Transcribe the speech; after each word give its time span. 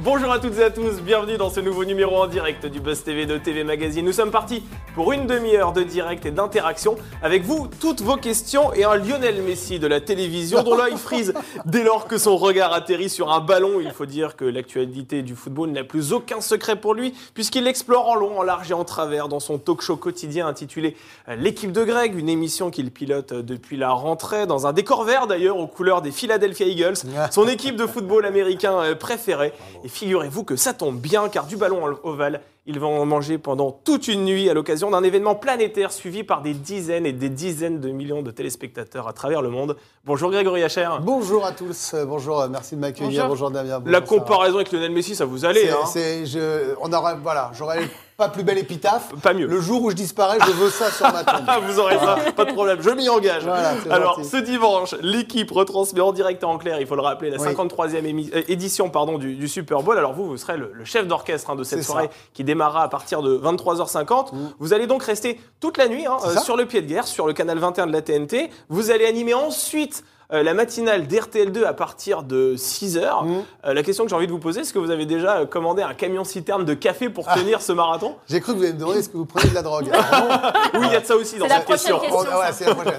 Bonjour 0.00 0.30
à 0.30 0.38
toutes 0.38 0.58
et 0.58 0.62
à 0.62 0.70
tous, 0.70 1.00
bienvenue 1.00 1.38
dans 1.38 1.48
ce 1.48 1.58
nouveau 1.58 1.86
numéro 1.86 2.16
en 2.16 2.26
direct 2.26 2.66
du 2.66 2.80
Buzz 2.80 3.02
TV 3.02 3.24
de 3.24 3.38
TV 3.38 3.64
Magazine. 3.64 4.04
Nous 4.04 4.12
sommes 4.12 4.30
partis 4.30 4.62
pour 4.94 5.12
une 5.12 5.26
demi-heure 5.26 5.72
de 5.72 5.82
direct 5.82 6.26
et 6.26 6.30
d'interaction 6.30 6.96
avec 7.22 7.44
vous, 7.44 7.66
toutes 7.80 8.02
vos 8.02 8.16
questions 8.16 8.74
et 8.74 8.84
un 8.84 8.96
Lionel 8.96 9.40
Messi 9.40 9.78
de 9.78 9.86
la 9.86 10.02
télévision 10.02 10.62
dont 10.62 10.76
l'œil 10.76 10.98
frise 10.98 11.32
dès 11.64 11.82
lors 11.82 12.06
que 12.06 12.18
son 12.18 12.36
regard 12.36 12.74
atterrit 12.74 13.08
sur 13.08 13.32
un 13.32 13.40
ballon. 13.40 13.80
Il 13.80 13.90
faut 13.90 14.04
dire 14.04 14.36
que 14.36 14.44
l'actualité 14.44 15.22
du 15.22 15.34
football 15.34 15.70
n'a 15.70 15.82
plus 15.82 16.12
aucun 16.12 16.42
secret 16.42 16.76
pour 16.76 16.92
lui 16.92 17.14
puisqu'il 17.32 17.64
l'explore 17.64 18.06
en 18.06 18.16
long, 18.16 18.38
en 18.38 18.42
large 18.42 18.70
et 18.70 18.74
en 18.74 18.84
travers 18.84 19.28
dans 19.28 19.40
son 19.40 19.56
talk 19.56 19.80
show 19.80 19.96
quotidien 19.96 20.46
intitulé 20.46 20.94
L'équipe 21.26 21.72
de 21.72 21.84
Greg, 21.84 22.14
une 22.14 22.28
émission 22.28 22.70
qu'il 22.70 22.90
pilote 22.90 23.32
depuis 23.32 23.78
la 23.78 23.92
rentrée 23.92 24.46
dans 24.46 24.66
un 24.66 24.74
décor 24.74 25.04
vert 25.04 25.26
d'ailleurs 25.26 25.56
aux 25.56 25.66
couleurs 25.66 26.02
des 26.02 26.12
Philadelphia 26.12 26.66
Eagles, 26.66 26.96
son 27.30 27.48
équipe 27.48 27.76
de 27.76 27.86
football 27.86 28.26
américain 28.26 28.94
préférée. 29.00 29.54
Et 29.86 29.88
figurez-vous 29.88 30.42
que 30.42 30.56
ça 30.56 30.74
tombe 30.74 30.98
bien, 30.98 31.28
car 31.28 31.46
du 31.46 31.56
ballon 31.56 31.96
ovale, 32.02 32.42
ils 32.66 32.80
vont 32.80 33.00
en 33.00 33.06
manger 33.06 33.38
pendant 33.38 33.70
toute 33.70 34.08
une 34.08 34.24
nuit 34.24 34.50
à 34.50 34.54
l'occasion 34.54 34.90
d'un 34.90 35.04
événement 35.04 35.36
planétaire 35.36 35.92
suivi 35.92 36.24
par 36.24 36.42
des 36.42 36.52
dizaines 36.52 37.06
et 37.06 37.12
des 37.12 37.28
dizaines 37.28 37.80
de 37.80 37.90
millions 37.90 38.22
de 38.22 38.30
téléspectateurs 38.32 39.06
à 39.06 39.12
travers 39.12 39.40
le 39.40 39.50
monde. 39.50 39.76
Bonjour 40.04 40.30
Grégory 40.30 40.64
Hacher. 40.64 40.88
Bonjour 41.02 41.46
à 41.46 41.52
tous, 41.52 41.94
bonjour, 42.06 42.44
merci 42.48 42.74
de 42.74 42.80
m'accueillir. 42.80 43.28
Bonjour. 43.28 43.50
Damien. 43.50 43.80
La 43.86 44.00
comparaison 44.00 44.56
avec 44.56 44.72
Lionel 44.72 44.90
Messi, 44.90 45.14
ça 45.14 45.24
vous 45.24 45.44
allait 45.44 45.70
hein 45.70 45.84
je, 45.94 46.74
on 46.80 46.92
aura, 46.92 47.14
voilà, 47.14 47.52
j'aurais 47.54 47.88
pas 48.16 48.28
plus 48.28 48.44
belle 48.44 48.58
épitaphe. 48.58 49.14
Pas 49.22 49.34
mieux. 49.34 49.46
Le 49.46 49.60
jour 49.60 49.82
où 49.82 49.90
je 49.90 49.94
disparais, 49.94 50.38
je 50.46 50.50
veux 50.52 50.70
ça 50.70 50.90
sur 50.90 51.12
ma 51.12 51.22
tombe. 51.24 51.44
Vous 51.66 51.78
aurez 51.78 51.98
ça, 51.98 52.16
pas 52.34 52.44
de 52.44 52.52
problème. 52.52 52.78
Je 52.80 52.90
m'y 52.90 53.08
engage. 53.08 53.46
Alors, 53.90 54.20
ce 54.24 54.38
dimanche, 54.38 54.94
l'équipe 55.02 55.50
retransmet 55.50 56.00
en 56.00 56.12
direct 56.12 56.42
et 56.42 56.46
en 56.46 56.58
clair, 56.58 56.80
il 56.80 56.86
faut 56.86 56.96
le 56.96 57.02
rappeler, 57.02 57.30
la 57.30 57.38
53e 57.38 58.34
euh, 58.34 58.42
édition 58.48 58.88
pardon, 58.90 59.18
du, 59.18 59.48
Super 59.48 59.82
Bowl. 59.82 59.98
Alors, 59.98 60.14
vous, 60.14 60.26
vous 60.26 60.36
serez 60.36 60.56
le, 60.56 60.72
chef 60.84 61.06
d'orchestre 61.06 61.50
hein, 61.50 61.56
de 61.56 61.64
cette 61.64 61.82
soirée 61.82 62.08
qui 62.32 62.44
démarra 62.56 62.82
à 62.82 62.88
partir 62.88 63.22
de 63.22 63.38
23h50. 63.38 64.34
Mm. 64.34 64.38
Vous 64.58 64.72
allez 64.72 64.86
donc 64.86 65.02
rester 65.02 65.38
toute 65.60 65.76
la 65.76 65.88
nuit 65.88 66.06
hein, 66.06 66.16
euh, 66.24 66.38
sur 66.38 66.56
le 66.56 66.66
pied 66.66 66.80
de 66.80 66.86
guerre, 66.86 67.06
sur 67.06 67.26
le 67.26 67.34
canal 67.34 67.58
21 67.58 67.86
de 67.86 67.92
la 67.92 68.02
TNT. 68.02 68.50
Vous 68.68 68.90
allez 68.90 69.06
animer 69.06 69.34
ensuite 69.34 70.04
euh, 70.32 70.42
la 70.42 70.54
matinale 70.54 71.06
d'RTL2 71.06 71.64
à 71.64 71.72
partir 71.72 72.22
de 72.22 72.56
6h. 72.56 73.24
Mmh. 73.24 73.44
Euh, 73.64 73.74
la 73.74 73.82
question 73.82 74.04
que 74.04 74.10
j'ai 74.10 74.16
envie 74.16 74.26
de 74.26 74.32
vous 74.32 74.40
poser, 74.40 74.60
est-ce 74.60 74.72
que 74.72 74.78
vous 74.78 74.90
avez 74.90 75.06
déjà 75.06 75.38
euh, 75.38 75.46
commandé 75.46 75.82
un 75.82 75.94
camion 75.94 76.24
citerne 76.24 76.64
de 76.64 76.74
café 76.74 77.08
pour 77.08 77.26
ah. 77.28 77.36
tenir 77.36 77.62
ce 77.62 77.72
marathon? 77.72 78.16
J'ai 78.28 78.40
cru 78.40 78.52
que 78.52 78.58
vous 78.58 78.64
alliez 78.64 78.72
me 78.72 78.78
demander 78.78 78.98
est-ce 78.98 79.08
que 79.08 79.16
vous 79.16 79.26
prenez 79.26 79.48
de 79.48 79.54
la 79.54 79.62
drogue? 79.62 79.88
oui, 80.74 80.80
il 80.82 80.92
y 80.92 80.96
a 80.96 81.00
de 81.00 81.06
ça 81.06 81.16
aussi 81.16 81.38
dans 81.38 81.48
cette 81.48 81.64
question. 81.64 82.00
question 82.00 82.18
oh, 82.18 82.24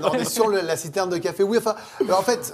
on, 0.03 0.13
est 0.13 0.25
sur 0.25 0.49
la 0.49 0.77
citerne 0.77 1.09
de 1.09 1.17
café. 1.17 1.43
Oui, 1.43 1.57
enfin, 1.57 1.75
en 2.09 2.21
fait, 2.21 2.53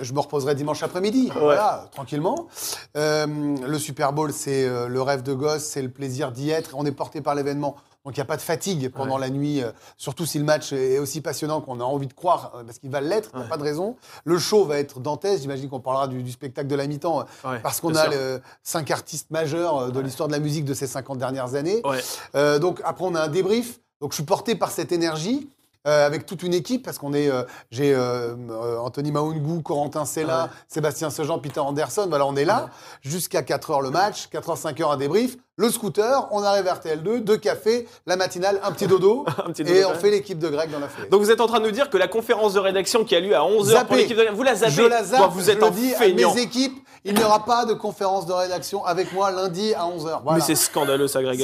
je 0.00 0.12
me 0.12 0.20
reposerai 0.20 0.54
dimanche 0.54 0.82
après-midi, 0.82 1.30
voilà, 1.38 1.86
tranquillement. 1.92 2.48
le 2.94 3.78
Super 3.78 4.12
Bowl, 4.12 4.32
c'est 4.32 4.68
le 4.88 5.02
rêve 5.02 5.22
de 5.22 5.34
gosse, 5.34 5.62
c'est 5.62 5.82
le 5.82 5.90
plaisir 5.90 6.32
d'y 6.32 6.50
être. 6.50 6.70
On 6.74 6.84
est 6.84 6.92
porté 6.92 7.20
par 7.20 7.34
l'événement. 7.34 7.76
Donc 8.08 8.16
il 8.16 8.20
n'y 8.20 8.22
a 8.22 8.24
pas 8.24 8.38
de 8.38 8.42
fatigue 8.42 8.90
pendant 8.90 9.18
la 9.18 9.28
nuit, 9.28 9.62
euh, 9.62 9.70
surtout 9.98 10.24
si 10.24 10.38
le 10.38 10.44
match 10.46 10.72
est 10.72 10.98
aussi 10.98 11.20
passionnant 11.20 11.60
qu'on 11.60 11.78
a 11.78 11.84
envie 11.84 12.06
de 12.06 12.14
croire, 12.14 12.52
euh, 12.54 12.64
parce 12.64 12.78
qu'il 12.78 12.88
va 12.88 13.02
l'être, 13.02 13.28
il 13.34 13.40
n'y 13.40 13.44
a 13.44 13.48
pas 13.48 13.58
de 13.58 13.62
raison. 13.62 13.96
Le 14.24 14.38
show 14.38 14.64
va 14.64 14.78
être 14.78 14.98
dantesque, 14.98 15.42
j'imagine 15.42 15.68
qu'on 15.68 15.80
parlera 15.80 16.08
du, 16.08 16.30
spectacle 16.30 16.68
de 16.68 16.74
la 16.74 16.86
mi-temps, 16.86 17.26
euh, 17.44 17.58
parce 17.62 17.82
qu'on 17.82 17.94
a 17.94 18.08
le, 18.08 18.40
cinq 18.62 18.90
artistes 18.90 19.30
majeurs 19.30 19.92
de 19.92 20.00
l'histoire 20.00 20.26
de 20.26 20.32
la 20.32 20.38
musique 20.38 20.64
de 20.64 20.72
ces 20.72 20.86
50 20.86 21.18
dernières 21.18 21.54
années. 21.54 21.82
donc 22.32 22.80
après 22.82 23.04
on 23.04 23.14
a 23.14 23.24
un 23.24 23.28
débrief, 23.28 23.78
donc 24.00 24.12
je 24.12 24.14
suis 24.14 24.24
porté 24.24 24.54
par 24.54 24.70
cette 24.70 24.90
énergie. 24.90 25.50
avec 25.84 26.24
toute 26.24 26.42
une 26.42 26.54
équipe, 26.54 26.86
parce 26.86 26.96
qu'on 26.96 27.12
est, 27.12 27.30
j'ai 27.70 27.94
Anthony 27.94 29.12
Maungu, 29.12 29.62
Corentin 29.62 30.06
Sella, 30.06 30.48
Sébastien 30.66 31.10
Sejean, 31.10 31.40
Peter 31.40 31.60
Anderson, 31.60 32.06
voilà, 32.08 32.24
on 32.24 32.36
est 32.36 32.46
là, 32.46 32.70
jusqu'à 33.02 33.42
4h 33.42 33.82
le 33.82 33.90
match, 33.90 34.28
4h, 34.32 34.58
5h 34.62 34.92
un 34.92 34.96
débrief, 34.96 35.36
le 35.58 35.70
scooter, 35.70 36.28
on 36.30 36.44
arrive 36.44 36.68
à 36.68 36.74
RTL2, 36.74 37.18
deux 37.18 37.36
cafés, 37.36 37.88
la 38.06 38.14
matinale, 38.14 38.60
un 38.62 38.70
petit 38.70 38.86
dodo, 38.86 39.26
et 39.58 39.84
on 39.84 39.94
fait 39.94 40.10
l'équipe 40.10 40.38
de 40.38 40.48
Greg 40.48 40.70
dans 40.70 40.78
la 40.78 40.88
foulée. 40.88 41.08
Donc 41.08 41.20
vous 41.20 41.32
êtes 41.32 41.40
en 41.40 41.48
train 41.48 41.58
de 41.58 41.64
nous 41.64 41.72
dire 41.72 41.90
que 41.90 41.96
la 41.98 42.06
conférence 42.06 42.54
de 42.54 42.60
rédaction 42.60 43.04
qui 43.04 43.16
a 43.16 43.20
lieu 43.20 43.34
à 43.34 43.40
11h 43.40 43.86
pour 43.86 43.96
l'équipe 43.96 44.16
de 44.16 44.22
Greg, 44.22 44.36
vous 44.36 44.44
la 44.44 44.54
zappez 44.54 44.72
Je 44.72 44.82
la 44.82 45.02
zappe, 45.02 45.32
vous 45.32 45.50
êtes 45.50 45.58
je 45.58 45.64
en 45.64 45.70
dis 45.70 45.94
à 45.96 46.06
mes 46.06 46.40
équipes, 46.40 46.78
il 47.04 47.14
n'y 47.14 47.24
aura 47.24 47.44
pas 47.44 47.64
de 47.64 47.74
conférence 47.74 48.24
de 48.26 48.32
rédaction 48.32 48.84
avec 48.84 49.12
moi 49.12 49.32
lundi 49.32 49.74
à 49.74 49.82
11h. 49.82 50.20
Mais 50.32 50.40
c'est 50.40 50.54
scandaleux 50.54 51.08
ça, 51.08 51.22
Greg 51.22 51.38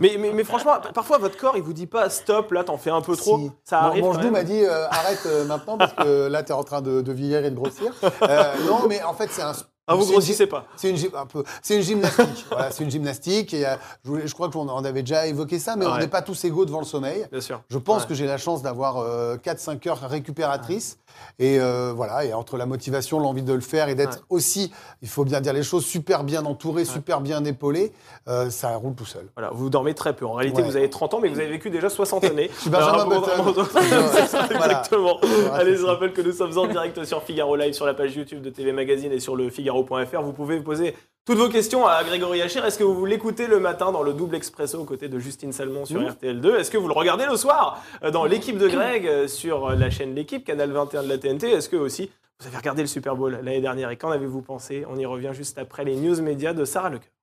mais, 0.00 0.16
mais, 0.18 0.32
mais, 0.32 0.44
franchement, 0.44 0.74
parfois 0.92 1.16
votre 1.16 1.38
corps, 1.38 1.56
il 1.56 1.62
vous 1.62 1.72
dit 1.72 1.86
pas 1.86 2.10
stop, 2.10 2.52
là 2.52 2.64
t'en 2.64 2.76
fais 2.76 2.90
un 2.90 3.00
peu 3.00 3.16
trop. 3.16 3.40
Ça 3.64 3.80
arrive. 3.80 4.04
Mon, 4.04 4.12
genou 4.12 4.30
m'a 4.30 4.42
dit 4.42 4.62
euh, 4.62 4.86
arrête 4.90 5.22
euh, 5.24 5.46
maintenant 5.46 5.78
parce 5.78 5.94
que 5.94 6.26
là 6.28 6.42
tu 6.42 6.52
es 6.52 6.54
en 6.54 6.64
train 6.64 6.82
de, 6.82 7.00
de 7.00 7.12
vieillir 7.12 7.44
et 7.46 7.50
de 7.50 7.56
grossir. 7.56 7.92
Euh, 8.22 8.52
non, 8.66 8.86
mais 8.88 9.02
en 9.02 9.14
fait 9.14 9.28
c'est 9.30 9.42
un 9.42 9.52
ah, 9.86 9.94
vous 9.94 10.06
grossissez 10.06 10.46
pas 10.46 10.66
C'est 10.76 10.90
une, 10.90 10.98
un 11.14 11.26
peu, 11.26 11.44
c'est 11.62 11.76
une 11.76 11.82
gymnastique. 11.82 12.46
voilà, 12.50 12.70
c'est 12.70 12.84
une 12.84 12.90
gymnastique. 12.90 13.54
Et, 13.54 13.66
euh, 13.66 13.76
je, 14.04 14.26
je, 14.26 14.34
crois 14.34 14.50
qu'on 14.50 14.68
en 14.68 14.84
avait 14.84 15.02
déjà 15.02 15.26
évoqué 15.26 15.58
ça, 15.58 15.76
mais 15.76 15.86
on 15.86 15.98
n'est 15.98 16.08
pas 16.08 16.22
tous 16.22 16.44
égaux 16.44 16.64
devant 16.64 16.80
le 16.80 16.86
sommeil. 16.86 17.26
Bien 17.30 17.40
sûr. 17.40 17.60
Je 17.68 17.78
pense 17.78 18.06
que 18.06 18.14
j'ai 18.14 18.26
la 18.26 18.38
chance 18.38 18.62
d'avoir 18.62 18.96
4-5 19.38 19.88
heures 19.88 20.00
récupératrices. 20.00 20.98
Et 21.38 21.58
euh, 21.58 21.92
voilà, 21.94 22.24
et 22.24 22.32
entre 22.32 22.56
la 22.56 22.66
motivation, 22.66 23.18
l'envie 23.18 23.42
de 23.42 23.52
le 23.52 23.60
faire 23.60 23.88
et 23.88 23.94
d'être 23.94 24.24
aussi, 24.30 24.72
il 25.02 25.08
faut 25.08 25.24
bien 25.24 25.40
dire 25.40 25.52
les 25.52 25.62
choses, 25.62 25.84
super 25.84 26.22
bien 26.22 26.44
entouré, 26.44 26.84
super 26.84 27.20
bien 27.20 27.44
épaulé, 27.44 27.92
euh, 28.28 28.50
ça 28.50 28.76
roule 28.76 28.94
tout 28.94 29.04
seul. 29.04 29.26
Voilà, 29.36 29.50
vous 29.52 29.68
dormez 29.68 29.94
très 29.94 30.14
peu. 30.14 30.26
En 30.26 30.34
réalité, 30.34 30.62
vous 30.62 30.76
avez 30.76 30.90
30 30.90 31.14
ans, 31.14 31.20
mais 31.20 31.28
vous 31.28 31.40
avez 31.40 31.48
vécu 31.48 31.70
déjà 31.70 31.88
60 31.88 32.24
années. 32.24 32.50
je 32.54 32.60
suis 32.60 32.70
Benjamin 32.70 33.06
Button. 33.06 33.64
Exactement. 34.50 35.18
Allez, 35.52 35.76
je 35.76 35.84
rappelle 35.84 36.12
que 36.12 36.22
nous 36.22 36.32
sommes 36.32 36.56
en 36.56 36.66
direct 36.66 37.04
sur 37.04 37.22
Figaro 37.22 37.56
Live, 37.56 37.74
sur 37.74 37.86
la 37.86 37.94
page 37.94 38.14
YouTube 38.14 38.42
de 38.42 38.50
TV 38.50 38.72
Magazine 38.72 39.12
et 39.12 39.20
sur 39.20 39.34
le 39.34 39.50
Figaro.fr. 39.82 40.22
Vous 40.22 40.32
pouvez 40.32 40.60
poser 40.60 40.94
toutes 41.24 41.38
vos 41.38 41.48
questions 41.48 41.86
à 41.86 42.04
Grégory 42.04 42.42
Hacher. 42.42 42.60
Est-ce 42.60 42.78
que 42.78 42.84
vous 42.84 43.06
l'écoutez 43.06 43.46
le 43.46 43.58
matin 43.58 43.92
dans 43.92 44.02
le 44.02 44.12
double 44.12 44.36
expresso 44.36 44.78
aux 44.78 44.84
côtés 44.84 45.08
de 45.08 45.18
Justine 45.18 45.52
Salmon 45.52 45.84
sur 45.84 46.00
RTL2 46.00 46.56
Est-ce 46.56 46.70
que 46.70 46.78
vous 46.78 46.88
le 46.88 46.94
regardez 46.94 47.26
le 47.26 47.36
soir 47.36 47.82
euh, 48.02 48.10
dans 48.10 48.24
l'équipe 48.24 48.58
de 48.58 48.68
Greg 48.68 49.06
euh, 49.06 49.26
sur 49.26 49.70
euh, 49.70 49.74
la 49.74 49.90
chaîne 49.90 50.14
L'équipe, 50.14 50.44
canal 50.44 50.70
21 50.70 51.02
de 51.02 51.08
la 51.08 51.18
TNT 51.18 51.50
Est-ce 51.50 51.68
que 51.68 51.76
aussi 51.76 52.10
vous 52.40 52.46
avez 52.46 52.56
regardé 52.56 52.82
le 52.82 52.88
Super 52.88 53.16
Bowl 53.16 53.32
l'année 53.32 53.60
dernière? 53.60 53.90
Et 53.90 53.96
qu'en 53.96 54.10
avez-vous 54.10 54.42
pensé? 54.42 54.84
On 54.88 54.98
y 54.98 55.06
revient 55.06 55.30
juste 55.32 55.58
après 55.58 55.84
les 55.84 55.96
news 55.96 56.20
médias 56.20 56.52
de 56.52 56.64
Sarah 56.64 56.90
Lecoeur. 56.90 57.13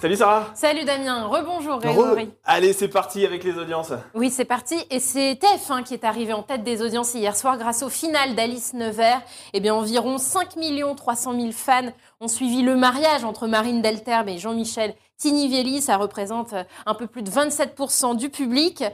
Salut 0.00 0.14
Sarah 0.14 0.46
Salut 0.54 0.84
Damien, 0.84 1.26
rebonjour 1.26 1.80
Grégory. 1.80 2.30
Allez, 2.44 2.72
c'est 2.72 2.86
parti 2.86 3.26
avec 3.26 3.42
les 3.42 3.58
audiences. 3.58 3.92
Oui, 4.14 4.30
c'est 4.30 4.44
parti. 4.44 4.76
Et 4.90 5.00
c'est 5.00 5.32
TF1 5.32 5.82
qui 5.82 5.92
est 5.92 6.04
arrivé 6.04 6.32
en 6.32 6.44
tête 6.44 6.62
des 6.62 6.82
audiences 6.82 7.14
hier 7.14 7.34
soir 7.34 7.58
grâce 7.58 7.82
au 7.82 7.88
final 7.88 8.36
d'Alice 8.36 8.74
Nevers. 8.74 9.20
Eh 9.54 9.60
bien, 9.60 9.74
environ 9.74 10.18
5 10.18 10.50
300 10.96 11.32
000 11.40 11.50
fans 11.50 11.90
ont 12.20 12.28
suivi 12.28 12.62
le 12.62 12.76
mariage 12.76 13.24
entre 13.24 13.48
Marine 13.48 13.82
Delterme 13.82 14.28
et 14.28 14.38
Jean-Michel 14.38 14.94
Tinivieli, 15.18 15.82
ça 15.82 15.96
représente 15.96 16.52
euh, 16.52 16.62
un 16.86 16.94
peu 16.94 17.08
plus 17.08 17.22
de 17.22 17.30
27% 17.30 18.16
du 18.16 18.30
public. 18.30 18.84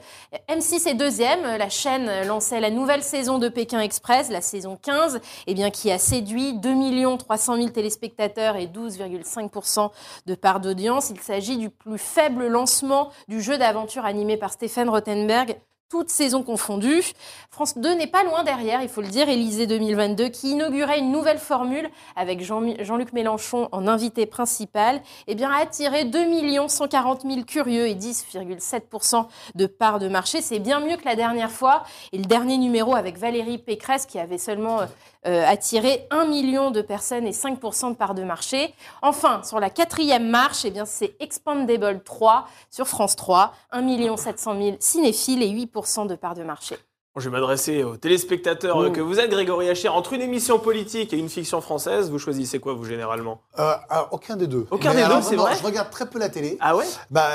M6 0.49 0.89
est 0.89 0.95
deuxième. 0.95 1.43
La 1.43 1.69
chaîne 1.69 2.27
lançait 2.27 2.61
la 2.61 2.71
nouvelle 2.71 3.03
saison 3.03 3.39
de 3.39 3.51
Pékin 3.51 3.81
Express, 3.81 4.31
la 4.31 4.41
saison 4.41 4.79
15, 4.81 5.21
eh 5.47 5.55
bien, 5.55 5.71
qui 5.71 5.93
a 5.93 5.99
séduit 5.99 6.55
2 6.55 7.17
300 7.19 7.57
000 7.57 7.69
téléspectateurs 7.69 8.57
et 8.57 8.67
12,5% 8.67 9.91
de 10.25 10.35
part 10.35 10.61
d'audience. 10.61 11.11
Il 11.11 11.21
s'agit 11.21 11.59
du 11.59 11.69
plus 11.69 11.99
faible 11.99 12.47
lancement 12.47 13.11
du 13.29 13.43
jeu 13.43 13.59
d'aventure 13.59 14.07
animé 14.07 14.39
par 14.39 14.53
Stéphane 14.53 14.89
Rothenberg 14.89 15.59
toutes 15.89 16.11
saisons 16.11 16.43
confondues. 16.43 17.13
France 17.51 17.79
2 17.79 17.95
n'est 17.95 18.09
pas 18.09 18.25
loin 18.25 18.43
derrière, 18.43 18.83
il 18.83 18.89
faut 18.89 19.01
le 19.01 19.09
dire, 19.09 19.29
Élysée 19.29 19.67
2022, 19.67 20.29
qui 20.29 20.51
inaugurait 20.51 20.99
une 20.99 21.13
nouvelle 21.13 21.39
formule 21.39 21.89
avec 22.17 22.43
Jean-Luc 22.43 23.13
Mélenchon 23.13 23.69
en 23.71 23.87
invité 23.87 24.27
principal, 24.27 25.01
eh 25.29 25.45
a 25.45 25.57
attiré 25.57 26.05
2 26.05 26.69
140 26.69 27.23
000 27.23 27.43
curieux 27.43 27.87
et 27.87 27.95
10,7% 27.95 29.27
de 29.55 29.67
part 29.67 29.99
de 29.99 30.09
marché. 30.09 30.41
C'est 30.41 30.59
bien 30.59 30.81
mieux 30.81 30.97
que 30.97 31.05
la 31.05 31.17
dernière 31.17 31.51
fois. 31.51 31.85
Et 32.13 32.19
le 32.19 32.25
dernier 32.25 32.59
numéro 32.59 32.95
avec 32.95 33.19
Valérie 33.19 33.59
Pécresse, 33.59 34.07
qui 34.07 34.19
avait 34.19 34.39
seulement 34.39 34.81
euh, 34.81 34.87
euh, 35.27 35.45
attirer 35.47 36.07
1 36.11 36.27
million 36.27 36.71
de 36.71 36.83
personnes 36.83 37.27
et 37.27 37.33
5% 37.33 37.91
de 37.91 37.95
part 37.95 38.15
de 38.15 38.25
marché. 38.25 38.75
Enfin, 39.01 39.43
sur 39.45 39.61
la 39.61 39.71
quatrième 39.71 40.29
marche, 40.29 40.65
eh 40.65 40.73
c'est 40.87 41.15
Expandable 41.21 42.03
3 42.03 42.47
sur 42.71 42.89
France 42.89 43.17
3, 43.17 43.55
1 43.73 44.17
700 44.17 44.57
000 44.61 44.77
cinéphiles 44.81 45.43
et 45.43 45.51
8% 45.51 45.74
de 46.07 46.17
part 46.17 46.35
de 46.37 46.45
marché. 46.45 46.79
Je 47.17 47.29
vais 47.29 47.31
m'adresser 47.31 47.85
aux 47.85 47.97
téléspectateurs 47.97 48.77
mmh. 48.77 48.91
que 48.91 49.01
vous 49.01 49.21
êtes, 49.21 49.31
Grégory 49.31 49.71
Hacher. 49.71 49.87
Entre 49.87 50.15
une 50.15 50.21
émission 50.21 50.59
politique 50.59 51.13
et 51.13 51.17
une 51.17 51.29
fiction 51.29 51.61
française, 51.61 52.11
vous 52.11 52.19
choisissez 52.19 52.59
quoi, 52.59 52.73
vous, 52.75 52.85
généralement? 52.85 53.41
Euh, 53.61 53.73
Aucun 54.11 54.35
des 54.35 54.49
deux. 54.49 54.67
Aucun 54.73 54.93
des 54.95 55.05
deux, 55.05 55.23
c'est 55.23 55.37
vrai 55.37 55.53
Je 55.57 55.65
regarde 55.65 55.91
très 55.91 56.07
peu 56.07 56.19
la 56.19 56.29
télé. 56.29 56.59
Ah 56.61 56.75
ouais? 56.75 56.85
Bah, 57.13 57.29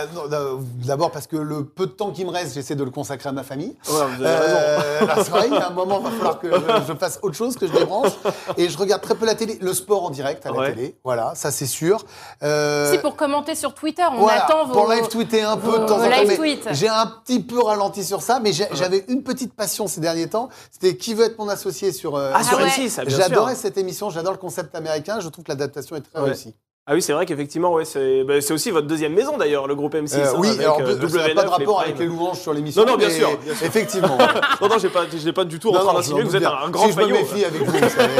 D'abord 0.85 1.11
parce 1.11 1.27
que 1.27 1.37
le 1.37 1.63
peu 1.63 1.85
de 1.85 1.91
temps 1.91 2.11
qui 2.11 2.25
me 2.25 2.29
reste, 2.29 2.55
j'essaie 2.55 2.75
de 2.75 2.83
le 2.83 2.91
consacrer 2.91 3.29
à 3.29 3.31
ma 3.31 3.43
famille. 3.43 3.73
Ouais, 3.87 4.05
vous 4.17 4.21
avez 4.21 4.25
euh, 4.25 4.99
raison. 4.99 5.11
c'est 5.23 5.29
vrai, 5.29 5.47
il 5.47 5.53
y 5.53 5.57
a 5.57 5.69
un 5.69 5.71
moment, 5.71 6.01
il 6.01 6.11
va 6.11 6.11
falloir 6.11 6.39
que 6.39 6.51
je, 6.85 6.93
fasse 6.95 7.19
autre 7.21 7.37
chose, 7.37 7.55
que 7.55 7.65
je 7.65 7.71
débranche. 7.71 8.11
Et 8.57 8.67
je 8.67 8.77
regarde 8.77 9.01
très 9.01 9.15
peu 9.15 9.25
la 9.25 9.35
télé. 9.35 9.59
Le 9.61 9.73
sport 9.73 10.03
en 10.03 10.09
direct 10.09 10.45
à 10.45 10.51
la 10.51 10.71
télé, 10.71 10.97
voilà, 11.05 11.35
ça 11.35 11.51
c'est 11.51 11.65
sûr. 11.65 12.03
Euh... 12.43 12.91
C'est 12.91 12.99
pour 12.99 13.15
commenter 13.15 13.55
sur 13.55 13.73
Twitter, 13.73 14.03
on 14.11 14.27
attend 14.27 14.65
vos... 14.65 14.73
Pour 14.73 14.91
live 14.91 15.07
tweeter 15.07 15.43
un 15.43 15.55
peu 15.55 15.79
de 15.79 15.85
temps 15.85 16.01
en 16.01 16.09
temps. 16.09 16.73
J'ai 16.73 16.89
un 16.89 17.05
petit 17.23 17.39
peu 17.39 17.61
ralenti 17.61 18.03
sur 18.03 18.21
ça, 18.21 18.41
mais 18.41 18.51
j'avais 18.51 19.05
une 19.07 19.23
petite 19.23 19.53
passion 19.53 19.68
passion 19.69 19.87
ces 19.87 20.01
derniers 20.01 20.27
temps. 20.27 20.49
C'était 20.71 20.97
Qui 20.97 21.13
veut 21.13 21.25
être 21.25 21.37
mon 21.37 21.47
associé 21.47 21.91
sur. 21.91 22.15
euh, 22.15 22.31
Ah, 22.33 22.43
sur 22.43 22.57
Ah 22.59 22.63
ouais. 22.63 22.69
M6, 22.69 22.99
ah. 22.99 23.03
J'adorais 23.07 23.55
cette 23.55 23.77
émission, 23.77 24.09
j'adore 24.09 24.33
le 24.33 24.39
concept 24.39 24.73
américain. 24.75 25.19
Je 25.19 25.29
trouve 25.29 25.45
que 25.45 25.51
l'adaptation 25.51 25.95
est 25.95 26.01
très 26.01 26.19
Ouais. 26.19 26.27
réussie. 26.29 26.55
Ah 26.91 26.95
oui, 26.95 27.03
c'est 27.03 27.13
vrai 27.13 27.27
qu'effectivement, 27.27 27.71
ouais, 27.73 27.85
c'est 27.85 28.23
bah, 28.23 28.33
aussi 28.49 28.71
votre 28.71 28.87
deuxième 28.87 29.13
maison 29.13 29.37
d'ailleurs, 29.37 29.67
le 29.67 29.75
groupe 29.75 29.93
M6. 29.93 30.15
Euh, 30.17 30.25
hein, 30.25 30.33
oui, 30.39 30.47
avec, 30.49 30.61
alors 30.61 30.79
euh, 30.81 30.85
ça 31.07 31.17
n'a 31.17 31.27
W9, 31.27 31.33
pas 31.35 31.43
de 31.43 31.47
rapport 31.49 31.79
les 31.81 31.85
avec 31.85 31.99
les 31.99 32.05
louanges 32.07 32.39
sur 32.39 32.51
l'émission. 32.51 32.81
Non, 32.83 32.93
non, 32.93 32.97
bien 32.97 33.09
mais 33.09 33.13
sûr, 33.13 33.37
bien 33.37 33.53
sûr. 33.53 33.67
Effectivement. 33.67 34.17
Non, 34.61 34.67
non, 34.69 34.79
pas, 34.89 35.01
j'ai 35.15 35.31
pas 35.31 35.45
du 35.45 35.59
tout 35.59 35.69
en 35.69 35.79
train 35.83 35.93
d'insinuer 35.93 36.21
je 36.21 36.25
que 36.25 36.29
vous 36.31 36.35
êtes 36.35 36.45
un 36.45 36.69
grand. 36.69 36.87
Si 36.87 36.93
je 36.93 36.99
me 36.99 37.05
méfie 37.07 37.45
avec 37.45 37.61
vous, 37.61 37.71
vous 37.71 37.89
savez. 37.89 38.15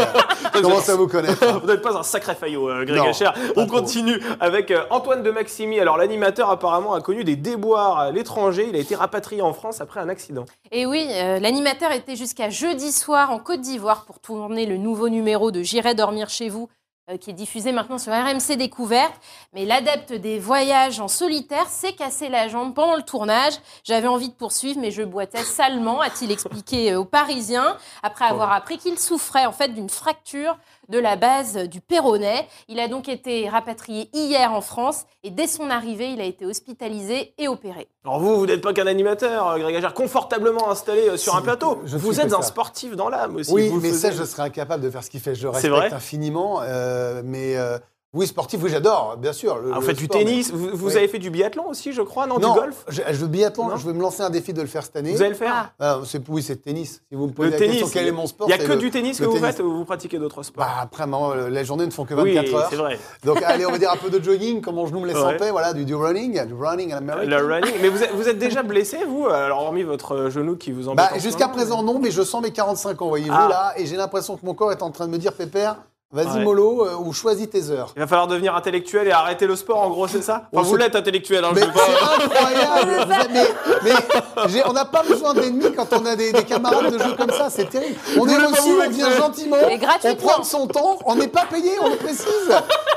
Commence 0.54 0.90
à 0.90 0.96
vous 0.96 1.08
connaître. 1.08 1.60
Vous 1.62 1.68
n'êtes 1.68 1.82
pas 1.82 1.98
un 1.98 2.04
sacré 2.04 2.36
faillot, 2.36 2.70
euh, 2.70 2.86
Greg 2.86 3.02
Hacher. 3.08 3.30
On 3.56 3.66
trop. 3.66 3.80
continue 3.80 4.20
avec 4.40 4.72
euh, 4.72 4.84
Antoine 4.90 5.24
de 5.24 5.32
Maximi. 5.32 5.80
Alors, 5.80 5.98
l'animateur 5.98 6.50
apparemment 6.50 6.94
a 6.94 7.02
connu 7.02 7.24
des 7.24 7.36
déboires 7.36 8.00
à 8.00 8.12
l'étranger. 8.12 8.68
Il 8.70 8.76
a 8.76 8.80
été 8.80 8.96
rapatrié 8.96 9.42
en 9.42 9.54
France 9.54 9.82
après 9.82 10.00
un 10.00 10.10
accident. 10.10 10.46
Et 10.72 10.86
oui, 10.86 11.08
euh, 11.12 11.40
l'animateur 11.40 11.92
était 11.92 12.16
jusqu'à 12.16 12.50
jeudi 12.50 12.92
soir 12.92 13.32
en 13.32 13.40
Côte 13.40 13.62
d'Ivoire 13.62 14.06
pour 14.06 14.20
tourner 14.20 14.66
le 14.66 14.78
nouveau 14.78 15.10
numéro 15.10 15.52
de 15.52 15.62
J'irai 15.62 15.94
dormir 15.94 16.30
chez 16.30 16.50
vous, 16.50 16.70
qui 17.18 17.32
est 17.32 17.34
diffusé 17.34 17.72
maintenant 17.72 17.98
sur 17.98 18.14
RMC 18.14 18.56
Découverte. 18.58 19.14
Mais 19.54 19.66
l'adepte 19.66 20.14
des 20.14 20.40
voyages 20.40 21.00
en 21.00 21.08
solitaire 21.08 21.68
s'est 21.68 21.94
cassé 21.94 22.30
la 22.30 22.48
jambe 22.48 22.74
pendant 22.74 22.96
le 22.96 23.02
tournage. 23.02 23.54
J'avais 23.84 24.08
envie 24.08 24.30
de 24.30 24.34
poursuivre, 24.34 24.80
mais 24.80 24.92
je 24.92 25.04
boitais 25.04 25.44
salement, 25.44 26.02
a-t-il 26.02 26.32
expliqué 26.32 26.92
euh, 26.94 27.00
aux 27.00 27.06
Parisiens, 27.06 27.78
après 28.04 28.26
avoir 28.26 28.52
appris 28.52 28.78
qu'il 28.78 29.00
souffrait 29.00 29.46
en 29.46 29.52
fait 29.52 29.70
d'une 29.70 29.90
fracture 29.90 30.58
de 30.90 31.00
la 31.00 31.16
base 31.16 31.56
du 31.70 31.82
péroné. 31.82 32.48
Il 32.68 32.80
a 32.80 32.88
donc 32.88 33.08
été 33.08 33.48
rapatrié 33.48 34.10
hier 34.14 34.52
en 34.54 34.62
France 34.62 35.06
et 35.24 35.30
dès 35.32 35.48
son 35.48 35.70
arrivée, 35.70 36.12
il 36.12 36.20
a 36.22 36.26
été 36.26 36.46
hospitalisé 36.46 37.34
et 37.38 37.48
opéré. 37.48 37.88
Alors, 38.04 38.20
vous, 38.20 38.38
vous 38.40 38.46
n'êtes 38.46 38.62
pas 38.62 38.74
qu'un 38.74 38.88
animateur, 38.88 39.48
euh, 39.48 39.60
Greg 39.60 39.76
Hacher, 39.76 39.94
confortablement 39.94 40.70
installé 40.70 41.02
euh, 41.10 41.18
sur 41.18 41.34
Si, 41.34 41.38
un 41.38 41.42
plateau. 41.42 41.82
je 41.86 41.98
vous 41.98 42.20
êtes 42.20 42.34
un 42.34 42.42
ça. 42.42 42.48
sportif 42.48 42.96
dans 42.96 43.10
l'âme 43.10 43.36
aussi. 43.38 43.52
Oui, 43.54 43.70
Vous 43.70 43.80
mais 43.80 43.92
ça, 43.94 44.12
je 44.12 44.24
serais 44.24 44.44
incapable 44.44 44.84
de 44.84 44.90
faire 44.90 45.04
ce 45.04 45.10
qu'il 45.10 45.20
fait. 45.20 45.36
Je 45.36 45.48
respecte 45.48 45.74
vrai 45.74 45.94
infiniment. 45.94 46.62
euh, 46.64 47.22
mais 47.24 47.56
euh, 47.58 47.78
oui, 48.14 48.26
sportif, 48.26 48.60
oui, 48.64 48.72
j'adore, 48.72 49.18
bien 49.18 49.34
sûr. 49.34 49.58
le- 49.60 49.72
Ah, 49.72 49.76
vous 49.80 49.86
faites 49.86 49.98
du 49.98 50.06
sport, 50.06 50.18
mais- 50.18 50.26
tennis, 50.26 50.52
vous, 50.52 50.70
vous 50.74 50.88
Oui. 50.88 50.98
avez 50.98 51.08
fait 51.08 51.20
du 51.20 51.30
biathlon 51.30 51.68
aussi, 51.70 51.94
je 51.94 52.02
crois, 52.02 52.26
non, 52.26 52.40
Non, 52.40 52.54
Du 52.54 52.60
golf 52.60 52.84
je, 52.88 53.02
je 53.08 53.16
veux 53.18 53.28
biathlon, 53.28 53.68
Non 53.70 53.76
je 53.78 53.86
vais 53.86 53.94
me 53.94 54.02
lancer 54.02 54.22
un 54.24 54.32
défi 54.32 54.52
de 54.52 54.62
le 54.62 54.68
faire 54.68 54.84
cette 54.84 54.96
année. 54.96 55.12
Vous 55.12 55.22
allez 55.22 55.30
le 55.30 55.36
faire 55.36 55.72
Ah, 55.80 56.00
c'est, 56.06 56.28
oui, 56.28 56.42
c'est 56.42 56.54
le 56.54 56.60
tennis. 56.62 57.04
Si 57.08 57.16
vous 57.16 57.28
me 57.28 57.32
posez 57.34 57.50
Le 57.50 57.54
la 57.54 57.60
tennis, 57.60 57.80
question, 57.82 57.90
quel 58.00 58.08
est 58.08 58.12
mon 58.12 58.26
sport 58.26 58.48
Il 58.50 58.56
n'y 58.56 58.60
a 58.60 58.66
que 58.66 58.72
le- 58.72 58.78
du 58.78 58.90
tennis 58.90 59.18
que 59.20 59.24
le 59.24 59.30
vous 59.30 59.36
tennis. 59.38 59.56
faites 59.56 59.60
ou 59.64 59.72
vous 59.72 59.86
pratiquez 59.86 60.18
d'autres 60.18 60.42
sports 60.42 60.66
Bah, 60.66 60.72
après, 60.82 61.06
maman, 61.06 61.32
euh, 61.34 61.50
les 61.50 61.64
journées 61.66 61.86
ne 61.86 61.92
font 61.92 62.06
que 62.06 62.16
Oui, 62.16 62.34
24 62.34 62.56
heures. 62.56 62.68
c'est 62.72 62.76
vrai. 62.78 62.98
Donc, 63.24 63.44
allez, 63.44 63.66
on 63.68 63.72
va 63.72 63.78
dire 63.78 63.92
un 63.92 63.98
peu 63.98 64.10
de 64.10 64.24
jogging, 64.24 64.62
comme 64.62 64.76
mon 64.76 64.88
genou 64.88 65.02
me 65.02 65.06
laisse 65.08 65.16
Ouais. 65.18 65.36
en 65.36 65.38
paix. 65.38 65.52
Voilà, 65.52 65.74
du, 65.74 65.86
du 65.86 65.94
running, 65.94 66.44
du 66.48 66.54
running 66.56 66.92
à 66.92 66.96
l'américaine. 66.96 67.30
Le 67.30 67.46
running. 67.46 67.74
Mais 67.80 67.90
vous 67.90 68.02
êtes, 68.02 68.12
vous 68.14 68.28
êtes 68.28 68.40
déjà 68.40 68.64
blessé, 68.64 68.98
vous 69.08 69.28
Alors, 69.28 69.62
hormis 69.62 69.84
votre 69.84 70.14
euh, 70.16 70.30
genou 70.32 70.56
qui 70.56 70.72
vous 70.72 70.88
embête. 70.90 71.10
Bah, 71.12 71.20
jusqu'à 71.20 71.48
présent, 71.48 71.84
non, 71.84 72.00
mais 72.00 72.10
je 72.10 72.24
sens 72.24 72.42
mes 72.42 72.52
45 72.52 73.02
ans, 73.04 73.10
voyez-vous, 73.10 73.36
Ah. 73.38 73.48
là, 73.50 73.74
et 73.78 73.86
j'ai 73.86 73.98
l'impression 73.98 74.36
que 74.36 74.46
mon 74.46 74.56
corps 74.56 74.72
est 74.72 74.82
en 74.82 74.90
train 74.90 75.06
de 75.06 75.12
me 75.12 75.18
dire, 75.20 75.34
Pépère, 75.34 75.76
vas-y, 76.12 76.38
Ouais. 76.40 76.44
mollo, 76.44 76.86
euh, 76.86 76.96
ou 77.00 77.14
choisis 77.14 77.50
tes 77.50 77.70
heures. 77.70 77.92
Il 77.96 78.00
va 78.00 78.08
falloir 78.08 78.28
devenir 78.28 78.56
intellectuel 78.56 79.08
et 79.08 79.12
arrêter 79.12 79.46
le 79.48 79.56
sport, 79.56 79.78
en 79.82 79.90
gros, 79.90 80.08
c'est 80.08 80.22
ça 80.24 80.48
Enfin, 80.52 80.62
On 80.62 80.62
vous 80.64 80.74
se- 80.74 80.80
l'êtes 80.80 80.96
intellectuel, 80.96 81.44
hein, 81.46 81.50
je 81.54 81.60
Mais 81.60 81.66
veux 81.68 81.72
pas- 81.72 81.80
c'est 81.86 82.24
incroyable 82.24 83.08
Mais, 83.32 83.46
mais 83.84 84.50
j'ai- 84.50 84.64
on 84.68 84.74
n'a 84.74 84.86
pas 84.86 85.04
besoin 85.04 85.34
d'ennemis 85.34 85.72
quand 85.76 85.88
on 85.94 86.06
a 86.06 86.16
des, 86.16 86.32
des 86.32 86.44
camarades 86.44 86.92
de 86.94 86.98
jeu 86.98 87.14
comme 87.18 87.30
ça, 87.32 87.50
c'est 87.50 87.70
terrible. 87.70 87.96
On 88.18 88.28
est 88.28 88.38
reçu, 88.38 88.70
on 88.86 88.90
vient 88.90 89.12
gentiment, 89.18 89.58
on 90.04 90.16
prend 90.16 90.44
son 90.44 90.68
temps, 90.68 90.98
on 91.06 91.16
n'est 91.16 91.28
pas 91.28 91.46
payé, 91.46 91.72
on 91.82 91.90
le 91.90 91.96
précise. 91.98 92.28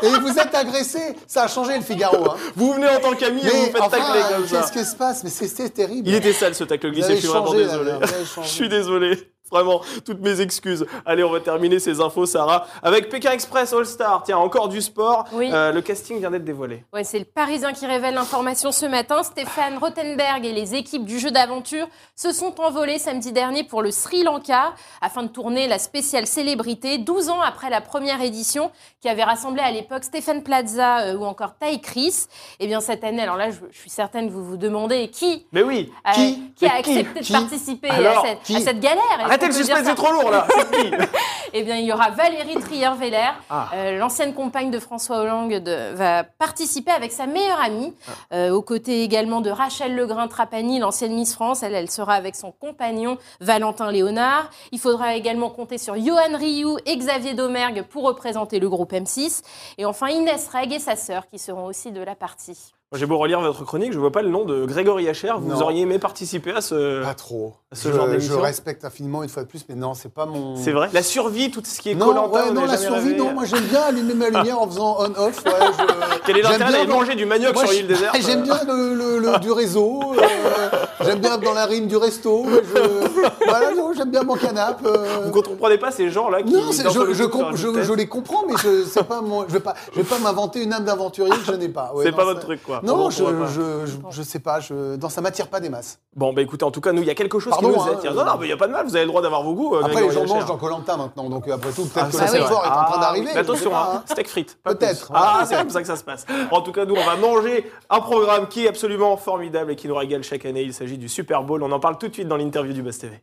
Et 0.03 0.09
vous 0.09 0.39
êtes 0.39 0.55
agressé. 0.55 1.15
Ça 1.27 1.45
a 1.45 1.49
changé 1.49 1.77
le 1.77 1.83
Figaro. 1.83 2.31
Hein. 2.31 2.37
Vous 2.57 2.73
venez 2.73 2.89
en 2.89 2.99
tant 3.01 3.15
qu'ami 3.15 3.41
et 3.41 3.49
vous 3.49 3.67
faites 3.67 3.81
enfin, 3.81 3.99
tacler 3.99 4.21
comme 4.35 4.47
ça. 4.47 4.61
qu'est-ce 4.61 4.73
qui 4.73 4.85
se 4.85 4.97
passe? 4.97 5.23
Mais 5.25 5.31
c'est 5.31 5.49
c'est 5.49 5.71
terrible. 5.71 6.09
Il 6.09 6.15
était 6.15 6.33
sale 6.33 6.55
ce 6.55 6.65
tacle 6.65 6.91
glissé, 6.91 7.15
je 7.17 7.21
suis 7.21 7.29
vraiment 7.29 7.53
désolé. 7.53 7.93
Je 8.43 8.49
suis 8.49 8.69
désolé. 8.69 9.32
Vraiment, 9.53 9.83
toutes 10.07 10.21
mes 10.21 10.41
excuses. 10.41 10.87
Allez, 11.05 11.23
on 11.23 11.31
va 11.31 11.41
terminer 11.41 11.79
ces 11.79 12.01
infos, 12.01 12.25
Sarah, 12.25 12.67
avec 12.83 13.11
Pékin 13.11 13.33
Express 13.33 13.75
All 13.75 13.85
Star. 13.85 14.23
Tiens, 14.25 14.39
encore 14.39 14.69
du 14.69 14.81
sport. 14.81 15.27
Oui. 15.33 15.51
Euh, 15.53 15.73
le 15.73 15.83
casting 15.83 16.19
vient 16.19 16.31
d'être 16.31 16.45
dévoilé. 16.45 16.85
Ouais, 16.93 17.05
c'est 17.05 17.19
le 17.19 17.27
Parisien 17.27 17.75
qui 17.75 17.87
révèle 17.87 18.15
l'information 18.15 18.73
ce 18.73 18.87
matin. 18.87 19.23
Stéphane 19.23 19.77
Rothenberg 19.77 20.47
et 20.47 20.53
les 20.53 20.75
équipes 20.75 21.05
du 21.05 21.19
jeu 21.19 21.31
d'aventure 21.31 21.87
se 22.17 22.33
sont 22.33 22.59
envolés 22.63 22.99
samedi 22.99 23.31
dernier 23.33 23.63
pour 23.65 23.83
le 23.83 23.91
Sri 23.91 24.23
Lanka 24.23 24.73
afin 25.03 25.23
de 25.25 25.29
tourner 25.29 25.69
la 25.69 25.79
spéciale 25.79 26.27
célébrité 26.27 26.97
12 26.97 27.29
ans 27.29 27.41
après 27.43 27.69
la 27.69 27.83
première 27.83 28.23
édition 28.23 28.71
qui 29.03 29.09
avait 29.11 29.25
rassemblé 29.25 29.61
à 29.61 29.71
l'époque 29.71 30.05
Stéphane 30.05 30.43
Plaza 30.43 31.01
euh, 31.01 31.17
ou 31.17 31.25
encore 31.25 31.55
Ty 31.61 31.79
Chris. 31.81 32.15
Et 32.59 32.67
bien 32.67 32.81
cette 32.81 33.05
année, 33.05 33.21
alors 33.23 33.37
là, 33.37 33.51
je, 33.51 33.59
je 33.71 33.79
suis 33.79 33.91
certaine 33.91 34.29
que 34.29 34.33
vous 34.33 34.45
vous 34.45 34.57
demandez 34.57 35.09
qui 35.09 35.45
Mais 35.53 35.63
oui. 35.63 35.93
a, 36.05 36.15
Qui 36.15 36.53
qui 36.57 36.67
a 36.67 36.77
accepté 36.77 37.21
Qui 37.21 37.33
de 37.33 37.39
participer 37.39 37.89
Alors, 37.91 38.25
à, 38.25 38.29
cette, 38.29 38.43
qui 38.43 38.57
à 38.57 38.61
cette 38.61 38.81
galère. 38.81 39.03
Arrêtez 39.43 39.59
le 39.59 39.65
suspense, 39.65 39.85
c'est 39.85 39.95
trop 39.95 40.13
lourd 40.13 40.31
là. 40.31 40.47
Eh 41.55 41.65
bien, 41.65 41.77
il 41.77 41.85
y 41.85 41.93
aura 41.93 42.09
Valérie 42.09 42.55
Trier-Veller, 42.55 43.29
Ah. 43.51 43.69
euh, 43.75 43.99
l'ancienne 43.99 44.33
compagne 44.33 44.71
de 44.71 44.79
François 44.79 45.19
Hollande, 45.19 45.51
de- 45.53 45.93
va 45.95 46.25
participer 46.25 46.91
avec 46.93 47.13
sa 47.13 47.27
meilleure 47.27 47.61
amie, 47.61 47.93
Ah. 48.09 48.13
euh, 48.37 48.51
aux 48.53 48.63
côtés 48.63 49.03
également 49.03 49.43
de 49.43 49.51
Rachel 49.51 49.95
Legrain-Trapani, 49.95 50.79
l'ancienne 50.79 51.13
Miss 51.15 51.35
France. 51.35 51.63
Elle, 51.63 51.75
elle 51.75 51.91
sera 51.91 52.15
avec 52.15 52.37
son 52.37 52.53
compagnon 52.53 53.19
Valentin 53.41 53.91
Léonard. 53.93 54.49
Il 54.71 54.79
faudra 54.81 55.15
également 55.15 55.51
compter 55.51 55.77
sur 55.77 55.95
Johan 56.03 56.39
Rioux 56.39 56.79
et 56.87 56.97
Xavier 56.97 57.35
Domergue 57.35 57.83
pour 57.83 58.05
représenter 58.05 58.59
le 58.59 58.71
groupe 58.71 58.93
M6. 58.95 59.43
Et 59.77 59.85
enfin, 59.85 60.09
Inès 60.09 60.49
Reg 60.49 60.73
et 60.73 60.79
sa 60.79 60.97
sœur 60.97 61.27
qui 61.29 61.39
seront 61.39 61.67
aussi 61.67 61.93
de 61.93 62.01
la 62.03 62.15
partie. 62.15 62.73
J'ai 62.95 63.07
beau 63.07 63.17
relire 63.19 63.41
votre 63.41 63.65
chronique, 63.65 63.93
je 63.93 63.99
vois 63.99 64.13
pas 64.13 64.21
le 64.23 64.29
nom 64.29 64.45
de 64.45 64.67
Grégory 64.67 65.09
Hacher. 65.09 65.33
Vous 65.39 65.51
Non. 65.53 65.63
auriez 65.63 65.83
aimé 65.83 65.99
participer 65.99 66.53
à 66.53 66.61
ce. 66.61 67.03
Pas 67.03 67.15
trop. 67.15 67.55
Ce 67.73 67.89
je, 67.89 67.95
genre 67.95 68.07
je 68.07 68.11
d'émission 68.13 68.41
respecte 68.41 68.85
infiniment 68.85 69.23
une 69.23 69.31
fois 69.31 69.45
de 69.45 69.49
plus, 69.49 69.65
mais 69.69 69.75
non, 69.75 69.95
c'est 69.95 70.13
pas 70.13 70.27
mon. 70.27 70.57
C'est 70.57 70.73
vrai 70.73 70.91
La 70.93 71.03
survie, 71.03 71.51
tout 71.51 71.63
ce 71.65 71.81
qui 71.81 71.91
est 71.91 71.95
Non, 71.95 72.07
Koh-Lanta, 72.13 72.45
ouais, 72.49 72.53
non, 72.53 72.67
la 72.67 72.77
survie, 72.77 73.09
rêvé 73.13 73.17
non. 73.17 73.33
Moi, 73.33 73.45
j'aime 73.47 73.65
bien 73.65 73.81
allumer 73.81 74.13
ma 74.13 74.29
lumière 74.29 74.61
en 74.61 74.67
faisant 74.69 74.97
on-off. 75.01 75.43
Ouais, 75.47 75.53
je- 75.79 76.19
Quel 76.27 76.37
est 76.37 76.43
l'intérêt 76.43 76.71
d'aller 76.73 76.87
manger 76.87 77.15
du 77.15 77.25
manioc 77.25 77.55
Moi, 77.55 77.63
sur 77.65 77.73
je- 77.73 77.79
l'île 77.79 77.87
déserte 77.87 78.17
J'aime 78.21 78.43
bien 78.43 78.61
le, 78.69 78.95
le- 78.95 79.19
le- 79.21 79.39
du 79.39 79.51
réseau. 79.53 80.01
euh, 80.19 80.69
j'aime 81.01 81.19
bien 81.21 81.37
être 81.37 81.41
dans 81.45 81.55
la 81.55 81.65
rime 81.65 81.87
du 81.87 81.97
resto. 81.97 82.45
Je, 82.47 83.47
voilà, 83.49 83.75
non, 83.75 83.93
j'aime 83.97 84.11
bien 84.11 84.23
mon 84.23 84.35
canapé. 84.37 84.85
euh. 84.87 85.31
Vous 85.33 85.39
ne 85.39 85.43
comprenez 85.47 85.79
pas 85.79 85.91
ces 85.93 86.11
gens-là 86.11 86.43
qui. 86.43 86.53
Non, 86.53 86.71
je, 86.73 86.83
je, 86.83 87.13
je- 87.57 87.83
je 87.83 87.93
les 87.95 88.07
comprends, 88.07 88.45
mais 88.47 88.55
je 88.63 89.01
pas 89.01 89.23
je 89.49 89.53
vais 89.55 89.61
pas, 89.61 89.75
je 89.93 89.97
vais 89.99 90.05
pas 90.07 90.19
m'inventer 90.19 90.63
une 90.63 90.75
âme 90.75 90.85
d'aventurier 90.85 91.33
que 91.33 91.45
je 91.47 91.53
n'ai 91.53 91.69
pas. 91.71 91.91
C'est 92.03 92.13
pas 92.15 92.25
votre 92.25 92.41
truc, 92.41 92.63
quoi. 92.63 92.81
Non, 92.83 93.07
On 93.07 93.11
je, 93.11 93.87
je 94.11 94.23
sais 94.23 94.39
pas. 94.39 94.61
Je, 94.61 94.97
dans 94.97 95.09
ça 95.09 95.21
m'attire 95.21 95.49
pas 95.49 95.61
des 95.61 95.69
masses. 95.69 95.99
Bon, 96.15 96.33
bah 96.33 96.43
écoutez, 96.43 96.65
en 96.65 96.71
tout 96.71 96.81
cas, 96.81 96.93
nous, 96.93 97.03
il 97.03 97.07
y 97.09 97.11
a 97.11 97.15
quelque 97.15 97.39
chose 97.39 97.51
Pardon, 97.51 97.71
qui 97.71 97.77
nous 97.79 97.83
hein, 97.83 97.93
attire. 97.97 98.15
Non, 98.15 98.25
non, 98.25 98.33
mais 98.39 98.47
il 98.47 98.49
n'y 98.49 98.53
a 98.53 98.57
pas 98.57 98.67
de 98.67 98.73
mal, 98.73 98.85
vous 98.87 98.95
avez 98.97 99.05
le 99.05 99.09
droit 99.09 99.23
d'avoir 99.23 99.43
vos 99.43 99.55
goûts. 99.55 99.75
euh, 99.77 99.83
Après, 99.85 100.03
les 100.03 100.11
gens 100.11 100.27
mangent 100.27 100.47
dans 100.47 100.57
Colanta 100.57 100.97
maintenant, 100.97 101.29
donc 101.31 101.47
euh, 101.49 101.55
après 101.55 101.71
tout, 101.73 101.85
peut-être 101.85 102.07
Ah, 102.07 102.11
que 102.11 102.13
ça, 102.17 102.25
le 102.25 102.31
c'est 102.31 102.39
fort 102.41 102.59
vrai. 102.61 102.69
est 102.69 102.71
en 102.71 102.85
train 102.85 102.95
Ah, 102.97 103.01
d'arriver. 103.01 103.31
attention, 103.33 103.77
hein, 103.77 103.87
hein. 103.97 104.03
steak 104.07 104.29
frites. 104.29 104.59
Peut-être. 104.63 105.11
Ah, 105.15 105.45
c'est 105.47 105.57
comme 105.57 105.71
ça 105.71 105.81
que 105.81 105.87
ça 105.87 105.97
se 105.97 106.05
passe. 106.05 106.27
En 106.51 106.61
tout 106.61 106.73
cas, 106.73 106.85
nous, 106.85 106.95
on 106.95 107.05
va 107.05 107.17
manger 107.17 107.71
un 107.89 108.01
programme 108.01 108.49
qui 108.49 108.65
est 108.67 108.69
absolument 108.69 109.17
formidable 109.17 109.73
et 109.73 109.77
qui 109.77 109.89
nous 109.89 109.95
régale 109.97 110.23
chaque 110.23 110.45
année. 110.45 110.63
Il 110.63 110.75
s'agit 110.75 110.99
du 110.99 111.09
Super 111.09 111.43
Bowl. 111.45 111.63
On 111.63 111.71
en 111.73 111.81
parle 111.81 111.99
tout 111.99 112.09
de 112.09 112.15
suite 112.15 112.29
dans 112.29 112.37
l'interview 112.37 112.73
du 112.73 112.83
Buzz 112.83 112.99
TV. 112.99 113.21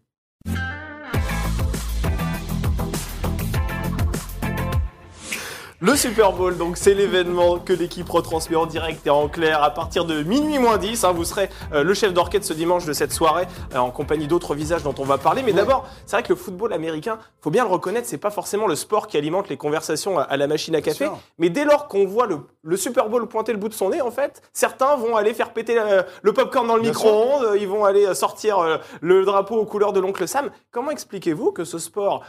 Le 5.81 5.95
Super 5.95 6.33
Bowl, 6.33 6.57
donc 6.57 6.75
c'est 6.75 6.93
l'événement 6.93 7.57
que 7.57 7.71
l'équipe 7.71 8.09
retransmet 8.09 8.57
en 8.57 8.65
direct 8.65 9.07
et 9.07 9.09
en 9.09 9.29
clair 9.29 9.63
à 9.63 9.69
partir 9.73 10.03
de 10.03 10.23
minuit 10.23 10.59
moins 10.59 10.77
10. 10.77 11.05
hein. 11.05 11.13
vous 11.13 11.23
serez 11.23 11.49
euh, 11.71 11.83
le 11.85 11.93
chef 11.93 12.13
d'orchestre 12.13 12.47
ce 12.47 12.51
dimanche 12.53 12.83
de 12.83 12.91
cette 12.91 13.13
soirée 13.13 13.47
euh, 13.73 13.77
en 13.77 13.89
compagnie 13.89 14.27
d'autres 14.27 14.55
visages 14.55 14.83
dont 14.83 14.93
on 14.97 15.05
va 15.05 15.17
parler. 15.17 15.41
Mais 15.41 15.51
Ouais. 15.53 15.57
d'abord, 15.59 15.87
c'est 16.05 16.17
vrai 16.17 16.23
que 16.23 16.29
le 16.29 16.35
football 16.35 16.73
américain, 16.73 17.17
faut 17.39 17.49
bien 17.49 17.63
le 17.63 17.69
reconnaître, 17.71 18.09
c'est 18.09 18.17
pas 18.17 18.29
forcément 18.29 18.67
le 18.67 18.75
sport 18.75 19.07
qui 19.07 19.15
alimente 19.15 19.47
les 19.47 19.55
conversations 19.55 20.19
à, 20.19 20.23
à 20.23 20.35
la 20.35 20.47
machine 20.47 20.75
à 20.75 20.81
café. 20.81 21.05
Mais 21.37 21.49
dès 21.49 21.63
lors 21.63 21.87
qu'on 21.87 22.05
voit 22.05 22.27
le, 22.27 22.39
le 22.61 22.75
Super 22.75 23.07
Bowl 23.07 23.25
pointer 23.29 23.53
le 23.53 23.57
bout 23.57 23.69
de 23.69 23.73
son 23.73 23.91
nez, 23.91 24.01
en 24.01 24.11
fait, 24.11 24.41
certains 24.51 24.97
vont 24.97 25.15
aller 25.15 25.33
faire 25.33 25.53
péter 25.53 25.79
euh, 25.79 26.03
le 26.23 26.33
popcorn 26.33 26.67
dans 26.67 26.75
le 26.75 26.81
micro-ondes, 26.81 27.55
ils 27.57 27.69
vont 27.69 27.85
aller 27.85 28.13
sortir 28.15 28.59
euh, 28.59 28.77
le 28.99 29.23
drapeau 29.23 29.55
aux 29.55 29.65
couleurs 29.65 29.93
de 29.93 30.01
l'oncle 30.01 30.27
Sam. 30.27 30.49
Comment 30.71 30.91
expliquez-vous 30.91 31.53
que 31.53 31.63
ce 31.63 31.77
sport 31.79 32.25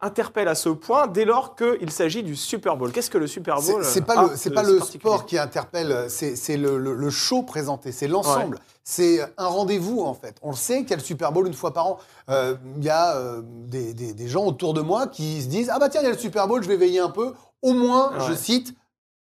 interpelle 0.00 0.48
à 0.48 0.56
ce 0.56 0.68
point 0.68 1.06
dès 1.06 1.24
lors 1.24 1.54
qu'il 1.54 1.92
s'agit 1.92 2.24
du 2.24 2.34
Super 2.34 2.71
Bowl 2.76 2.92
Qu'est-ce 2.92 3.10
que 3.10 3.18
le 3.18 3.26
Super 3.26 3.60
Bowl 3.60 3.84
C'est 3.84 4.00
euh, 4.00 4.04
pas 4.04 4.18
a 4.18 4.22
le, 4.28 4.30
c'est 4.36 4.50
de 4.50 4.54
pas 4.54 4.62
le 4.62 4.80
sport 4.80 5.26
qui 5.26 5.38
interpelle, 5.38 6.06
c'est 6.08 6.56
le, 6.56 6.78
le- 6.78 6.94
le 6.94 7.10
show 7.10 7.42
présenté, 7.42 7.92
c'est 7.92 8.08
l'ensemble. 8.08 8.58
C'est 8.84 9.20
un 9.38 9.46
rendez-vous 9.46 10.00
en 10.02 10.14
fait. 10.14 10.36
On 10.42 10.50
le 10.50 10.56
sait 10.56 10.80
qu'il 10.80 10.90
y 10.90 10.94
a 10.94 10.96
le 10.96 11.02
Super 11.02 11.30
Bowl 11.32 11.46
une 11.46 11.54
fois 11.54 11.72
par 11.72 11.86
an. 11.86 11.98
Euh, 12.30 12.56
Il 12.78 12.84
y 12.84 12.90
a 12.90 13.16
euh, 13.16 13.42
des, 13.44 13.94
des- 13.94 14.12
des 14.12 14.28
gens 14.28 14.44
autour 14.44 14.74
de 14.74 14.80
moi 14.80 15.06
qui 15.06 15.40
se 15.42 15.46
disent 15.46 15.70
ah 15.72 15.78
bah 15.78 15.88
tiens 15.88 16.00
il 16.00 16.04
y 16.04 16.08
a 16.08 16.12
le 16.12 16.18
Super 16.18 16.48
Bowl, 16.48 16.62
je 16.62 16.68
vais 16.68 16.76
veiller 16.76 16.98
un 17.00 17.10
peu. 17.10 17.32
Au 17.62 17.72
moins, 17.74 18.12
je 18.28 18.34
cite. 18.34 18.74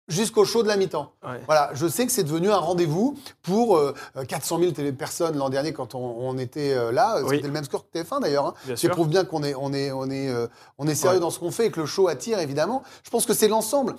Jusqu'au 0.08 0.44
show 0.46 0.62
de 0.62 0.68
la 0.68 0.76
mi-temps. 0.76 1.12
Ouais. 1.22 1.40
Voilà, 1.46 1.70
je 1.74 1.86
sais 1.86 2.06
que 2.06 2.12
c'est 2.12 2.24
devenu 2.24 2.50
un 2.50 2.56
rendez-vous 2.56 3.18
pour 3.42 3.76
euh, 3.76 3.94
400 4.26 4.58
000 4.58 4.72
télé- 4.72 4.92
personnes 4.92 5.36
l'an 5.36 5.50
dernier 5.50 5.72
quand 5.74 5.94
on, 5.94 5.98
on 6.00 6.38
était 6.38 6.72
euh, 6.72 6.90
là. 6.92 7.18
Oui. 7.24 7.36
C'était 7.36 7.46
le 7.48 7.52
même 7.52 7.64
score 7.64 7.84
que 7.90 7.98
TF1 7.98 8.20
d'ailleurs. 8.22 8.46
hein. 8.46 8.54
Bien 8.66 8.90
prouve 8.90 9.08
bien 9.08 9.24
qu'on 9.24 9.42
est, 9.42 9.54
on 9.54 9.72
est, 9.74 9.92
on 9.92 10.10
est, 10.10 10.28
euh, 10.30 10.46
on 10.78 10.88
est 10.88 10.94
sérieux 10.94 11.16
Ouais. 11.16 11.20
dans 11.20 11.30
ce 11.30 11.38
qu'on 11.38 11.50
fait 11.50 11.66
et 11.66 11.70
que 11.70 11.80
le 11.80 11.86
show 11.86 12.08
attire 12.08 12.38
évidemment. 12.38 12.82
Je 13.04 13.10
pense 13.10 13.26
que 13.26 13.34
c'est 13.34 13.48
l'ensemble. 13.48 13.96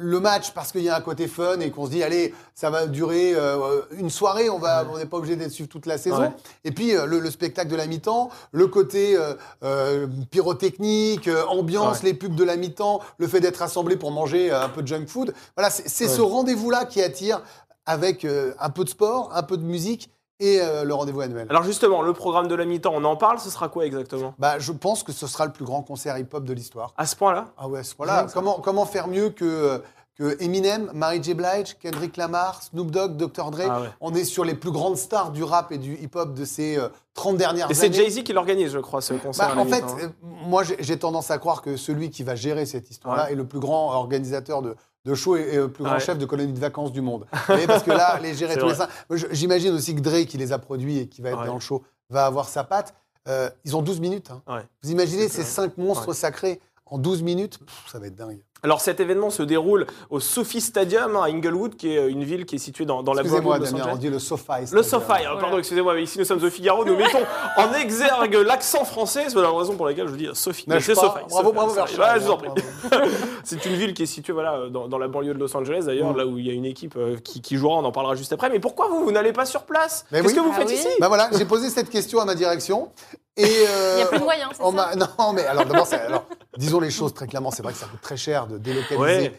Le 0.00 0.20
match 0.20 0.52
parce 0.52 0.70
qu'il 0.72 0.82
y 0.82 0.88
a 0.88 0.96
un 0.96 1.00
côté 1.00 1.26
fun 1.28 1.58
et 1.60 1.70
qu'on 1.70 1.86
se 1.86 1.90
dit 1.90 2.02
allez 2.02 2.32
ça 2.54 2.70
va 2.70 2.86
durer 2.86 3.32
euh, 3.34 3.80
une 3.96 4.10
soirée 4.10 4.48
on 4.48 4.58
va 4.58 4.86
on 4.92 4.96
n'est 4.98 5.06
pas 5.06 5.16
obligé 5.16 5.34
d'être 5.36 5.50
suivre 5.50 5.68
toute 5.68 5.86
la 5.86 5.98
saison 5.98 6.20
Ouais. 6.20 6.30
et 6.64 6.70
puis 6.72 6.94
euh, 6.96 7.04
le, 7.06 7.18
le 7.20 7.30
spectacle 7.30 7.68
de 7.70 7.76
la 7.76 7.86
mi-temps 7.86 8.30
le 8.52 8.66
côté 8.68 9.16
euh, 9.62 10.06
pyrotechnique 10.30 11.28
ambiance 11.48 11.98
Ouais. 11.98 12.10
les 12.10 12.14
pubs 12.14 12.34
de 12.34 12.44
la 12.44 12.56
mi-temps 12.56 13.00
le 13.18 13.26
fait 13.28 13.40
d'être 13.40 13.58
rassemblés 13.58 13.96
pour 13.96 14.10
manger 14.10 14.50
un 14.50 14.68
peu 14.68 14.82
de 14.82 14.86
junk 14.86 15.06
food 15.06 15.34
voilà 15.56 15.70
c'est 15.70 16.08
ce 16.08 16.20
rendez-vous 16.20 16.70
là 16.70 16.84
qui 16.84 17.02
attire 17.02 17.42
avec 17.86 18.24
un 18.24 18.70
peu 18.70 18.84
de 18.84 18.88
sport 18.88 19.30
un 19.34 19.42
peu 19.42 19.56
de 19.56 19.62
musique 19.64 20.10
et 20.40 20.60
euh, 20.60 20.84
le 20.84 20.94
rendez-vous 20.94 21.20
annuel 21.20 21.46
Alors 21.50 21.64
justement, 21.64 22.02
le 22.02 22.12
programme 22.12 22.48
de 22.48 22.54
la 22.54 22.64
mi-temps, 22.64 22.92
on 22.94 23.04
en 23.04 23.16
parle, 23.16 23.38
ce 23.38 23.50
sera 23.50 23.68
quoi 23.68 23.84
exactement? 23.86 24.34
Bah 24.38 24.58
je 24.58 24.72
pense 24.72 25.02
que 25.02 25.12
ce 25.12 25.26
sera 25.26 25.46
le 25.46 25.52
plus 25.52 25.64
grand 25.64 25.82
concert 25.82 26.16
hip-hop 26.18 26.44
de 26.44 26.52
l'histoire 26.52 26.92
À 26.96 27.06
ce 27.06 27.16
point-là? 27.16 27.46
Ah 27.58 27.68
ouais, 27.68 27.82
voilà. 27.96 28.18
J'aime 28.20 28.28
ça. 28.28 28.34
Comment, 28.34 28.60
comment 28.60 28.86
faire 28.86 29.08
mieux 29.08 29.30
que, 29.30 29.82
que 30.16 30.36
Eminem, 30.42 30.90
Mary 30.94 31.22
J. 31.22 31.34
Blige, 31.34 31.76
Kendrick 31.80 32.16
Lamar, 32.16 32.62
Snoop 32.62 32.90
Dogg, 32.90 33.16
Dr. 33.16 33.50
Dre? 33.50 33.62
Ah 33.68 33.80
ouais. 33.80 33.88
On 34.00 34.14
est 34.14 34.24
sur 34.24 34.44
les 34.44 34.54
plus 34.54 34.70
grandes 34.70 34.96
stars 34.96 35.30
du 35.32 35.42
rap 35.42 35.72
et 35.72 35.78
du 35.78 35.94
hip-hop 35.94 36.34
de 36.34 36.44
ces 36.44 36.76
euh, 36.78 36.88
30 37.14 37.36
dernières 37.36 37.70
Et 37.70 37.74
c'est 37.74 37.86
années. 37.86 37.96
Jay-Z 37.96 38.22
qui 38.22 38.32
l'organise, 38.32 38.70
je 38.70 38.78
crois, 38.78 39.00
ce 39.00 39.14
concert. 39.14 39.46
Bah, 39.48 39.52
à 39.52 39.56
la 39.56 39.62
en 39.62 39.66
fait, 39.66 39.82
hein. 39.82 39.96
euh, 40.02 40.08
moi 40.22 40.62
j'ai 40.62 40.76
j'ai 40.78 40.98
tendance 40.98 41.30
à 41.32 41.38
croire 41.38 41.62
que 41.62 41.76
celui 41.76 42.10
qui 42.10 42.22
va 42.22 42.34
gérer 42.36 42.64
cette 42.66 42.90
histoire-là 42.90 43.24
Ouais. 43.24 43.32
est 43.32 43.36
le 43.36 43.44
plus 43.46 43.58
grand 43.60 43.92
organisateur 43.92 44.62
de, 44.62 44.76
de 45.08 45.14
show 45.14 45.36
et, 45.36 45.40
et 45.40 45.56
le 45.56 45.70
plus 45.70 45.84
grand 45.84 45.94
Ouais. 45.94 46.00
chef 46.00 46.18
de 46.18 46.26
colonie 46.26 46.52
de 46.52 46.58
vacances 46.58 46.92
du 46.92 47.00
monde. 47.00 47.26
Vous 47.32 47.38
voyez, 47.48 47.66
parce 47.66 47.82
que 47.82 47.90
là, 47.90 48.18
les 48.20 48.34
gérer 48.34 48.56
tous 48.56 48.68
les 48.68 48.74
cinq. 48.74 48.88
J'imagine 49.32 49.72
aussi 49.74 49.94
que 49.94 50.00
Dre, 50.00 50.24
qui 50.26 50.36
les 50.38 50.52
a 50.52 50.58
produits 50.58 50.98
et 50.98 51.08
qui 51.08 51.22
va 51.22 51.30
être 51.30 51.40
Ouais. 51.40 51.46
dans 51.46 51.54
le 51.54 51.60
show, 51.60 51.82
va 52.10 52.26
avoir 52.26 52.48
sa 52.48 52.64
patte. 52.64 52.94
Euh, 53.28 53.50
ils 53.64 53.76
ont 53.76 53.82
12 53.82 54.00
minutes. 54.00 54.30
hein. 54.30 54.42
Ouais. 54.46 54.62
Vous 54.82 54.90
imaginez 54.90 55.28
ces 55.28 55.42
cinq 55.44 55.76
monstres 55.78 56.12
sacrés 56.14 56.60
en 56.86 56.96
12 56.98 57.22
minutes? 57.22 57.58
Pff, 57.58 57.84
Ça 57.90 57.98
va 57.98 58.06
être 58.06 58.14
dingue. 58.16 58.40
Alors 58.62 58.80
cet 58.80 59.00
événement 59.00 59.30
se 59.30 59.42
déroule 59.42 59.86
au 60.10 60.20
Sophie 60.20 60.60
Stadium 60.60 61.16
à 61.16 61.24
Inglewood, 61.24 61.76
qui 61.76 61.94
est 61.94 62.08
une 62.10 62.24
ville 62.24 62.44
qui 62.46 62.56
est 62.56 62.58
située 62.58 62.84
dans, 62.84 63.02
dans 63.02 63.14
la 63.14 63.22
banlieue 63.22 63.40
de 63.40 63.44
Los 63.44 63.58
Damien, 63.58 63.84
on 63.84 63.88
Angeles. 63.90 63.98
dit 64.00 64.08
le 64.10 64.18
SoFi. 64.18 64.72
Le 64.72 64.82
SoFi, 64.82 65.12
alors, 65.24 65.38
pardon, 65.38 65.58
excusez-moi, 65.58 65.94
mais 65.94 66.02
ici 66.02 66.18
nous 66.18 66.24
sommes 66.24 66.42
au 66.42 66.50
Figaro, 66.50 66.84
nous 66.84 66.96
mettons 66.96 67.18
en 67.56 67.72
exergue 67.74 68.34
l'accent 68.34 68.84
français, 68.84 69.26
c'est 69.28 69.36
la 69.40 69.50
raison 69.50 69.76
pour 69.76 69.86
laquelle 69.86 70.08
je 70.08 70.14
dis 70.16 70.28
Sophie. 70.34 70.64
Mais 70.66 70.80
c'est 70.80 70.94
SoFi. 70.94 71.20
Bravo, 71.28 71.52
bravo. 71.52 71.72
Verchères. 71.72 71.98
Ouais, 72.00 72.20
je 72.20 72.24
vous 72.24 72.30
en 72.32 72.36
prie. 72.36 72.48
Bravo. 72.48 73.04
C'est 73.44 73.64
une 73.64 73.74
ville 73.76 73.94
qui 73.94 74.02
est 74.02 74.06
située 74.06 74.32
voilà, 74.34 74.68
dans, 74.70 74.88
dans 74.88 74.98
la 74.98 75.08
banlieue 75.08 75.32
de 75.32 75.38
Los 75.38 75.56
Angeles 75.56 75.84
d'ailleurs, 75.86 76.12
Mm. 76.12 76.16
là 76.18 76.26
où 76.26 76.36
il 76.38 76.46
y 76.46 76.50
a 76.50 76.52
une 76.52 76.64
équipe 76.66 76.96
euh, 76.96 77.16
qui, 77.22 77.40
qui 77.40 77.56
jouera, 77.56 77.76
on 77.78 77.84
en 77.84 77.92
parlera 77.92 78.14
juste 78.14 78.32
après. 78.32 78.50
Mais 78.50 78.58
pourquoi 78.60 78.88
vous, 78.88 79.04
vous 79.04 79.10
n'allez 79.12 79.32
pas 79.32 79.46
sur 79.46 79.62
place? 79.62 80.04
Mais 80.12 80.20
Qu'est-ce 80.20 80.34
oui. 80.34 80.36
que 80.40 80.44
vous 80.44 80.52
Ah 80.52 80.58
faites 80.58 80.68
oui. 80.68 80.74
ici? 80.74 80.88
Ben 81.00 81.08
voilà, 81.08 81.30
j'ai 81.36 81.44
posé 81.46 81.70
cette 81.70 81.88
question 81.88 82.20
à 82.20 82.24
ma 82.26 82.34
direction. 82.34 82.90
Et 83.38 83.44
euh, 83.68 83.92
Il 83.92 83.96
n'y 83.96 84.02
a 84.02 84.06
plus 84.06 84.18
de 84.18 84.24
moyens, 84.24 84.50
c'est 84.54 84.62
ça 84.62 84.70
m'a- 84.70 84.94
Non, 84.96 85.32
mais 85.32 85.44
alors 85.46 85.64
d'abord, 85.64 85.86
c'est- 85.86 86.00
alors, 86.00 86.24
disons 86.56 86.80
les 86.80 86.90
choses 86.90 87.14
très 87.14 87.26
clairement, 87.26 87.50
c'est 87.50 87.62
vrai 87.62 87.72
que 87.72 87.78
ça 87.78 87.86
coûte 87.86 88.00
très 88.00 88.16
cher 88.16 88.46
de 88.48 88.58
délocaliser. 88.58 88.98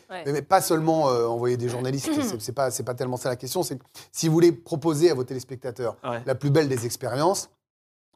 Ouais. 0.09 0.23
Mais, 0.25 0.31
mais 0.31 0.41
pas 0.41 0.61
seulement 0.61 1.09
euh, 1.09 1.27
envoyer 1.27 1.57
des 1.57 1.69
journalistes, 1.69 2.09
c'est- 2.39 2.51
pas, 2.53 2.71
c'est 2.71 2.83
pas 2.83 2.93
tellement 2.95 3.17
ça 3.17 3.29
la 3.29 3.35
question. 3.35 3.61
C'est 3.61 3.77
que 3.77 3.83
si 4.11 4.27
vous 4.27 4.33
voulez 4.33 4.51
proposer 4.51 5.11
à 5.11 5.13
vos 5.13 5.23
téléspectateurs 5.23 5.97
Ouais. 6.03 6.23
la 6.25 6.33
plus 6.35 6.49
belle 6.49 6.69
des 6.69 6.85
expériences, 6.85 7.49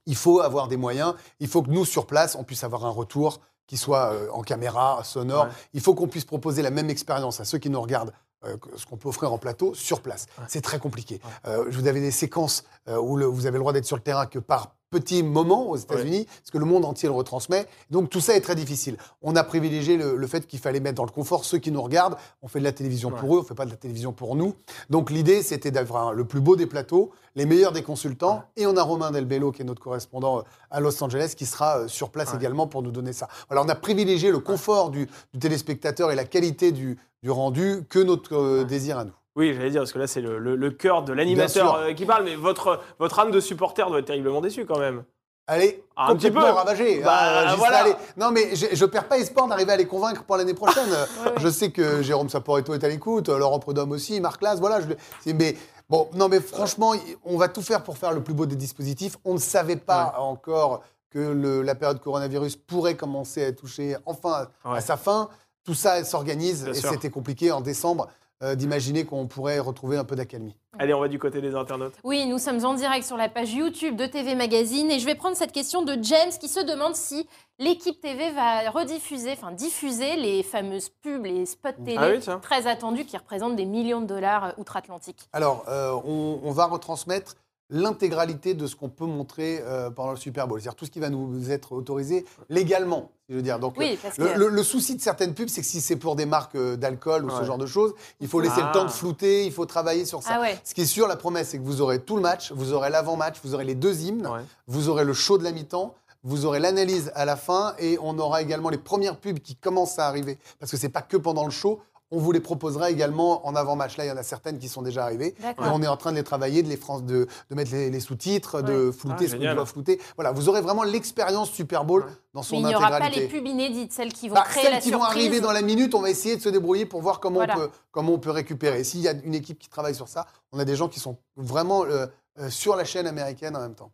il 0.06 0.16
faut 0.16 0.40
avoir 0.42 0.68
des 0.68 0.78
moyens. 0.78 1.14
Il 1.40 1.48
faut 1.48 1.62
que 1.62 1.70
nous, 1.70 1.86
sur 1.86 2.06
place, 2.08 2.36
on 2.36 2.44
puisse 2.44 2.64
avoir 2.64 2.86
un 2.86 2.90
retour 2.90 3.40
qui 3.68 3.78
soit 3.78 4.12
euh, 4.14 4.28
en 4.32 4.42
caméra, 4.42 5.02
sonore. 5.04 5.46
Ouais. 5.46 5.52
Il 5.74 5.82
faut 5.82 5.94
qu'on 5.96 6.08
puisse 6.08 6.26
proposer 6.26 6.62
la 6.62 6.72
même 6.72 6.90
expérience 6.90 7.40
à 7.40 7.46
ceux 7.46 7.58
qui 7.58 7.70
nous 7.70 7.82
regardent. 7.82 8.14
euh, 8.46 8.58
ce 8.76 8.86
qu'on 8.86 8.98
peut 8.98 9.08
offrir 9.08 9.32
en 9.32 9.38
plateau 9.38 9.74
sur 9.74 10.02
place. 10.02 10.26
Ouais. 10.38 10.44
C'est 10.50 10.60
très 10.60 10.78
compliqué. 10.78 11.22
Euh, 11.48 11.64
vous 11.72 11.88
avez 11.88 12.02
des 12.02 12.12
séquences 12.12 12.66
euh, 12.90 12.98
où 12.98 13.16
le- 13.16 13.26
vous 13.26 13.46
avez 13.46 13.54
le 13.54 13.60
droit 13.62 13.72
d'être 13.72 13.86
sur 13.86 13.96
le 13.96 14.02
terrain 14.02 14.26
que 14.26 14.38
par 14.38 14.76
petits 14.94 15.24
moments 15.24 15.70
aux 15.70 15.76
États-Unis, 15.78 16.26
parce 16.26 16.52
que 16.52 16.58
le 16.60 16.66
monde 16.66 16.86
entier 16.86 17.10
le 17.10 17.16
retransmet. 17.16 17.66
Donc 17.90 18.10
tout 18.10 18.22
ça 18.22 18.36
est 18.36 18.42
très 18.42 18.56
difficile. 18.56 18.98
On 19.22 19.36
a 19.36 19.44
privilégié 19.44 19.98
le, 19.98 20.16
le 20.16 20.28
fait 20.28 20.46
qu'il 20.48 20.60
fallait 20.60 20.80
mettre 20.80 20.96
dans 20.96 21.06
le 21.06 21.12
confort 21.12 21.44
ceux 21.46 21.58
qui 21.58 21.72
nous 21.72 21.82
regardent. 21.82 22.16
On 22.42 22.48
fait 22.48 22.60
de 22.60 22.64
la 22.64 22.72
télévision 22.72 23.10
Ouais. 23.10 23.20
pour 23.20 23.36
eux, 23.36 23.40
on 23.40 23.44
fait 23.44 23.56
pas 23.56 23.66
de 23.66 23.72
la 23.72 23.76
télévision 23.78 24.14
pour 24.14 24.36
nous. 24.36 24.54
Donc 24.90 25.10
l'idée, 25.10 25.42
c'était 25.44 25.72
d'avoir 25.72 26.14
le 26.14 26.26
plus 26.26 26.40
beau 26.42 26.56
des 26.56 26.68
plateaux, 26.68 27.12
les 27.36 27.46
meilleurs 27.46 27.72
des 27.74 27.82
consultants, 27.84 28.44
et 28.56 28.68
on 28.68 28.78
a 28.78 28.84
Romain 28.84 29.12
Delbello, 29.12 29.52
qui 29.52 29.64
est 29.64 29.66
notre 29.66 29.82
correspondant 29.82 30.40
euh, 30.40 30.42
à 30.72 30.80
Los 30.80 31.04
Angeles, 31.04 31.34
qui 31.36 31.46
sera 31.48 31.80
euh, 31.80 31.88
sur 31.88 32.10
place 32.12 32.30
Ouais. 32.32 32.38
également 32.38 32.68
pour 32.68 32.84
nous 32.84 32.92
donner 32.92 33.12
ça. 33.14 33.28
Alors 33.50 33.66
on 33.66 33.70
a 33.70 33.76
privilégié 33.76 34.32
le 34.32 34.40
confort 34.40 34.92
du, 34.92 35.08
du 35.34 35.40
téléspectateur 35.40 36.12
et 36.12 36.16
la 36.16 36.26
qualité 36.26 36.72
du, 36.72 36.98
du 37.24 37.32
rendu 37.32 37.84
que 37.90 38.00
notre 38.00 38.36
euh, 38.36 38.60
Ouais. 38.60 38.66
désir 38.66 38.98
à 39.00 39.06
nous. 39.06 39.14
Oui, 39.36 39.54
j'allais 39.56 39.72
dire, 39.72 39.82
parce 39.82 39.92
que 39.94 40.00
là 40.00 40.08
c'est 40.08 40.22
le, 40.22 40.38
le- 40.38 40.56
le 40.56 40.70
cœur 40.72 41.04
de 41.04 41.12
l'animateur 41.14 41.76
euh, 41.76 41.94
qui 41.94 42.06
parle, 42.06 42.24
mais 42.24 42.36
votre, 42.36 42.80
votre 43.00 43.18
âme 43.20 43.32
de 43.32 43.40
supporter 43.40 43.88
doit 43.90 44.00
être 44.00 44.06
terriblement 44.06 44.42
déçue 44.42 44.66
quand 44.66 44.78
même. 44.80 45.04
Allez, 45.48 45.84
Ah, 45.98 46.12
un 46.12 46.16
petit 46.16 46.32
peu. 46.32 46.40
ravagé. 46.40 47.02
Bah, 47.02 47.12
Ah, 47.48 47.56
voilà. 47.58 47.84
Non, 48.16 48.32
mais 48.32 48.56
je, 48.56 48.68
je 48.72 48.86
perds 48.86 49.08
pas 49.10 49.18
espoir 49.18 49.48
d'arriver 49.48 49.74
à 49.74 49.76
les 49.76 49.88
convaincre 49.88 50.24
pour 50.24 50.38
l'année 50.38 50.54
prochaine. 50.54 50.88
Ouais, 51.26 51.32
ouais. 51.32 51.34
Je 51.38 51.50
sais 51.50 51.70
que 51.72 52.02
Jérôme 52.02 52.30
Saporetto 52.30 52.74
est 52.74 52.84
à 52.84 52.88
l'écoute, 52.88 53.28
Laurent 53.28 53.60
Prudhomme 53.60 53.92
aussi, 53.92 54.22
Marc 54.22 54.42
Las, 54.42 54.60
voilà. 54.60 54.80
Je, 54.80 55.34
mais 55.34 55.58
bon, 55.90 56.08
non, 56.14 56.30
mais 56.30 56.40
franchement, 56.40 56.94
on 57.26 57.38
va 57.38 57.50
tout 57.50 57.62
faire 57.62 57.84
pour 57.84 57.98
faire 57.98 58.14
le 58.14 58.22
plus 58.24 58.34
beau 58.34 58.46
des 58.46 58.56
dispositifs. 58.56 59.18
On 59.26 59.34
ne 59.34 59.40
savait 59.40 59.76
pas 59.76 60.16
encore 60.18 60.82
que 61.10 61.20
le- 61.20 61.62
la 61.62 61.76
période 61.76 62.00
coronavirus 62.02 62.56
pourrait 62.56 62.96
commencer 62.96 63.44
à 63.44 63.52
toucher 63.52 63.98
enfin 64.06 64.48
à 64.64 64.80
sa 64.80 64.96
fin. 64.96 65.28
Tout 65.66 65.74
ça 65.74 66.04
s'organise 66.06 66.68
et 66.68 66.74
c'était 66.74 67.10
compliqué 67.10 67.52
en 67.52 67.60
décembre 67.62 68.08
euh, 68.44 68.56
d'imaginer 68.56 69.06
qu'on 69.06 69.26
pourrait 69.28 69.60
retrouver 69.60 69.98
un 69.98 70.04
peu 70.04 70.16
d'accalmie. 70.16 70.56
Allez, 70.78 70.94
on 70.94 71.00
va 71.00 71.08
du 71.08 71.20
côté 71.20 71.40
des 71.42 71.56
internautes. 71.56 71.94
Oui, 72.04 72.26
nous 72.26 72.38
sommes 72.40 72.64
en 72.66 72.74
direct 72.74 73.06
sur 73.06 73.16
la 73.18 73.30
page 73.30 73.54
YouTube 73.54 73.96
de 73.96 74.06
TV 74.06 74.36
Magazine 74.36 74.90
et 74.92 75.00
je 75.00 75.06
vais 75.06 75.16
prendre 75.16 75.38
cette 75.38 75.52
question 75.52 75.84
de 75.84 75.98
James 76.02 76.32
qui 76.40 76.48
se 76.48 76.60
demande 76.60 76.96
si 76.96 77.28
l'équipe 77.60 78.02
TV 78.02 78.32
va 78.32 78.70
rediffuser, 78.72 79.32
enfin 79.34 79.52
diffuser 79.52 80.16
les 80.16 80.42
fameuses 80.44 80.90
pubs, 80.90 81.26
les 81.26 81.46
spots 81.46 81.70
télé 81.86 81.98
Ah 82.00 82.10
oui, 82.10 82.20
tiens. 82.20 82.40
très 82.40 82.68
attendus 82.68 83.06
qui 83.06 83.16
représentent 83.18 83.56
des 83.56 83.66
millions 83.66 84.02
de 84.02 84.08
dollars 84.08 84.46
euh, 84.46 84.52
outre-Atlantique. 84.58 85.30
Alors, 85.32 85.64
euh, 85.68 85.94
on, 86.06 86.40
on 86.44 86.52
va 86.52 86.66
retransmettre 86.66 87.36
l'intégralité 87.70 88.54
de 88.54 88.68
ce 88.68 88.76
qu'on 88.76 88.90
peut 88.90 89.06
montrer 89.06 89.60
euh, 89.64 89.90
pendant 89.90 90.12
le 90.12 90.18
Super 90.18 90.48
Bowl, 90.48 90.60
c'est-à-dire 90.62 90.76
tout 90.76 90.86
ce 90.86 90.92
qui 90.92 91.00
va 91.00 91.10
nous 91.10 91.50
être 91.52 91.72
autorisé 91.74 92.26
légalement, 92.50 93.12
si 93.26 93.32
je 93.32 93.36
veux 93.38 93.42
dire. 93.42 93.60
Donc, 93.60 93.76
Oui, 93.78 93.98
parce 94.02 94.18
le, 94.18 94.28
que 94.28 94.40
le- 94.40 94.50
le 94.50 94.64
souci 94.64 94.96
de 94.96 95.02
certaines 95.02 95.34
pubs, 95.34 95.48
c'est 95.50 95.62
que 95.62 95.68
si 95.68 95.82
c'est 95.82 95.96
pour 95.96 96.16
des 96.16 96.26
marques 96.26 96.56
euh, 96.56 96.76
d'alcool 96.76 97.26
ou 97.26 97.30
ce 97.30 97.44
genre 97.44 97.58
de 97.58 97.66
choses, 97.66 97.94
il 98.20 98.28
faut 98.28 98.40
laisser 98.40 98.60
Ah. 98.62 98.68
le 98.68 98.72
temps 98.80 98.86
de 98.86 98.92
flouter, 98.92 99.46
il 99.46 99.52
faut 99.52 99.66
travailler 99.66 100.06
sur 100.06 100.22
ça. 100.22 100.32
ah 100.36 100.42
ouais, 100.42 100.60
Ce 100.64 100.74
qui 100.74 100.82
est 100.82 100.86
sûr, 100.86 101.08
la 101.08 101.16
promesse, 101.16 101.50
c'est 101.50 101.58
que 101.58 101.64
vous 101.64 101.82
aurez 101.82 102.00
tout 102.00 102.16
le 102.16 102.22
match, 102.22 102.52
vous 102.52 102.74
aurez 102.74 102.90
l'avant-match, 102.90 103.38
vous 103.44 103.54
aurez 103.56 103.66
les 103.66 103.76
deux 103.76 104.02
hymnes, 104.04 104.28
Ouais. 104.28 104.42
vous 104.68 104.90
aurez 104.90 105.04
le 105.06 105.14
show 105.14 105.38
de 105.38 105.44
la 105.44 105.52
mi-temps, 105.52 105.96
vous 106.24 106.46
aurez 106.46 106.60
l'analyse 106.60 107.12
à 107.16 107.26
la 107.26 107.36
fin 107.36 107.74
et 107.80 107.98
on 108.02 108.18
aura 108.20 108.42
également 108.42 108.70
les 108.70 108.78
premières 108.78 109.18
pubs 109.18 109.40
qui 109.40 109.56
commencent 109.56 110.00
à 110.00 110.08
arriver. 110.08 110.38
Parce 110.60 110.72
que 110.72 110.78
c'est 110.78 110.90
pas 110.90 111.02
que 111.02 111.18
pendant 111.18 111.44
le 111.46 111.52
show, 111.52 111.82
on 112.14 112.20
vous 112.20 112.32
les 112.32 112.40
proposera 112.40 112.92
également 112.92 113.46
en 113.48 113.56
avant-match. 113.56 113.98
Là, 113.98 114.06
il 114.06 114.08
y 114.08 114.12
en 114.12 114.18
a 114.18 114.24
certaines 114.24 114.60
qui 114.60 114.70
sont 114.70 114.82
déjà 114.84 115.04
arrivées. 115.04 115.36
Et 115.44 115.54
on 115.72 115.82
est 115.82 115.88
en 115.88 115.98
train 115.98 116.12
de 116.12 116.18
les 116.18 116.24
travailler, 116.24 116.62
de, 116.62 116.70
les 116.70 116.78
France, 116.78 117.04
de, 117.04 117.28
de 117.50 117.56
mettre 117.56 117.72
les, 117.72 117.90
les 117.90 118.00
sous-titres, 118.00 118.62
de 118.62 118.92
flouter 118.92 119.26
Ah, 119.28 119.32
ce 119.32 119.36
qu'on 119.36 119.56
doit 119.56 119.66
flouter. 119.66 120.00
Voilà, 120.16 120.32
vous 120.32 120.48
aurez 120.48 120.62
vraiment 120.62 120.84
l'expérience 120.84 121.50
Super 121.50 121.86
Bowl 121.86 122.04
Ouais. 122.04 122.12
dans 122.34 122.44
son 122.44 122.56
mais 122.58 122.62
il 122.62 122.66
n'y 122.68 122.76
aura 122.76 122.90
pas 123.00 123.10
les 123.10 123.28
pubs 123.28 123.46
inédites, 123.48 123.94
celles 123.94 124.14
qui 124.14 124.28
vont 124.30 124.36
Bah, 124.36 124.44
créer 124.46 124.64
celles 124.64 124.74
la 124.74 124.80
qui 124.80 124.92
vont 124.92 125.00
surprise. 125.00 125.26
arriver 125.26 125.42
dans 125.42 125.52
la 125.52 125.62
minute, 125.62 125.96
on 125.96 126.02
va 126.02 126.10
essayer 126.10 126.36
de 126.36 126.42
se 126.42 126.50
débrouiller 126.50 126.86
pour 126.86 127.02
voir 127.02 127.20
comment, 127.20 127.36
Voilà. 127.38 127.56
on, 127.56 127.60
peut, 127.62 127.70
comment 127.92 128.14
on 128.14 128.20
peut 128.20 128.32
récupérer. 128.32 128.84
S'il 128.84 129.02
y 129.02 129.08
a 129.08 129.14
une 129.24 129.34
équipe 129.36 129.60
qui 129.60 129.70
travaille 129.70 129.96
sur 129.96 130.08
ça, 130.08 130.26
on 130.52 130.60
a 130.60 130.66
des 130.66 130.76
gens 130.76 130.88
qui 130.90 131.00
sont 131.00 131.18
vraiment 131.38 131.84
euh, 131.86 132.06
euh, 132.40 132.50
sur 132.50 132.76
la 132.76 132.84
chaîne 132.84 133.06
américaine 133.06 133.56
en 133.56 133.60
même 133.62 133.76
temps. 133.76 133.92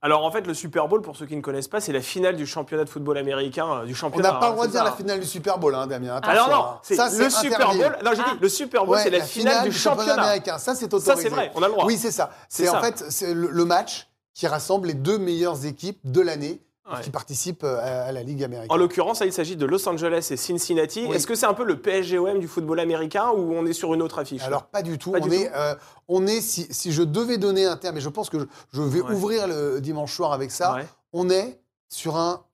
Alors 0.00 0.24
en 0.24 0.30
fait, 0.30 0.46
le 0.46 0.54
Super 0.54 0.88
Bowl, 0.88 1.02
pour 1.02 1.16
ceux 1.16 1.26
qui 1.26 1.36
ne 1.36 1.42
connaissent 1.42 1.68
pas, 1.68 1.80
c'est 1.80 1.92
la 1.92 2.00
finale 2.00 2.36
du 2.36 2.46
championnat 2.46 2.84
de 2.84 2.88
football 2.88 3.18
américain, 3.18 3.80
euh, 3.80 3.84
du 3.84 3.92
On 3.92 3.96
championnat. 3.96 4.32
n'a 4.32 4.38
pas 4.38 4.46
hein, 4.46 4.48
le 4.50 4.54
droit 4.54 4.66
de 4.66 4.72
dire 4.72 4.80
ça, 4.80 4.84
la 4.86 4.92
finale 4.92 5.20
du 5.20 5.26
Super 5.26 5.58
Bowl, 5.58 5.74
hein, 5.74 5.86
Damien. 5.86 6.18
Alors 6.22 6.48
non, 6.48 6.54
hein. 6.56 6.78
c'est 6.82 6.94
Ça, 6.96 7.10
le 7.10 7.28
Super 7.30 7.56
interdit. 7.70 7.78
Bowl. 7.80 7.98
Non, 8.04 8.10
j'ai 8.14 8.22
Ah. 8.24 8.30
dit 8.32 8.38
le 8.40 8.48
Super 8.48 8.84
Bowl, 8.86 8.94
Ouais, 8.96 9.02
c'est 9.02 9.10
la, 9.10 9.20
finale, 9.22 9.64
du 9.68 9.72
championnat. 9.76 10.14
américain. 10.22 10.58
Ça, 10.58 10.74
c'est 10.74 10.90
Ça, 10.90 10.96
autorisé. 10.96 11.22
c'est 11.22 11.28
vrai, 11.28 11.52
on 11.54 11.62
a 11.62 11.66
le 11.66 11.72
droit. 11.72 11.84
Oui, 11.84 11.98
c'est 11.98 12.10
ça. 12.12 12.30
C'est 12.48 12.64
C'est 12.64 12.68
en 12.70 12.72
ça. 12.72 12.80
fait 12.80 13.04
c'est 13.10 13.34
le, 13.34 13.48
le 13.50 13.64
match 13.64 14.08
qui 14.34 14.46
rassemble 14.46 14.88
les 14.88 14.94
deux 14.94 15.18
meilleures 15.18 15.66
équipes 15.66 16.00
de 16.04 16.20
l'année 16.22 16.62
Ouais. 16.90 17.00
qui 17.00 17.10
participent 17.10 17.62
euh, 17.62 18.08
à, 18.08 18.10
la 18.10 18.22
Ligue 18.24 18.42
américaine. 18.42 18.72
En 18.72 18.76
l'occurrence, 18.76 19.20
il 19.24 19.32
s'agit 19.32 19.54
de 19.54 19.64
Los 19.66 19.88
Angeles 19.88 20.28
et 20.32 20.36
Cincinnati. 20.36 21.06
Oui. 21.08 21.14
Est-ce 21.14 21.28
que 21.28 21.36
c'est 21.36 21.46
un 21.46 21.54
peu 21.54 21.62
le 21.64 21.80
PSGOM 21.80 22.40
du 22.40 22.48
football 22.48 22.80
américain 22.80 23.30
ou 23.30 23.54
on 23.54 23.64
est 23.66 23.72
sur 23.72 23.94
une 23.94 24.02
autre 24.02 24.18
affiche? 24.18 24.42
Alors 24.42 24.64
pas 24.64 24.82
du 24.82 24.98
tout. 24.98 25.12
Pas 25.12 25.18
on, 25.20 25.26
du 25.28 25.32
est, 25.32 25.46
tout 25.46 25.54
euh, 25.54 25.74
on 26.08 26.26
est, 26.26 26.40
si, 26.40 26.66
si 26.70 26.90
je 26.90 27.04
devais 27.04 27.38
donner 27.38 27.66
un 27.66 27.76
terme, 27.76 27.98
et 27.98 28.00
je 28.00 28.08
pense 28.08 28.28
que 28.30 28.40
je, 28.40 28.44
je 28.72 28.82
vais 28.82 29.00
Ouais. 29.00 29.12
ouvrir 29.12 29.46
le 29.46 29.80
dimanche 29.80 30.12
soir 30.14 30.32
avec 30.32 30.50
ça, 30.50 30.74
Ouais. 30.74 30.86
on 31.12 31.30
est 31.30 31.60
sur 31.88 32.16
un 32.16 32.44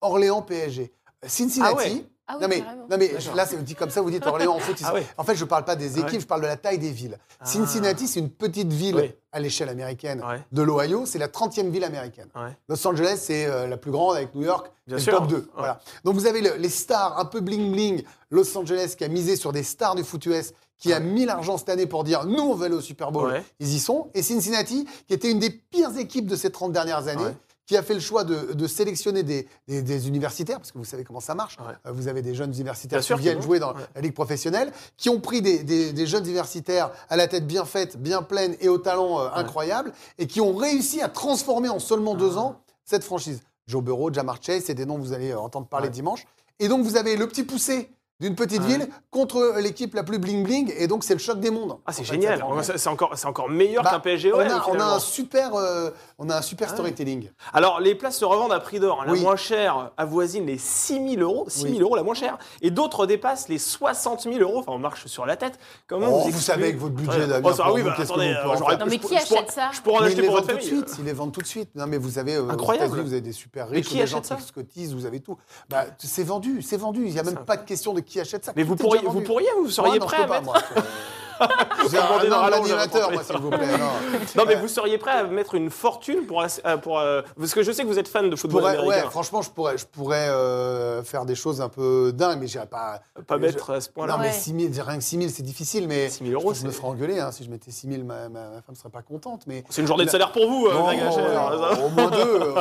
Orléans 0.00 0.40
PSG. 0.42 0.90
Cincinnati. 1.26 2.06
Ah. 2.06 2.17
Ah 2.30 2.34
oui, 2.36 2.42
non 2.42 2.48
mais, 2.48 2.60
carrément. 2.60 2.86
non 2.90 2.96
mais 2.98 3.12
là, 3.34 3.46
c'est 3.46 3.64
dit 3.64 3.74
comme 3.74 3.88
ça, 3.90 4.02
vous 4.02 4.10
dites 4.10 4.26
Orléans 4.26 4.54
en 4.54 4.58
foot. 4.58 4.76
ils 4.80 4.84
Ah. 4.86 4.94
En 5.16 5.24
fait, 5.24 5.34
je 5.34 5.44
parle 5.46 5.64
pas 5.64 5.76
des 5.76 5.96
Ah 5.96 6.00
équipes, 6.00 6.12
ouais. 6.12 6.20
je 6.20 6.26
parle 6.26 6.42
de 6.42 6.46
la 6.46 6.56
taille 6.58 6.78
des 6.78 6.90
villes. 6.90 7.18
Ah. 7.40 7.46
Cincinnati, 7.46 8.06
c'est 8.06 8.20
une 8.20 8.30
petite 8.30 8.72
ville 8.72 8.96
Oui. 8.96 9.12
à 9.32 9.40
l'échelle 9.40 9.68
américaine 9.70 10.22
Ouais. 10.22 10.44
de 10.52 10.62
l'Ohio. 10.62 11.06
C'est 11.06 11.18
la 11.18 11.28
30e 11.28 11.70
ville 11.70 11.84
américaine. 11.84 12.28
Ouais. 12.36 12.56
Los 12.68 12.86
Angeles, 12.86 13.18
c'est 13.22 13.46
euh, 13.46 13.66
la 13.66 13.76
plus 13.78 13.90
grande 13.90 14.16
avec 14.16 14.34
New 14.34 14.42
York, 14.44 14.70
Bien 14.86 14.98
c'est 14.98 15.04
sûr. 15.04 15.12
le 15.14 15.18
top 15.20 15.28
2. 15.28 15.36
Ouais. 15.36 15.42
Voilà. 15.56 15.80
Donc 16.04 16.14
vous 16.16 16.26
avez 16.26 16.42
le- 16.42 16.56
les 16.56 16.68
stars 16.68 17.18
un 17.18 17.24
peu 17.24 17.40
bling-bling. 17.40 18.04
Los 18.30 18.56
Angeles 18.58 18.94
qui 18.98 19.04
a 19.04 19.08
misé 19.08 19.34
sur 19.36 19.52
des 19.52 19.62
stars 19.62 19.94
du 19.94 20.04
foot 20.04 20.24
US, 20.26 20.52
qui 20.76 20.92
a 20.92 21.00
mis 21.00 21.24
l'argent 21.24 21.56
cette 21.56 21.70
année 21.70 21.86
pour 21.86 22.04
dire 22.04 22.24
nous, 22.26 22.38
on 22.42 22.54
veut 22.54 22.66
aller 22.66 22.74
au 22.76 22.80
Super 22.82 23.10
Bowl. 23.10 23.30
Ouais. 23.32 23.42
Ils 23.58 23.74
y 23.74 23.80
sont. 23.80 24.10
Et 24.14 24.22
Cincinnati, 24.22 24.86
qui 25.06 25.14
était 25.14 25.30
une 25.30 25.38
des 25.38 25.50
pires 25.50 25.96
équipes 25.98 26.26
de 26.26 26.36
ces 26.36 26.50
30 26.50 26.72
dernières 26.72 27.08
années, 27.08 27.24
Ouais. 27.24 27.36
Qui 27.68 27.76
a 27.76 27.82
fait 27.82 27.92
le 27.94 28.00
choix 28.00 28.24
de, 28.24 28.54
de 28.54 28.66
sélectionner 28.66 29.22
des, 29.22 29.46
des- 29.68 29.82
des 29.82 30.08
universitaires, 30.08 30.56
parce 30.56 30.72
que 30.72 30.78
vous 30.78 30.84
savez 30.86 31.04
comment 31.04 31.20
ça 31.20 31.34
marche. 31.34 31.58
Ouais. 31.58 31.74
Euh, 31.86 31.92
Vous 31.92 32.08
avez 32.08 32.22
des 32.22 32.34
jeunes 32.34 32.52
universitaires 32.54 33.00
Bien 33.00 33.16
qui 33.16 33.22
viennent 33.22 33.42
jouer 33.42 33.58
dans 33.60 33.74
Ouais. 33.74 33.82
la 33.94 34.00
ligue 34.00 34.14
professionnelle, 34.14 34.72
qui 34.96 35.10
ont 35.10 35.20
pris 35.20 35.42
des, 35.42 36.06
jeunes 36.06 36.24
universitaires 36.24 36.90
à 37.10 37.16
la 37.16 37.28
tête 37.28 37.46
bien 37.46 37.66
faite, 37.66 37.98
bien 37.98 38.22
pleine 38.22 38.56
et 38.60 38.68
au 38.70 38.78
talent 38.78 39.20
euh, 39.20 39.28
incroyable, 39.34 39.92
et 40.16 40.26
qui 40.26 40.40
ont 40.40 40.56
réussi 40.56 41.02
à 41.02 41.08
transformer 41.10 41.68
en 41.68 41.78
seulement 41.78 42.14
deux 42.14 42.32
Ah. 42.36 42.40
ans 42.40 42.60
cette 42.86 43.04
franchise. 43.04 43.42
Joe 43.66 43.84
Burrow, 43.84 44.10
Jamar 44.10 44.38
Chase, 44.42 44.62
c'est 44.64 44.74
des 44.74 44.86
noms 44.86 44.96
que 44.96 45.02
vous 45.02 45.12
allez 45.12 45.30
euh, 45.32 45.38
entendre 45.38 45.66
parler 45.66 45.90
dimanche. 45.90 46.26
Et 46.58 46.68
donc 46.68 46.82
vous 46.84 46.96
avez 46.96 47.16
le 47.16 47.28
petit 47.28 47.42
poussé 47.44 47.90
d'une 48.20 48.34
petite 48.34 48.60
Ouais. 48.62 48.66
ville 48.66 48.88
contre 49.10 49.54
l'équipe 49.60 49.94
la 49.94 50.02
plus 50.02 50.18
bling 50.18 50.42
bling, 50.42 50.72
et 50.76 50.86
donc 50.88 51.04
c'est 51.04 51.12
le 51.14 51.20
choc 51.20 51.38
des 51.38 51.50
mondes. 51.50 51.78
Ah, 51.86 51.92
c'est 51.92 52.02
En 52.02 52.04
fait, 52.04 52.12
génial. 52.14 52.42
C'est 52.76 52.88
encore, 52.88 53.12
c'est 53.16 53.26
encore 53.26 53.48
meilleur 53.48 53.84
Bah, 53.84 53.90
qu'un 53.90 54.00
PSG 54.00 54.32
on, 54.32 54.40
a, 54.40 54.66
on 54.68 54.80
a 54.80 54.84
un 54.84 54.98
super, 54.98 55.54
euh, 55.54 55.90
on 56.18 56.28
a 56.28 56.36
un 56.38 56.42
super 56.42 56.66
Ah 56.68 56.70
ouais. 56.72 56.76
storytelling. 56.76 57.30
Alors, 57.52 57.80
les 57.80 57.94
places 57.94 58.16
se 58.18 58.24
revendent 58.24 58.52
à 58.52 58.58
prix 58.60 58.80
d'or. 58.80 59.04
La 59.06 59.12
Oui. 59.12 59.20
moins 59.20 59.36
chère 59.36 59.92
avoisine 59.96 60.46
les 60.46 60.58
6 60.58 61.14
000 61.16 61.22
euros. 61.22 61.44
6 61.48 61.60
000 61.62 61.74
Oui. 61.74 61.80
euros 61.80 61.94
la 61.96 62.02
moins 62.02 62.14
chère. 62.14 62.38
Et 62.60 62.70
d'autres 62.72 63.06
dépassent 63.06 63.48
les 63.48 63.58
60 63.58 64.22
000 64.24 64.38
euros. 64.40 64.58
Enfin, 64.58 64.72
on 64.72 64.78
marche 64.78 65.06
sur 65.06 65.24
la 65.24 65.36
tête. 65.36 65.58
Comment 65.86 66.08
Oh, 66.10 66.28
vous 66.28 66.40
savez 66.40 66.64
avec 66.64 66.78
votre 66.78 66.94
budget, 66.94 67.20
Ouais. 67.20 67.26
Damien, 67.28 67.50
Oh, 67.52 67.62
pour 67.62 67.74
oui, 67.74 67.82
bah, 67.82 67.94
qu'est-ce 67.96 68.08
que 68.08 68.12
attendez, 68.14 68.32
vous 68.34 68.40
pouvez 68.40 68.52
en 68.54 68.56
j'aurais 68.58 68.70
faire 68.70 68.78
pu- 68.78 68.84
Non, 68.84 68.90
mais 68.90 68.96
je 68.96 69.00
qui 69.08 69.28
je 69.28 69.34
achète 69.36 69.50
ça 69.52 69.70
Je 69.72 69.80
pourrais 69.80 69.98
en 69.98 70.02
acheter 70.02 70.22
pour 70.22 70.32
votre 70.34 70.46
tout 70.48 70.54
de 70.56 70.60
famille. 70.60 70.66
suite. 70.84 70.96
Ils 70.98 71.04
les 71.04 71.12
vendent 71.12 71.32
tout 71.32 71.40
de 71.42 71.46
suite. 71.46 71.70
Non, 71.76 71.86
mais 71.86 71.98
vous 71.98 72.18
avez 72.18 72.34
euh, 72.34 72.48
Incroyable. 72.48 73.00
Vous 73.00 73.12
avez 73.12 73.20
des 73.20 73.32
super 73.32 73.66
Mais 73.70 73.76
riches, 73.76 73.86
qui 73.88 73.94
des 73.94 74.02
achète 74.02 74.16
gens 74.16 74.22
ça 74.24 74.34
qui 74.36 74.50
cotisent, 74.52 74.92
vous 74.94 75.06
avez 75.06 75.20
tout. 75.20 75.36
Bah, 75.68 75.84
c'est 75.98 76.24
vendu, 76.24 76.62
c'est 76.62 76.76
vendu. 76.76 77.06
Il 77.06 77.12
n'y 77.12 77.20
a 77.20 77.22
même 77.22 77.36
pas 77.44 77.56
de 77.56 77.64
question 77.64 77.94
de 77.94 78.00
qui 78.08 78.20
achète 78.20 78.44
ça. 78.44 78.52
Mais 78.56 78.62
vous 78.62 78.76
pourriez, 78.76 79.02
vous 79.06 79.20
pourriez, 79.20 79.48
vous 79.62 79.70
seriez 79.70 79.98
prêt 80.00 80.22
à 80.22 80.26
mettre. 80.26 80.52
J'ai 81.90 81.98
un 81.98 82.04
demandé 82.06 82.26
une 82.26 82.32
homme 82.32 82.40
rallonge, 82.40 82.70
animateur, 82.70 83.02
j'avais 83.04 83.14
moi, 83.14 83.22
s'il 83.24 83.36
vous 83.38 83.50
plaît. 83.50 83.78
Non. 83.78 84.18
Non, 84.36 84.44
mais 84.46 84.54
vous 84.56 84.68
seriez 84.68 84.98
prêt 84.98 85.12
à 85.12 85.24
mettre 85.24 85.54
une 85.54 85.70
fortune 85.70 86.26
pour. 86.26 86.42
euh, 86.42 86.76
pour 86.76 86.98
euh, 86.98 87.22
parce 87.38 87.54
que 87.54 87.62
je 87.62 87.72
sais 87.72 87.82
que 87.82 87.88
vous 87.88 87.98
êtes 87.98 88.08
fan 88.08 88.28
de 88.28 88.36
Je 88.36 88.40
football 88.40 88.60
pourrais, 88.62 88.76
américain. 88.78 89.04
ouais, 89.04 89.10
franchement, 89.10 89.42
je 89.42 89.50
pourrais, 89.50 89.78
je 89.78 89.86
pourrais 89.86 90.28
euh, 90.28 91.02
faire 91.02 91.24
des 91.24 91.34
choses 91.34 91.60
un 91.60 91.68
peu 91.68 92.12
dingues, 92.14 92.38
mais 92.40 92.46
j'irais 92.46 92.66
pas. 92.66 93.00
Pas 93.26 93.36
je- 93.36 93.40
mettre 93.40 93.70
à 93.70 93.80
ce 93.80 93.88
point-là. 93.90 94.14
Non, 94.14 94.18
mais 94.20 94.28
Ouais. 94.28 94.32
6 94.32 94.70
000, 94.74 94.86
rien 94.86 94.98
que 94.98 95.04
6 95.04 95.16
000, 95.18 95.30
c'est 95.34 95.42
difficile, 95.42 95.88
mais 95.88 96.08
6 96.10 96.24
000 96.26 96.32
euros, 96.40 96.52
je 96.54 96.64
me 96.64 96.70
c'est- 96.70 96.76
ferais 96.76 96.88
engueuler. 96.88 97.18
hein, 97.20 97.30
si 97.32 97.44
je 97.44 97.50
mettais 97.50 97.70
6 97.70 97.88
000, 97.90 98.02
ma, 98.04 98.28
ma, 98.28 98.40
ma 98.40 98.44
femme 98.56 98.62
ne 98.70 98.76
serait 98.76 98.90
pas 98.90 99.02
contente. 99.02 99.42
Mais 99.46 99.64
C'est 99.70 99.80
une 99.80 99.86
journée 99.88 100.04
de 100.04 100.08
La- 100.08 100.12
salaire 100.12 100.32
pour 100.32 100.48
vous, 100.48 100.66
euh, 100.66 100.74
Non, 100.74 100.88
Hacher, 100.88 101.00
ouais, 101.20 101.36
hein, 101.36 101.78
au 101.84 101.88
moins 101.90 102.10
deux, 102.10 102.40
euh, 102.42 102.52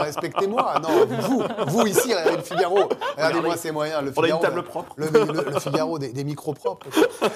respectez-moi. 0.00 0.74
Non, 0.82 1.06
vous, 1.20 1.42
vous 1.68 1.86
ici, 1.86 2.12
regardez 2.14 2.36
le 2.36 2.42
Figaro. 2.42 2.78
Regardez-moi 3.16 3.56
ces 3.56 3.70
moyens. 3.70 4.02
Le 4.02 4.12
On 4.16 4.22
a 4.22 4.26
une 4.26 4.32
Figaro, 4.34 4.42
table 4.42 4.56
le- 4.56 4.62
propre. 4.62 4.92
Le, 4.96 5.06
le- 5.08 5.50
le 5.50 5.60
Figaro, 5.60 5.98
des, 5.98 6.08
des 6.12 6.24
micros 6.24 6.52
propres. 6.54 6.86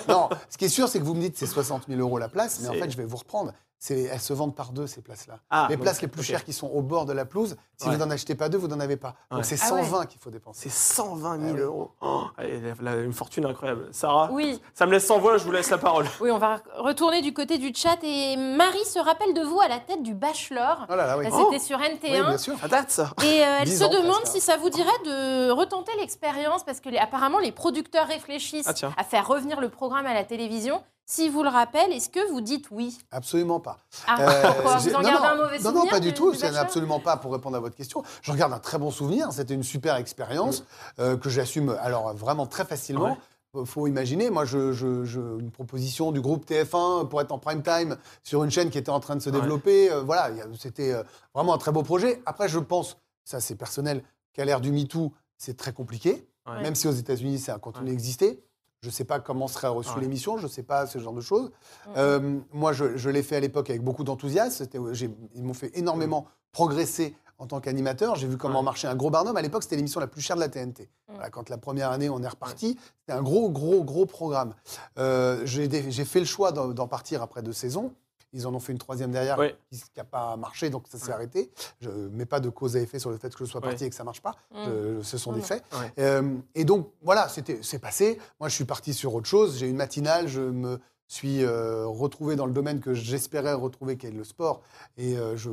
Non, 0.09 0.29
ce 0.49 0.57
qui 0.59 0.67
est 0.67 0.69
sûr, 0.69 0.80
c'est 0.89 0.99
que 0.99 1.05
vous 1.05 1.15
me 1.15 1.21
dites 1.21 1.37
c'est 1.37 1.47
60 1.47 1.87
000 1.89 2.01
euros 2.01 2.19
la 2.19 2.29
place, 2.29 2.61
mais 2.61 2.69
en 2.69 2.73
fait, 2.75 2.91
je 2.91 2.97
vais 2.97 3.05
vous 3.05 3.17
reprendre. 3.17 3.53
Elles 3.89 4.21
se 4.21 4.35
vendent 4.35 4.55
par 4.55 4.73
deux, 4.73 4.87
ces 4.87 5.01
places-là. 5.01 5.39
Ah, 5.49 5.67
les 5.71 5.79
places 5.79 6.03
les 6.03 6.09
plus 6.09 6.23
chères 6.23 6.45
qui 6.45 6.53
sont 6.53 6.67
au 6.69 6.83
bord 6.83 7.07
de 7.07 7.15
la 7.15 7.25
pelouse, 7.25 7.57
si 7.79 7.89
Ouais. 7.89 7.95
vous 7.95 7.99
n'en 8.05 8.11
achetez 8.11 8.35
pas 8.35 8.51
deux, 8.51 8.59
vous 8.59 8.69
n'en 8.69 8.79
avez 8.79 8.99
pas. 8.99 9.15
Donc 9.31 9.39
Ouais. 9.39 9.45
c'est 9.45 9.57
Ah 9.63 9.73
ouais. 9.75 9.83
120 9.83 10.05
qu'il 10.07 10.21
faut 10.21 10.29
dépenser. 10.31 10.69
C'est 10.69 10.93
120 10.95 11.39
000 11.39 11.49
Ah 11.49 11.55
oui. 11.55 11.61
euros. 11.61 11.91
Oh, 12.03 12.25
une 12.39 13.13
fortune 13.15 13.47
incroyable. 13.47 13.89
Sarah, 13.93 14.29
Oui, 14.33 14.61
ça 14.75 14.85
me 14.85 14.93
laisse 14.93 15.07
sans 15.07 15.19
voix, 15.19 15.39
je 15.39 15.45
vous 15.45 15.53
laisse 15.53 15.71
la 15.71 15.79
parole. 15.79 16.05
oui, 16.21 16.31
on 16.31 16.37
va 16.39 16.61
retourner 16.77 17.23
du 17.23 17.33
côté 17.33 17.57
du 17.57 17.73
chat. 17.75 17.97
Et 18.03 18.37
Marie 18.37 18.85
se 18.85 18.99
rappelle 18.99 19.33
de 19.33 19.43
vous 19.43 19.61
à 19.61 19.69
la 19.69 19.79
tête 19.79 20.03
du 20.03 20.13
Bachelor. 20.15 20.87
Oh 20.91 20.95
là 20.95 21.07
là, 21.07 21.17
oui. 21.19 21.25
Elle, 21.27 21.33
Oh. 21.33 21.49
C'était 21.51 21.65
sur 21.65 21.79
Oui, 21.79 21.87
NT1. 21.87 22.27
bien 22.29 22.39
sûr. 22.39 22.59
Ça 22.59 22.69
date, 22.69 22.91
ça. 22.91 23.11
Et 23.23 23.43
euh, 23.43 23.57
elle 23.61 23.69
10 23.69 23.79
se 23.79 23.85
ans 23.85 23.89
demande 23.89 24.21
hein. 24.25 24.31
si 24.31 24.41
ça 24.41 24.59
vous 24.59 24.69
dirait 24.69 24.91
de 25.07 25.51
retenter 25.53 25.93
l'expérience, 25.99 26.65
parce 26.65 26.81
que 26.81 26.91
les- 26.91 26.99
apparemment 26.99 27.39
les 27.39 27.53
producteurs 27.53 28.07
réfléchissent 28.09 28.69
Ah, 28.69 28.91
à 28.99 29.05
faire 29.05 29.27
revenir 29.27 29.59
le 29.61 29.71
programme 29.71 30.05
à 30.07 30.13
la 30.13 30.25
télévision. 30.25 30.83
Si 31.13 31.29
vous 31.29 31.43
le 31.43 31.49
rappelle, 31.49 31.91
est-ce 31.93 32.09
que 32.09 32.31
vous 32.31 32.41
dites 32.41 32.67
oui? 32.71 32.97
Absolument 33.11 33.59
pas. 33.59 33.79
Ah, 34.07 34.17
Euh, 34.21 34.43
pourquoi? 34.53 34.77
Vous 34.77 34.89
en 34.95 35.03
non, 35.03 35.09
gardez 35.09 35.19
non, 35.19 35.25
un 35.25 35.37
mauvais 35.39 35.59
non, 35.59 35.65
souvenir 35.65 35.85
Non, 35.85 35.91
pas 35.91 35.99
du 35.99 36.09
du- 36.11 36.15
tout. 36.15 36.35
C'est 36.35 36.55
absolument 36.57 37.01
pas 37.01 37.17
pour 37.17 37.33
répondre 37.33 37.57
à 37.57 37.61
votre 37.61 37.75
question. 37.75 38.05
Je 38.23 38.31
regarde 38.31 38.53
un 38.53 38.61
très 38.61 38.79
bon 38.79 38.93
souvenir. 38.93 39.33
C'était 39.33 39.55
une 39.55 39.65
super 39.65 39.97
expérience 39.97 40.63
euh, 41.01 41.17
que 41.17 41.29
j'assume 41.29 41.77
alors 41.81 42.15
vraiment 42.15 42.47
très 42.47 42.65
facilement. 42.65 43.19
Ouais. 43.55 43.65
Faut 43.65 43.89
imaginer, 43.89 44.31
moi, 44.31 44.45
je, 44.45 44.71
je- 44.73 45.03
je- 45.05 45.41
une 45.41 45.51
proposition 45.51 46.13
du 46.13 46.21
groupe 46.21 46.47
TF1 46.47 47.09
pour 47.09 47.21
être 47.21 47.33
en 47.33 47.41
prime 47.41 47.65
time 47.65 47.97
sur 48.23 48.45
une 48.45 48.51
chaîne 48.53 48.71
qui 48.71 48.79
était 48.79 48.91
en 48.93 49.01
train 49.01 49.17
de 49.17 49.21
se 49.21 49.31
Ouais. 49.31 49.41
développer. 49.41 49.91
euh, 49.91 50.03
voilà, 50.03 50.31
c'était 50.57 50.93
euh, 50.93 51.03
vraiment 51.35 51.55
un 51.55 51.59
très 51.59 51.73
beau 51.73 51.83
projet. 51.83 52.23
Après, 52.25 52.49
je 52.49 52.61
pense, 52.61 52.99
ça 53.25 53.41
c'est 53.41 53.57
personnel, 53.57 54.05
qu'à 54.33 54.45
l'ère 54.45 54.61
du 54.61 54.71
MeToo, 54.71 55.13
c'est 55.39 55.57
très 55.57 55.73
compliqué. 55.73 56.29
Ouais. 56.47 56.63
Même 56.63 56.77
si 56.77 56.87
aux 56.87 56.93
États-Unis, 56.93 57.41
ça 57.41 57.55
a 57.55 57.59
continué 57.59 57.91
à 57.91 57.93
exister. 57.95 58.45
Je 58.83 58.89
ne 58.89 58.93
sais 58.93 59.05
pas 59.05 59.21
comment 59.21 59.47
serait 59.47 59.69
reçue 59.69 59.91
Ouais. 59.95 60.01
l'émission, 60.01 60.39
je 60.39 60.45
ne 60.45 60.49
sais 60.49 60.63
pas 60.63 60.87
ce 60.87 60.99
genre 60.99 61.13
de 61.13 61.21
choses. 61.21 61.51
Euh, 61.99 62.39
moi, 62.53 62.73
je, 62.73 62.97
je 62.97 63.11
l'ai 63.11 63.23
fait 63.23 63.37
à 63.37 63.41
l'époque 63.41 63.69
avec 63.69 63.83
beaucoup 63.85 64.05
d'enthousiasme. 64.05 64.67
J'ai- 64.93 65.11
Ils 65.35 65.43
m'ont 65.45 65.53
fait 65.53 65.71
énormément 65.79 66.27
progresser 66.53 67.15
en 67.39 67.47
tant 67.47 67.61
qu'animateur. 67.61 68.15
J'ai 68.17 68.27
vu 68.27 68.39
comment 68.39 68.61
Ouais. 68.61 68.65
marchait 68.65 68.89
un 68.89 68.95
gros 68.97 69.11
barnum. 69.11 69.37
À 69.37 69.43
l'époque, 69.43 69.65
c'était 69.65 69.77
l'émission 69.77 70.01
la 70.01 70.07
plus 70.07 70.23
chère 70.23 70.37
de 70.37 70.41
la 70.41 70.49
TNT. 70.49 70.89
Voilà, 71.09 71.29
quand 71.29 71.51
la 71.51 71.59
première 71.59 71.91
année, 71.91 72.09
on 72.09 72.23
est 72.23 72.29
reparti, 72.29 72.79
c'était 73.01 73.13
un 73.19 73.23
gros, 73.23 73.51
gros, 73.51 73.85
gros 73.85 74.07
programme. 74.07 74.55
Euh, 74.99 75.43
J'ai 75.45 75.69
fait 76.07 76.21
le 76.21 76.27
choix 76.27 76.51
d'en 76.51 76.89
partir 76.89 77.21
après 77.21 77.43
deux 77.43 77.53
saisons. 77.53 77.93
Ils 78.33 78.47
en 78.47 78.55
ont 78.55 78.61
fait 78.61 78.73
une 78.73 78.79
troisième 78.79 79.11
derrière 79.11 79.39
Ouais. 79.39 79.57
qui 79.73 79.83
n'a 79.97 80.05
pas 80.05 80.37
marché, 80.37 80.71
donc 80.71 80.85
ça 80.89 80.99
s'est 80.99 81.11
arrêté. 81.13 81.51
Je 81.81 81.91
ne 81.91 82.09
mets 82.09 82.27
pas 82.27 82.39
de 82.41 82.49
cause 82.49 82.77
à 82.77 82.81
effet 82.81 82.99
sur 83.01 83.11
le 83.11 83.17
fait 83.19 83.35
que 83.35 83.45
je 83.45 83.51
sois 83.51 83.61
parti 83.61 83.85
et 83.85 83.91
que 83.91 83.95
ça 83.97 84.05
ne 84.05 84.07
marche 84.07 84.21
pas. 84.23 84.37
Mm. 84.53 84.57
Je- 84.67 85.03
ce 85.03 85.19
sont 85.19 85.33
des 85.33 85.41
faits. 85.41 85.65
Euh, 85.99 86.37
et 86.55 86.65
donc, 86.65 86.91
voilà, 87.03 87.29
c'était- 87.29 87.59
c'est 87.63 87.81
passé. 87.81 88.19
Moi, 88.39 88.49
je 88.49 88.55
suis 88.55 88.65
parti 88.65 88.95
sur 88.95 89.15
autre 89.15 89.27
chose. 89.29 89.59
J'ai 89.59 89.69
une 89.69 89.77
matinale. 89.77 90.29
Je 90.29 90.41
me 90.43 90.79
suis 91.09 91.43
euh, 91.43 91.87
retrouvé 91.87 92.37
dans 92.37 92.47
le 92.47 92.53
domaine 92.53 92.79
que 92.81 92.95
j'espérais 92.95 93.53
retrouver, 93.53 93.97
qui 93.97 94.07
est 94.07 94.13
le 94.13 94.23
sport. 94.23 94.61
Et 94.97 95.17
euh, 95.19 95.37
je, 95.37 95.51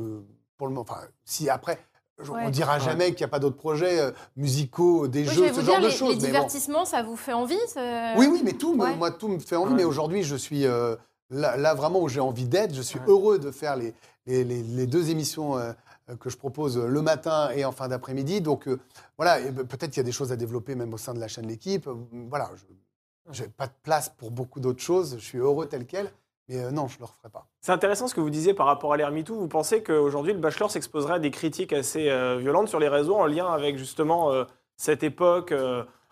pour 0.56 0.68
le 0.68 0.72
moment, 0.74 0.82
enfin, 0.88 1.00
si 1.24 1.48
après, 1.50 1.80
je- 2.20 2.30
Ouais. 2.30 2.42
on 2.46 2.50
dira 2.50 2.74
Ouais. 2.74 2.80
jamais 2.80 3.08
qu'il 3.08 3.18
n'y 3.22 3.24
a 3.24 3.28
pas 3.28 3.40
d'autres 3.40 3.56
projets 3.56 4.12
musicaux, 4.36 5.08
des 5.08 5.20
Oui, 5.22 5.26
je 5.26 5.32
jeux, 5.32 5.42
vais 5.46 5.48
ce 5.52 5.54
genre 5.62 5.64
dire, 5.64 5.80
de 5.80 5.86
les, 5.86 5.90
choses. 5.92 6.08
les 6.10 6.14
mais 6.16 6.20
bon. 6.28 6.32
divertissements, 6.34 6.84
ça 6.84 7.02
vous 7.02 7.16
fait 7.16 7.32
envie 7.32 7.58
ce- 7.74 8.16
Oui, 8.18 8.28
oui, 8.30 8.40
mais 8.44 8.52
tout, 8.52 8.76
Ouais. 8.76 8.94
moi, 8.94 9.10
tout 9.10 9.26
me 9.28 9.38
fait 9.40 9.56
envie. 9.56 9.70
Ouais. 9.72 9.78
Mais 9.78 9.84
aujourd'hui, 9.84 10.22
je 10.22 10.36
suis 10.36 10.64
euh, 10.64 10.94
là, 11.30 11.56
là, 11.56 11.74
vraiment 11.74 12.00
où 12.00 12.08
j'ai 12.08 12.20
envie 12.20 12.46
d'être. 12.48 12.74
Je 12.74 12.82
suis 12.82 12.98
Ouais. 13.00 13.04
heureux 13.08 13.38
de 13.38 13.50
faire 13.50 13.76
les, 13.76 13.94
les, 14.26 14.44
les- 14.44 14.62
les 14.62 14.86
deux 14.86 15.10
émissions 15.10 15.56
euh, 15.58 15.72
euh, 16.10 16.16
que 16.16 16.30
je 16.30 16.36
propose 16.36 16.78
le 16.78 17.02
matin 17.02 17.50
et 17.54 17.64
en 17.64 17.72
fin 17.72 17.88
d'après-midi. 17.88 18.40
Donc 18.40 18.68
euh, 18.68 18.78
voilà, 19.16 19.38
pe- 19.40 19.62
peut-être 19.64 19.90
qu'il 19.90 19.98
y 19.98 20.00
a 20.00 20.04
des 20.04 20.12
choses 20.12 20.32
à 20.32 20.36
développer 20.36 20.74
même 20.74 20.92
au 20.94 20.98
sein 20.98 21.14
de 21.14 21.20
la 21.20 21.28
chaîne 21.28 21.46
L'équipe. 21.46 21.88
Voilà, 22.30 22.50
je 23.30 23.42
n'ai 23.42 23.48
pas 23.48 23.66
de 23.66 23.72
place 23.82 24.08
pour 24.08 24.30
beaucoup 24.30 24.60
d'autres 24.60 24.82
choses. 24.82 25.16
Je 25.18 25.24
suis 25.24 25.38
heureux 25.38 25.66
tel 25.66 25.86
quel. 25.86 26.10
Mais 26.48 26.64
euh, 26.64 26.70
non, 26.70 26.88
je 26.88 26.94
ne 26.94 27.00
le 27.00 27.04
referai 27.04 27.28
pas. 27.30 27.46
C'est 27.60 27.72
intéressant 27.72 28.08
ce 28.08 28.14
que 28.14 28.20
vous 28.22 28.30
disiez 28.30 28.54
par 28.54 28.64
rapport 28.66 28.94
à 28.94 28.96
l'ère 28.96 29.10
MeToo. 29.12 29.34
Vous 29.34 29.48
pensez 29.48 29.82
qu'aujourd'hui, 29.82 30.32
le 30.32 30.38
Bachelor 30.38 30.70
s'exposerait 30.70 31.14
à 31.14 31.18
des 31.18 31.30
critiques 31.30 31.74
assez 31.74 32.04
violentes 32.38 32.68
sur 32.68 32.80
les 32.80 32.88
réseaux 32.88 33.16
en 33.16 33.26
lien 33.26 33.46
avec 33.52 33.76
justement 33.76 34.30
cette 34.76 35.02
époque 35.02 35.52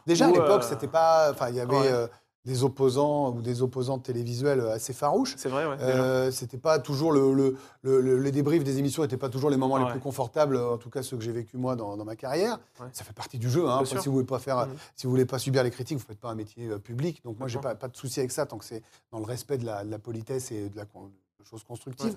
Déjà, 0.06 0.26
à 0.26 0.30
l'époque, 0.30 0.62
c'était 0.62 0.88
pas. 0.88 1.30
Enfin, 1.32 1.48
il 1.48 1.56
y 1.56 1.60
avait 1.60 1.74
ouais. 1.74 2.06
Des 2.46 2.62
opposants 2.62 3.32
ou 3.34 3.42
des 3.42 3.60
opposantes 3.60 4.04
télévisuelles 4.04 4.60
assez 4.60 4.92
farouches. 4.92 5.34
C'est 5.36 5.48
vrai, 5.48 5.66
ouais. 5.66 5.76
Euh, 5.80 6.30
c'était 6.30 6.56
pas 6.58 6.78
toujours 6.78 7.10
le, 7.12 7.34
le, 7.34 7.56
le- 7.82 8.00
le- 8.00 8.18
les 8.18 8.30
débriefs 8.30 8.62
des 8.64 8.78
émissions 8.78 9.02
n'étaient 9.02 9.16
pas 9.16 9.28
toujours 9.28 9.50
les 9.50 9.56
moments 9.56 9.76
les 9.76 9.84
Ouais. 9.84 9.90
plus 9.90 10.00
confortables, 10.00 10.56
en 10.56 10.78
tout 10.78 10.88
cas 10.88 11.02
ceux 11.02 11.16
que 11.16 11.24
j'ai 11.24 11.32
vécu 11.32 11.56
moi 11.58 11.74
dans, 11.76 11.96
dans 11.96 12.04
ma 12.04 12.14
carrière. 12.16 12.58
Ouais. 12.80 12.86
Ça 12.92 13.02
fait 13.04 13.12
partie 13.12 13.38
du 13.38 13.50
jeu. 13.50 13.68
Hein. 13.68 13.78
Après, 13.80 13.98
si 14.00 14.06
vous 14.06 14.12
voulez 14.14 14.24
pas 14.24 14.38
faire, 14.38 14.58
Mhm. 14.68 14.74
si 14.94 15.06
vous 15.06 15.10
voulez 15.10 15.26
pas 15.26 15.38
subir 15.40 15.62
les 15.64 15.70
critiques, 15.72 15.98
vous 15.98 16.04
faites 16.06 16.20
pas 16.20 16.30
un 16.30 16.34
métier 16.36 16.68
euh, 16.68 16.78
public. 16.78 17.20
Donc 17.24 17.38
moi, 17.38 17.48
j'ai 17.48 17.58
pas, 17.58 17.74
pas 17.74 17.88
de 17.88 17.96
souci 17.96 18.20
avec 18.20 18.30
ça 18.30 18.46
tant 18.46 18.58
que 18.58 18.64
c'est 18.64 18.82
dans 19.10 19.18
le 19.18 19.24
respect 19.26 19.58
de 19.58 19.66
la, 19.66 19.84
de 19.84 19.90
la 19.90 19.98
politesse 19.98 20.52
et 20.52 20.68
de 20.68 20.76
la 20.76 20.84
con- 20.84 21.10
de 21.40 21.44
choses 21.44 21.64
constructives. 21.64 22.16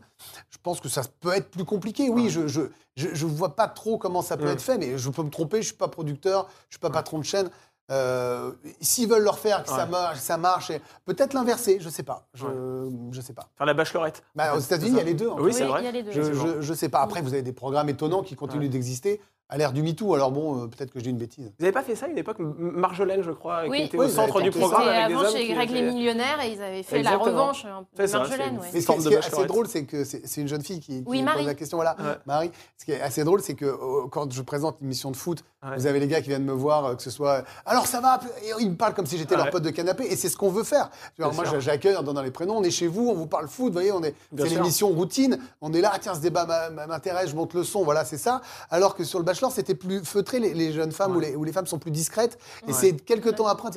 Je 0.49 0.57
pense 0.63 0.79
que 0.79 0.89
ça 0.89 1.01
peut 1.19 1.33
être 1.33 1.49
plus 1.51 1.65
compliqué. 1.65 2.09
Oui, 2.09 2.23
Ouais. 2.25 2.29
je, 2.29 2.47
je, 2.47 2.61
je, 2.95 3.07
je 3.13 3.25
vois 3.27 3.55
pas 3.55 3.67
trop 3.67 3.97
comment 3.97 4.21
ça 4.21 4.37
peut 4.37 4.47
être 4.47 4.61
fait, 4.61 4.77
mais 4.77 4.97
je 4.97 5.09
peux 5.09 5.23
me 5.23 5.29
tromper. 5.29 5.61
Je 5.61 5.67
suis 5.67 5.75
pas 5.75 5.87
producteur, 5.87 6.47
je 6.69 6.75
suis 6.75 6.79
pas 6.79 6.89
patron 6.89 7.17
de 7.19 7.23
chaîne. 7.25 7.49
Euh, 7.91 8.51
S'ils 8.81 9.09
veulent 9.09 9.23
leur 9.23 9.39
faire 9.39 9.63
que 9.63 9.69
ça 9.69 9.85
marche, 9.85 10.19
ça 10.19 10.37
marche. 10.37 10.69
et 10.69 10.81
Peut-être 11.05 11.33
l'inverser, 11.33 11.77
je 11.79 11.89
sais 11.89 12.03
pas. 12.03 12.27
Je, 12.33 12.45
Ouais. 12.45 12.91
je 13.11 13.21
sais 13.21 13.33
pas. 13.33 13.47
Faire 13.57 13.65
la 13.65 13.73
Bachelorette. 13.73 14.23
Bah, 14.35 14.55
aux 14.55 14.59
États-Unis, 14.59 14.91
il 14.91 14.97
y 14.97 14.99
a 14.99 15.03
les 15.03 15.13
deux. 15.15 15.29
en 15.29 15.39
Oui, 15.39 15.53
c'est 15.53 15.63
Oui, 15.63 15.69
vrai. 15.69 15.81
il 15.81 15.85
y 15.85 15.87
a 15.87 15.91
les 15.91 16.03
deux. 16.03 16.11
Je, 16.11 16.33
je, 16.33 16.61
je 16.61 16.73
sais 16.73 16.89
pas. 16.89 16.99
Après, 17.01 17.21
vous 17.21 17.33
avez 17.33 17.41
des 17.41 17.53
programmes 17.53 17.89
étonnants 17.89 18.21
qui 18.23 18.35
continuent 18.35 18.63
Ouais. 18.63 18.69
d'exister 18.69 19.21
à 19.49 19.57
l'ère 19.57 19.73
du 19.73 19.81
MeToo. 19.81 20.13
Alors 20.13 20.31
bon, 20.31 20.63
euh, 20.63 20.67
peut-être 20.67 20.91
que 20.91 20.99
je 20.99 21.03
dis 21.05 21.09
une 21.09 21.17
bêtise. 21.17 21.45
Vous 21.45 21.51
n'avez 21.65 21.71
pas 21.71 21.81
fait 21.81 21.95
ça 21.95 22.05
à 22.05 22.09
une 22.09 22.17
époque 22.17 22.37
Marjolaine, 22.39 23.23
je 23.23 23.31
crois, 23.31 23.63
Oui. 23.67 23.79
qui 23.79 23.83
était 23.85 23.97
Oui, 23.97 24.05
au 24.05 24.09
centre 24.09 24.41
du 24.41 24.51
programme 24.51 24.81
C'était 24.83 24.95
avec 24.95 25.07
des 25.07 25.13
avant 25.15 25.23
hommes 25.25 25.35
chez 25.35 25.47
qui 25.47 25.53
Greg 25.53 25.69
les 25.71 25.81
millionnaires 25.81 26.39
et 26.43 26.51
ils 26.53 26.61
avaient 26.61 26.83
fait 26.83 26.97
Exactement. 26.99 27.25
la 27.25 27.31
revanche 27.31 27.65
de 27.97 28.05
ça, 28.05 28.17
Marjolaine. 28.19 28.57
ouais. 28.59 28.67
Mais 28.73 28.81
ce 28.81 28.85
qui, 28.85 28.91
est- 28.93 28.95
de 28.97 29.01
ce 29.01 29.07
qui 29.09 29.13
est 29.15 29.17
assez 29.17 29.45
drôle, 29.45 29.67
c'est 29.67 29.83
que 29.85 30.03
c'est 30.03 30.41
une 30.41 30.47
jeune 30.47 30.61
fille 30.63 30.79
qui, 30.79 31.01
qui 31.01 31.03
Oui, 31.07 31.19
me 31.21 31.25
Marie. 31.25 31.37
pose 31.39 31.47
la 31.47 31.55
question. 31.55 31.77
Voilà, 31.77 31.95
Ouais. 31.99 32.17
Marie. 32.25 32.51
Ce 32.77 32.85
qui 32.85 32.91
est 32.91 33.01
assez 33.01 33.23
drôle, 33.23 33.41
c'est 33.41 33.55
que 33.55 33.65
euh, 33.65 34.07
quand 34.11 34.31
je 34.31 34.41
présente 34.43 34.77
une 34.81 34.87
émission 34.87 35.09
de 35.11 35.15
foot, 35.17 35.43
Ouais. 35.61 35.75
vous 35.75 35.87
avez 35.87 35.99
les 35.99 36.07
gars 36.07 36.21
qui 36.21 36.29
viennent 36.29 36.45
me 36.45 36.53
voir, 36.53 36.85
euh, 36.85 36.95
que 36.95 37.01
ce 37.01 37.09
soit 37.09 37.43
alors 37.65 37.85
ça 37.85 37.99
va, 37.99 38.21
et 38.43 38.51
ils 38.61 38.69
me 38.69 38.75
parlent 38.77 38.93
comme 38.93 39.05
si 39.05 39.17
j'étais 39.17 39.35
leur 39.35 39.49
pote 39.49 39.61
de 39.63 39.71
canapé, 39.71 40.05
et 40.09 40.15
c'est 40.15 40.29
ce 40.29 40.37
qu'on 40.37 40.49
veut 40.49 40.63
faire. 40.63 40.89
Bien 41.17 41.31
moi, 41.31 41.43
j'accueille 41.59 41.97
en 41.97 42.03
donnant 42.03 42.21
les 42.21 42.31
prénoms. 42.31 42.55
On 42.57 42.63
est 42.63 42.71
chez 42.71 42.87
vous, 42.87 43.09
on 43.09 43.13
vous 43.13 43.27
parle 43.27 43.47
foot, 43.49 43.65
vous 43.67 43.73
voyez, 43.73 43.91
on 43.91 44.01
est. 44.03 44.15
C'est 44.37 44.47
l'émission 44.49 44.87
routine. 44.89 45.37
On 45.59 45.73
est 45.73 45.81
là, 45.81 45.91
ah, 45.93 45.97
tiens, 45.99 46.13
ce 46.15 46.21
débat 46.21 46.45
m'intéresse, 46.87 47.31
je 47.31 47.35
monte 47.35 47.53
le 47.55 47.63
son, 47.65 47.83
voilà, 47.83 48.05
c'est 48.05 48.17
ça. 48.17 48.39
Alors 48.69 48.95
que 48.95 49.03
sur 49.03 49.19
le 49.19 49.25
Bachelor, 49.39 49.51
c'était 49.53 49.75
plus 49.75 50.03
feutré. 50.03 50.39
Les, 50.39 50.53
les 50.53 50.73
jeunes 50.73 50.91
femmes 50.91 51.15
ou, 51.15 51.19
Ouais. 51.19 51.29
les, 51.29 51.35
ou 51.37 51.43
les 51.45 51.53
femmes 51.53 51.65
sont 51.65 51.79
plus 51.79 51.91
discrètes, 51.91 52.37
et 52.63 52.71
Ouais. 52.71 52.73
c'est 52.73 52.93
quelques 53.05 53.35
temps 53.35 53.47
après. 53.47 53.69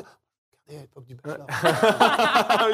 On 0.72 0.74
dit, 0.74 0.76
à 0.76 0.80
l'époque 0.82 1.04
du 1.06 1.14
Bachelor. 1.14 1.46
Ah 1.50 2.66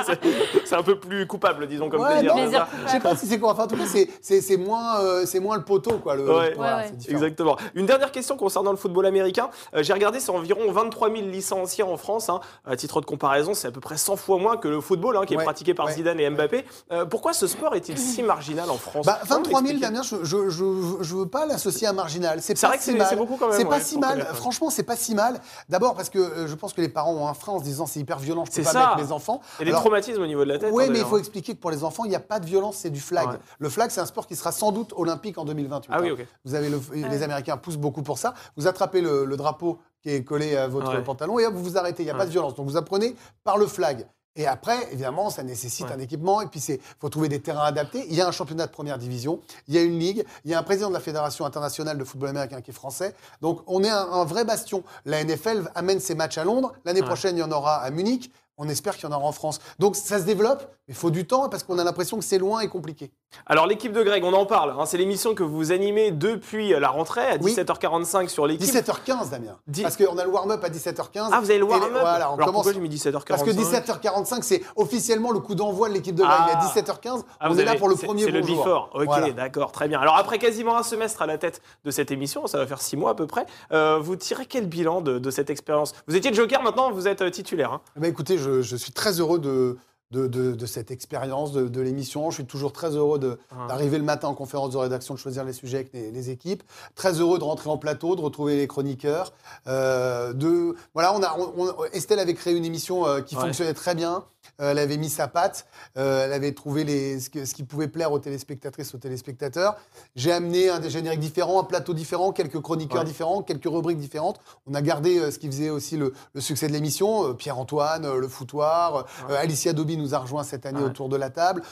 c'est- 0.65 0.75
un 0.75 0.83
peu 0.83 0.99
plus 0.99 1.27
coupable, 1.27 1.67
disons, 1.67 1.89
comme 1.89 2.01
Ouais, 2.03 2.21
plaisir. 2.21 2.35
non, 2.37 2.43
Je 2.87 2.91
sais 2.93 3.01
pas 3.01 3.17
si 3.17 3.27
c'est 3.27 3.39
quoi. 3.39 3.53
Enfin, 3.53 3.65
en 3.65 3.67
tout 3.67 3.77
cas, 3.77 3.85
c'est- 4.23 4.57
moins, 4.57 5.01
euh, 5.01 5.25
moins 5.41 5.57
le 5.57 5.65
poteau, 5.65 5.99
quoi. 5.99 6.15
Le, 6.17 6.23
Ouais. 6.23 6.53
voilà, 6.57 6.77
Ouais, 6.77 6.83
ouais. 6.83 6.87
c'est 6.91 6.97
différent. 6.97 7.17
Exactement. 7.19 7.57
Une 7.75 7.87
dernière 7.87 8.13
question 8.13 8.37
concernant 8.37 8.71
le 8.71 8.77
football 8.77 9.07
américain. 9.07 9.51
Euh, 9.75 9.83
J'ai 9.83 9.93
regardé, 9.93 10.21
c'est 10.21 10.31
environ 10.31 10.71
23 10.73 11.11
000 11.11 11.29
licenciés 11.29 11.85
en 11.85 11.97
France. 11.97 12.29
hein. 12.29 12.41
À 12.67 12.77
titre 12.77 13.01
de 13.01 13.07
comparaison, 13.07 13.55
c'est 13.55 13.69
à 13.69 13.71
peu 13.71 13.81
près 13.81 13.97
100 13.97 14.17
fois 14.17 14.39
moins 14.39 14.57
que 14.57 14.69
le 14.69 14.81
football 14.81 15.17
hein, 15.17 15.25
qui 15.27 15.35
est 15.35 15.39
pratiqué 15.39 15.75
par 15.75 15.87
ouais. 15.87 15.93
Zidane 15.95 16.21
et 16.21 16.29
Mbappé. 16.31 16.65
Euh, 16.93 17.05
pourquoi 17.07 17.33
ce 17.33 17.47
sport 17.47 17.75
est-il 17.75 17.99
si 17.99 18.23
marginal 18.23 18.71
en 18.71 18.77
France? 18.77 19.07
Bah, 19.07 19.19
Comment 19.23 19.37
23 19.43 19.61
000, 19.63 19.73
l'expliquer? 19.79 19.93
Damien, 19.93 20.03
je, 20.03 20.17
je, 20.25 20.49
je, 20.51 20.65
je 21.03 21.15
veux 21.17 21.29
pas 21.29 21.47
l'associer 21.47 21.87
à 21.87 21.93
marginal. 21.93 22.41
C'est 22.43 22.61
vrai 22.63 22.77
que 22.79 22.83
si 22.83 22.93
c'est- 22.99 23.17
beaucoup 23.17 23.37
quand 23.37 23.49
même, 23.49 23.57
C'est 23.57 23.65
pas 23.65 23.77
ouais, 23.77 23.81
si 23.83 23.99
mal. 23.99 24.27
Franchement, 24.35 24.71
c'est 24.71 24.83
pas 24.83 24.97
si 24.97 25.15
mal. 25.15 25.41
D'abord 25.69 25.95
parce 25.95 26.11
que 26.11 26.19
euh, 26.19 26.47
je 26.47 26.55
pense 26.55 26.73
que 26.73 26.81
les 26.81 26.89
parents 26.89 27.13
ont 27.15 27.27
un 27.29 27.35
frein 27.35 27.53
en 27.53 27.59
se 27.59 27.65
disant 27.65 27.87
c'est 27.89 27.99
hyper 28.01 28.19
violent, 28.21 28.45
je 28.45 28.55
peux 28.55 28.63
pas 28.63 28.71
ça. 28.71 28.79
mettre 28.95 29.05
mes 29.05 29.13
enfants. 29.13 29.41
Il 29.59 29.61
y 29.61 29.63
a 29.63 29.65
des 29.65 29.71
Alors, 29.71 29.81
traumatismes 29.83 30.23
au 30.23 30.27
niveau 30.27 30.45
de 30.45 30.51
la 30.51 30.59
tête. 30.59 30.71
Oui, 30.73 30.85
hein, 30.85 30.91
mais 30.93 31.01
il 31.01 31.05
faut 31.05 31.19
expliquer 31.19 31.55
que 31.55 31.61
pour 31.61 31.71
les 31.73 31.83
enfants, 31.83 32.05
il 32.05 32.11
n'y 32.11 32.15
a 32.17 32.21
pas 32.21 32.39
de 32.39 32.47
violence, 32.47 32.77
c'est 32.77 32.91
du 32.91 33.01
flag. 33.01 33.29
Ouais. 33.31 33.39
Le 33.59 33.69
flag, 33.69 33.91
c'est 33.91 34.01
un 34.01 34.07
sport 34.07 34.27
qui 34.27 34.37
sera 34.37 34.53
sans 34.53 34.71
doute 34.71 34.93
olympique 34.97 35.39
en 35.39 35.45
2028. 35.45 35.91
Ah 35.93 36.01
oui, 36.01 36.11
hein. 36.11 36.13
ok. 36.19 36.27
Vous 36.45 36.55
avez 36.55 36.69
le- 36.69 36.81
les 36.93 37.23
Américains 37.23 37.57
poussent 37.57 37.77
beaucoup 37.77 38.03
pour 38.03 38.19
ça. 38.19 38.35
Vous 38.57 38.67
attrapez 38.69 39.01
le, 39.01 39.25
le 39.25 39.37
drapeau 39.37 39.79
qui 40.03 40.11
est 40.11 40.23
collé 40.23 40.57
à 40.57 40.69
votre 40.69 40.95
Ouais. 40.95 41.03
pantalon 41.03 41.39
et 41.41 41.47
hop, 41.47 41.55
vous 41.55 41.65
vous 41.65 41.79
arrêtez. 41.79 42.03
Il 42.03 42.07
n'y 42.07 42.11
a 42.11 42.15
Ouais. 42.15 42.19
pas 42.21 42.27
de 42.27 42.31
violence. 42.31 42.55
Donc 42.55 42.67
vous 42.69 42.77
apprenez 42.77 43.17
par 43.43 43.59
le 43.59 43.67
flag. 43.67 44.07
Et 44.39 44.47
après, 44.47 44.91
évidemment, 44.93 45.29
ça 45.31 45.43
nécessite 45.43 45.87
Ouais. 45.87 45.93
un 45.93 45.99
équipement 45.99 46.41
et 46.41 46.47
puis 46.47 46.61
il 46.69 46.79
faut 47.01 47.09
trouver 47.11 47.29
des 47.29 47.41
terrains 47.41 47.65
adaptés. 47.65 48.07
Il 48.09 48.15
y 48.15 48.21
a 48.23 48.27
un 48.29 48.31
championnat 48.31 48.67
de 48.67 48.71
première 48.73 48.97
division, 48.97 49.41
il 49.67 49.75
y 49.75 49.79
a 49.79 49.83
une 49.83 49.99
ligue, 49.99 50.25
il 50.45 50.51
y 50.51 50.55
a 50.55 50.59
un 50.59 50.63
président 50.63 50.89
de 50.89 50.95
la 50.95 51.01
Fédération 51.01 51.45
internationale 51.45 51.99
de 51.99 52.05
football 52.05 52.31
américain 52.31 52.61
qui 52.61 52.71
est 52.71 52.75
français. 52.75 53.15
Donc 53.43 53.61
on 53.67 53.83
est 53.83 53.91
un, 53.91 54.09
un 54.13 54.25
vrai 54.25 54.45
bastion. 54.45 54.85
La 55.05 55.23
NFL 55.25 55.69
amène 55.75 55.99
ses 56.01 56.15
matchs 56.15 56.39
à 56.39 56.45
Londres. 56.45 56.73
L'année 56.85 57.01
Ouais. 57.01 57.07
prochaine, 57.07 57.37
il 57.37 57.41
y 57.41 57.43
en 57.43 57.51
aura 57.53 57.77
à 57.83 57.91
Munich. 57.91 58.33
On 58.61 58.69
espère 58.69 58.97
qu'il 58.97 59.09
y 59.09 59.13
en 59.13 59.17
aura 59.17 59.27
en 59.27 59.33
France. 59.33 59.61
Donc 59.79 59.95
ça 59.95 60.19
se 60.19 60.25
développe, 60.25 60.63
mais 60.89 60.95
il 60.95 60.97
faut 60.97 61.11
du 61.11 61.27
temps 61.27 61.49
parce 61.49 61.63
qu'on 61.63 61.79
a 61.79 61.85
l'impression 61.85 62.17
que 62.19 62.25
c'est 62.25 62.39
loin 62.39 62.61
et 62.61 62.69
compliqué. 62.69 63.13
Alors 63.47 63.67
l'équipe 63.67 63.93
de 63.93 64.03
Greg, 64.03 64.25
on 64.25 64.33
en 64.33 64.47
parle. 64.47 64.75
hein. 64.79 64.85
c'est 64.87 64.97
l'émission 64.99 65.35
que 65.35 65.43
vous 65.43 65.73
animez 65.73 66.11
depuis 66.11 66.71
la 66.71 66.89
rentrée 66.89 67.27
à 67.27 67.37
Oui. 67.41 67.53
17h45 67.55 68.29
sur 68.29 68.47
l'équipe. 68.47 68.67
17h15, 68.67 69.31
Damien. 69.31 69.57
Parce 69.83 69.97
qu'on 69.97 70.17
a 70.19 70.25
le 70.25 70.31
warm-up 70.31 70.63
à 70.65 70.69
17h15. 70.69 71.29
Ah, 71.33 71.41
vous 71.41 71.51
avez 71.51 71.59
le 71.59 71.65
les- 71.65 71.71
warm-up 71.71 71.91
Voilà, 71.93 72.31
on 72.31 72.35
Alors 72.35 72.37
commence. 72.39 72.53
pourquoi 72.53 72.73
j'ai 72.73 72.81
mis 72.81 72.89
17h45 72.89 73.25
Parce 73.27 73.43
que 73.43 73.51
17h45, 73.51 74.43
c'est 74.43 74.63
officiellement 74.77 75.31
le 75.33 75.41
coup 75.41 75.55
d'envoi 75.55 75.89
de 75.89 75.95
l'équipe 75.95 76.15
de 76.15 76.23
Greg. 76.23 76.35
Ah. 76.39 76.59
À 76.59 76.65
17h15, 76.67 77.23
Ah, 77.41 77.49
on 77.49 77.53
vous 77.55 77.61
est 77.61 77.65
là 77.65 77.75
pour 77.77 77.89
le 77.89 77.97
premier 77.97 78.25
C'est 78.25 78.31
le 78.31 78.41
before. 78.41 78.91
Ok, 78.95 79.05
Voilà. 79.05 79.31
d'accord, 79.33 79.73
très 79.73 79.89
bien. 79.89 80.01
Alors 80.01 80.17
après 80.17 80.39
quasiment 80.39 80.77
un 80.77 80.83
semestre 80.83 81.23
à 81.23 81.27
la 81.27 81.39
tête 81.39 81.61
de 81.85 81.91
cette 81.91 82.11
émission, 82.11 82.47
ça 82.47 82.59
va 82.59 82.67
faire 82.67 82.81
six 82.81 82.97
mois 82.97 83.11
à 83.11 83.15
peu 83.15 83.27
près. 83.27 83.47
euh, 83.73 83.99
vous 84.01 84.17
tirez 84.17 84.47
quel 84.47 84.67
bilan 84.67 85.01
de, 85.01 85.19
de 85.19 85.31
cette 85.31 85.51
expérience? 85.51 85.95
Vous 86.07 86.17
étiez 86.17 86.33
joker, 86.33 86.63
maintenant 86.63 86.91
vous 86.91 87.09
êtes 87.09 87.23
euh, 87.23 87.31
titulaire. 87.31 87.73
hein. 87.73 87.81
Ben, 87.97 88.09
écoutez, 88.11 88.39
je, 88.39 88.63
je 88.63 88.77
suis 88.77 88.93
très 88.93 89.21
heureux 89.21 89.39
de, 89.39 89.77
de, 90.11 90.27
de- 90.27 90.53
de 90.53 90.67
cette 90.67 90.91
expérience, 90.91 91.53
de, 91.53 91.69
de 91.69 91.81
l'émission. 91.81 92.31
Je 92.31 92.37
suis 92.37 92.47
toujours 92.47 92.73
très 92.73 92.91
heureux 92.97 93.39
Ah. 93.51 93.67
d'arriver 93.69 93.99
le 93.99 94.05
matin 94.05 94.29
en 94.29 94.35
conférence 94.35 94.71
de 94.71 94.79
rédaction, 94.79 95.15
de 95.15 95.19
choisir 95.19 95.45
les 95.45 95.53
sujets 95.53 95.79
avec 95.79 95.93
les, 95.93 96.11
les 96.11 96.31
équipes. 96.31 96.63
Très 96.95 97.21
heureux 97.21 97.39
de 97.39 97.45
rentrer 97.45 97.69
en 97.69 97.77
plateau, 97.79 98.17
de 98.17 98.21
retrouver 98.23 98.57
les 98.57 98.67
chroniqueurs. 98.67 99.33
Euh, 99.67 100.33
de, 100.33 100.75
voilà, 100.95 101.15
on 101.15 101.23
a, 101.23 101.37
on- 101.39 101.53
on- 101.79 101.85
Estelle 101.93 102.19
avait 102.21 102.35
créé 102.35 102.55
une 102.55 102.65
émission 102.65 103.07
euh, 103.07 103.21
qui 103.21 103.37
Ouais. 103.37 103.43
fonctionnait 103.43 103.75
très 103.75 103.95
bien. 103.95 104.25
Euh, 104.61 104.73
elle 104.73 104.79
avait 104.79 104.97
mis 104.97 105.09
sa 105.09 105.29
patte. 105.29 105.67
Euh, 105.97 106.25
elle 106.25 106.33
avait 106.33 106.53
trouvé 106.53 106.85
les, 106.85 107.21
ce, 107.21 107.31
que- 107.31 107.45
ce 107.45 107.55
qui 107.55 107.63
pouvait 107.63 107.89
plaire 107.89 108.11
aux 108.13 108.19
téléspectatrices, 108.19 108.95
aux 108.95 108.99
téléspectateurs. 108.99 109.77
J'ai 110.17 110.33
amené 110.33 110.69
un 110.69 110.81
des 110.81 110.91
génériques 110.91 111.21
différents, 111.21 111.61
un 111.61 111.65
plateau 111.65 111.95
différent, 111.95 112.33
quelques 112.33 112.61
chroniqueurs 112.61 113.01
Ouais. 113.01 113.05
différents, 113.05 113.43
quelques 113.43 113.67
rubriques 113.67 113.99
différentes. 113.99 114.41
On 114.67 114.75
a 114.75 114.83
gardé 114.83 115.19
euh, 115.19 115.31
ce 115.31 115.39
qui 115.39 115.47
faisait 115.47 115.71
aussi 115.71 115.97
le, 115.97 116.13
le 116.35 116.41
succès 116.41 116.67
de 116.67 116.73
l'émission. 116.73 117.35
Pierre-Antoine, 117.35 118.13
le 118.19 118.29
foutoir. 118.29 119.07
Alicia 119.29 119.73
Dobi 119.73 119.97
nous 119.97 120.15
a 120.15 120.19
rejoint 120.19 120.43
cette 120.45 120.67
année 120.67 120.81
Ouais. 120.81 120.87
autour 120.87 121.09
de 121.09 121.17
la 121.17 121.31
table. 121.31 121.63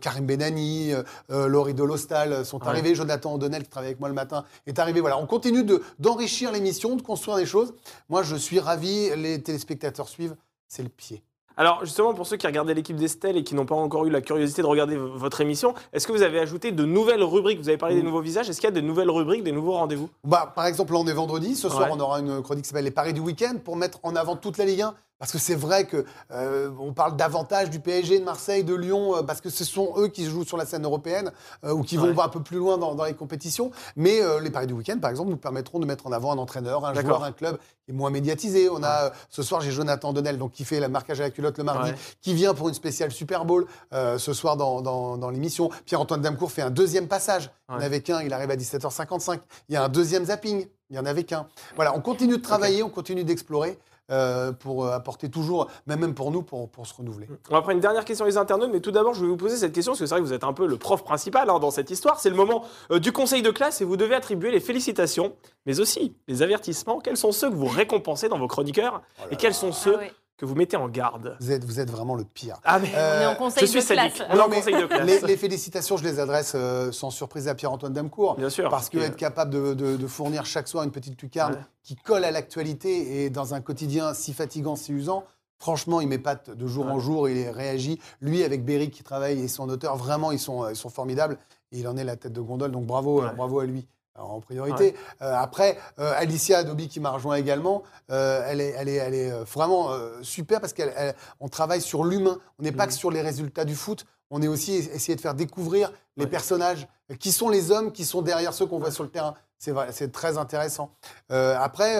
Karim 0.00 0.26
Benani, 0.26 0.92
Laurie 1.28 1.74
Dolostal 1.74 2.44
sont 2.44 2.62
arrivés. 2.66 2.94
Jonathan 2.94 3.34
O'Donnell, 3.34 3.62
qui 3.64 3.68
travaille 3.70 3.88
avec 3.88 4.00
moi 4.00 4.08
le 4.08 4.14
matin, 4.14 4.44
est 4.66 4.78
arrivé. 4.78 5.00
Voilà, 5.00 5.18
on 5.18 5.26
continue 5.26 5.64
de- 5.64 5.82
d'enrichir 5.98 6.52
l'émission, 6.52 6.96
de 6.96 7.02
construire 7.02 7.36
des 7.36 7.46
choses. 7.46 7.74
Moi, 8.08 8.22
je 8.22 8.36
suis 8.36 8.60
ravi. 8.60 9.10
Les 9.16 9.42
téléspectateurs 9.42 10.08
suivent. 10.08 10.36
C'est 10.68 10.82
le 10.82 10.88
pied. 10.88 11.22
Alors 11.56 11.84
justement, 11.84 12.14
pour 12.14 12.26
ceux 12.26 12.36
qui 12.36 12.46
regardaient 12.46 12.74
l'équipe 12.74 12.96
d'Estelle 12.96 13.36
et 13.36 13.44
qui 13.44 13.54
n'ont 13.54 13.66
pas 13.66 13.74
encore 13.74 14.06
eu 14.06 14.10
la 14.10 14.20
curiosité 14.20 14.62
de 14.62 14.66
regarder 14.66 14.96
votre 14.96 15.40
émission, 15.40 15.74
est-ce 15.92 16.06
que 16.06 16.12
vous 16.12 16.22
avez 16.22 16.38
ajouté 16.38 16.72
de 16.72 16.84
nouvelles 16.84 17.22
rubriques? 17.22 17.58
Vous 17.60 17.68
avez 17.68 17.78
parlé 17.78 17.94
des 17.94 18.02
Mm. 18.02 18.06
nouveaux 18.06 18.20
visages. 18.20 18.48
Est-ce 18.48 18.60
qu'il 18.60 18.68
y 18.68 18.72
a 18.72 18.74
de 18.74 18.80
nouvelles 18.80 19.10
rubriques, 19.10 19.42
des 19.44 19.52
nouveaux 19.52 19.72
rendez-vous? 19.72 20.08
Bah, 20.24 20.52
par 20.54 20.66
exemple, 20.66 20.92
là, 20.92 20.98
on 21.00 21.06
est 21.06 21.12
vendredi. 21.12 21.54
Ce 21.54 21.68
soir, 21.68 21.82
Ouais. 21.88 21.88
on 21.92 22.00
aura 22.00 22.20
une 22.20 22.42
chronique 22.42 22.64
qui 22.64 22.68
s'appelle 22.70 22.84
Les 22.84 22.90
Paris 22.90 23.12
du 23.12 23.20
week-end 23.20 23.54
pour 23.62 23.76
mettre 23.76 23.98
en 24.02 24.16
avant 24.16 24.36
toute 24.36 24.56
la 24.58 24.64
Ligue 24.64 24.82
1. 24.82 24.94
Parce 25.22 25.30
que 25.30 25.38
c'est 25.38 25.54
vrai 25.54 25.86
que 25.86 26.04
euh, 26.32 26.72
on 26.80 26.92
parle 26.92 27.14
davantage 27.16 27.70
du 27.70 27.78
PSG, 27.78 28.18
de 28.18 28.24
Marseille, 28.24 28.64
de 28.64 28.74
Lyon, 28.74 29.14
euh, 29.18 29.22
parce 29.22 29.40
que 29.40 29.50
ce 29.50 29.64
sont 29.64 29.92
eux 29.96 30.08
qui 30.08 30.24
jouent 30.24 30.44
sur 30.44 30.56
la 30.56 30.66
scène 30.66 30.84
européenne 30.84 31.30
euh, 31.62 31.70
ou 31.72 31.82
qui 31.84 31.96
vont 31.96 32.08
Ouais. 32.12 32.20
un 32.20 32.28
peu 32.28 32.42
plus 32.42 32.56
loin 32.58 32.76
dans, 32.76 32.96
dans 32.96 33.04
les 33.04 33.14
compétitions. 33.14 33.70
Mais 33.94 34.18
les 34.40 34.50
Paris 34.50 34.66
du 34.66 34.72
week-end, 34.72 34.98
par 35.00 35.10
exemple, 35.10 35.30
nous 35.30 35.36
permettront 35.36 35.78
de 35.78 35.86
mettre 35.86 36.08
en 36.08 36.12
avant 36.12 36.32
un 36.32 36.38
entraîneur, 36.38 36.84
un 36.84 36.92
joueur, 36.92 37.22
un 37.22 37.30
club 37.30 37.56
qui 37.84 37.92
est 37.92 37.94
moins 37.94 38.10
médiatisé. 38.10 38.68
On 38.68 38.82
a 38.82 39.12
ce 39.30 39.44
soir, 39.44 39.60
j'ai 39.60 39.70
Jonathan 39.70 40.12
Donnel, 40.12 40.38
donc 40.38 40.50
qui 40.50 40.64
fait 40.64 40.80
le 40.80 40.88
marquage 40.88 41.20
à 41.20 41.22
la 41.22 41.30
culotte 41.30 41.56
le 41.56 41.62
mardi, 41.62 41.90
Ouais. 41.92 41.96
qui 42.20 42.34
vient 42.34 42.52
pour 42.52 42.66
une 42.68 42.74
spéciale 42.74 43.12
Super 43.12 43.44
Bowl 43.44 43.66
ce 43.92 44.32
soir 44.32 44.56
dans, 44.56 44.80
dans- 44.82 45.16
dans 45.18 45.30
l'émission. 45.30 45.70
Pierre-Antoine 45.86 46.20
Damcourt 46.20 46.50
fait 46.50 46.62
un 46.62 46.70
deuxième 46.70 47.06
passage. 47.06 47.48
Il 47.68 47.76
n'y 47.76 47.82
en 47.82 47.86
avait 47.86 48.00
qu'un, 48.00 48.22
il 48.22 48.32
arrive 48.32 48.50
à 48.50 48.56
17h55. 48.56 49.38
Il 49.68 49.74
y 49.74 49.76
a 49.76 49.84
un 49.84 49.88
deuxième 49.88 50.24
zapping. 50.24 50.66
Il 50.90 50.94
n'y 50.94 50.98
en 50.98 51.06
avait 51.06 51.22
qu'un. 51.24 51.46
Voilà, 51.76 51.96
on 51.96 52.00
continue 52.00 52.36
de 52.38 52.42
travailler, 52.42 52.82
on 52.82 52.90
continue 52.90 53.22
d'explorer 53.22 53.78
euh, 54.12 54.52
pour 54.52 54.84
euh, 54.84 54.92
apporter 54.92 55.30
toujours, 55.30 55.68
même, 55.86 56.00
même 56.00 56.14
pour 56.14 56.30
nous, 56.30 56.42
pour, 56.42 56.68
pour 56.68 56.86
se 56.86 56.94
renouveler. 56.94 57.28
On 57.50 57.54
va 57.54 57.62
prendre 57.62 57.76
une 57.76 57.80
dernière 57.80 58.04
question 58.04 58.26
les 58.26 58.36
internautes, 58.36 58.70
mais 58.70 58.80
tout 58.80 58.90
d'abord, 58.90 59.14
je 59.14 59.22
vais 59.22 59.26
vous 59.26 59.36
poser 59.36 59.56
cette 59.56 59.72
question, 59.72 59.92
parce 59.92 60.00
que 60.00 60.06
c'est 60.06 60.14
vrai 60.14 60.20
que 60.20 60.26
vous 60.26 60.34
êtes 60.34 60.44
un 60.44 60.52
peu 60.52 60.66
le 60.66 60.76
prof 60.76 61.02
principal 61.02 61.48
hein, 61.48 61.58
dans 61.58 61.70
cette 61.70 61.90
histoire. 61.90 62.20
C'est 62.20 62.30
le 62.30 62.36
moment 62.36 62.64
euh, 62.90 62.98
du 62.98 63.10
conseil 63.10 63.40
de 63.40 63.50
classe 63.50 63.80
et 63.80 63.84
vous 63.84 63.96
devez 63.96 64.14
attribuer 64.14 64.50
les 64.50 64.60
félicitations, 64.60 65.34
mais 65.64 65.80
aussi 65.80 66.14
les 66.28 66.42
avertissements. 66.42 67.00
Quels 67.00 67.16
sont 67.16 67.32
ceux 67.32 67.48
que 67.48 67.54
vous 67.54 67.66
récompensez 67.66 68.28
dans 68.28 68.38
vos 68.38 68.48
chroniqueurs 68.48 69.02
et 69.30 69.36
quels 69.36 69.54
sont 69.54 69.72
ceux 69.72 69.96
Ah. 69.98 70.04
Que 70.36 70.44
vous 70.46 70.54
mettez 70.54 70.76
en 70.76 70.88
garde 70.88 71.36
Vous 71.40 71.52
êtes, 71.52 71.64
vous 71.64 71.78
êtes 71.80 71.90
vraiment 71.90 72.14
le 72.14 72.24
pire. 72.24 72.56
Ah, 72.64 72.78
mais 72.78 72.90
Euh, 72.94 73.18
On 73.18 73.22
est 73.22 73.26
en 73.26 73.36
conseil 73.36 73.66
je 73.66 73.70
suis 73.70 73.80
de 73.80 73.84
classe. 73.86 74.12
sadique. 74.14 74.22
On 74.30 74.36
est 74.36 74.40
en 74.40 74.48
mais 74.48 74.56
conseil 74.56 74.74
de 74.80 74.86
classe. 74.86 75.06
Les, 75.06 75.20
les 75.20 75.36
félicitations, 75.36 75.96
je 75.96 76.04
les 76.04 76.18
adresse 76.18 76.52
euh, 76.54 76.90
sans 76.90 77.10
surprise 77.10 77.48
à 77.48 77.54
Pierre-Antoine 77.54 77.92
Damcourt. 77.92 78.36
Bien 78.36 78.50
sûr. 78.50 78.68
Parce 78.70 78.88
que 78.88 78.98
que- 78.98 79.02
être 79.04 79.16
capable 79.16 79.50
de, 79.52 79.74
de- 79.74 79.96
de 79.96 80.06
fournir 80.06 80.44
chaque 80.44 80.68
soir 80.68 80.84
une 80.84 80.90
petite 80.90 81.20
lucarne 81.22 81.54
Ouais. 81.54 81.60
qui 81.82 81.96
colle 81.96 82.24
à 82.24 82.30
l'actualité 82.30 83.24
et 83.24 83.30
dans 83.30 83.54
un 83.54 83.60
quotidien 83.60 84.14
si 84.14 84.32
fatigant, 84.32 84.74
si 84.74 84.92
usant, 84.92 85.24
franchement, 85.58 86.00
il 86.00 86.08
m'épate 86.08 86.50
de 86.50 86.66
jour 86.66 86.86
en 86.86 86.98
jour, 86.98 87.28
il 87.28 87.48
réagit. 87.50 88.00
Lui, 88.20 88.42
avec 88.42 88.64
Berry 88.64 88.90
qui 88.90 89.04
travaille 89.04 89.38
et 89.40 89.48
son 89.48 89.68
auteur, 89.68 89.96
vraiment, 89.96 90.32
ils 90.32 90.40
sont, 90.40 90.68
ils 90.68 90.76
sont 90.76 90.90
formidables. 90.90 91.38
Et 91.70 91.78
il 91.78 91.88
en 91.88 91.96
est 91.96 92.04
la 92.04 92.16
tête 92.16 92.32
de 92.32 92.40
gondole, 92.40 92.72
donc 92.72 92.84
bravo, 92.84 93.20
Ouais. 93.22 93.28
euh, 93.28 93.32
bravo 93.32 93.60
à 93.60 93.64
lui. 93.66 93.86
En 94.18 94.40
priorité. 94.40 94.94
Euh, 95.22 95.34
après, 95.34 95.78
euh, 95.98 96.12
Alicia 96.16 96.58
Adobe 96.58 96.82
qui 96.86 97.00
m'a 97.00 97.10
rejoint 97.10 97.36
également, 97.36 97.82
euh, 98.10 98.44
elle 98.46 98.60
est, 98.60 98.74
elle 98.76 98.88
est, 98.90 98.96
elle 98.96 99.14
est 99.14 99.30
vraiment 99.44 99.90
super 100.22 100.60
parce 100.60 100.74
qu'on 100.74 101.48
travaille 101.48 101.80
sur 101.80 102.04
l'humain. 102.04 102.38
On 102.58 102.62
n'est 102.62 102.72
pas 102.72 102.84
Mhm. 102.84 102.88
que 102.90 102.94
sur 102.94 103.10
les 103.10 103.22
résultats 103.22 103.64
du 103.64 103.74
foot. 103.74 104.04
On 104.30 104.42
est 104.42 104.48
aussi 104.48 104.74
essayer 104.74 105.14
de 105.16 105.20
faire 105.20 105.34
découvrir 105.34 105.92
les 106.16 106.24
Ouais. 106.24 106.30
personnages, 106.30 106.86
qui 107.20 107.32
sont 107.32 107.48
les 107.48 107.70
hommes 107.70 107.90
qui 107.92 108.04
sont 108.04 108.22
derrière 108.22 108.52
ceux 108.54 108.66
qu'on 108.66 108.78
voit 108.78 108.90
sur 108.90 109.02
le 109.02 109.10
terrain. 109.10 109.34
C'est 109.58 110.10
très 110.10 110.38
intéressant. 110.38 110.90
Après, 111.30 111.96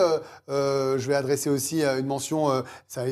je 0.49 1.07
vais 1.07 1.15
adresser 1.15 1.49
aussi 1.49 1.83
une 1.83 2.05
mention, 2.07 2.63
ça, 2.87 3.03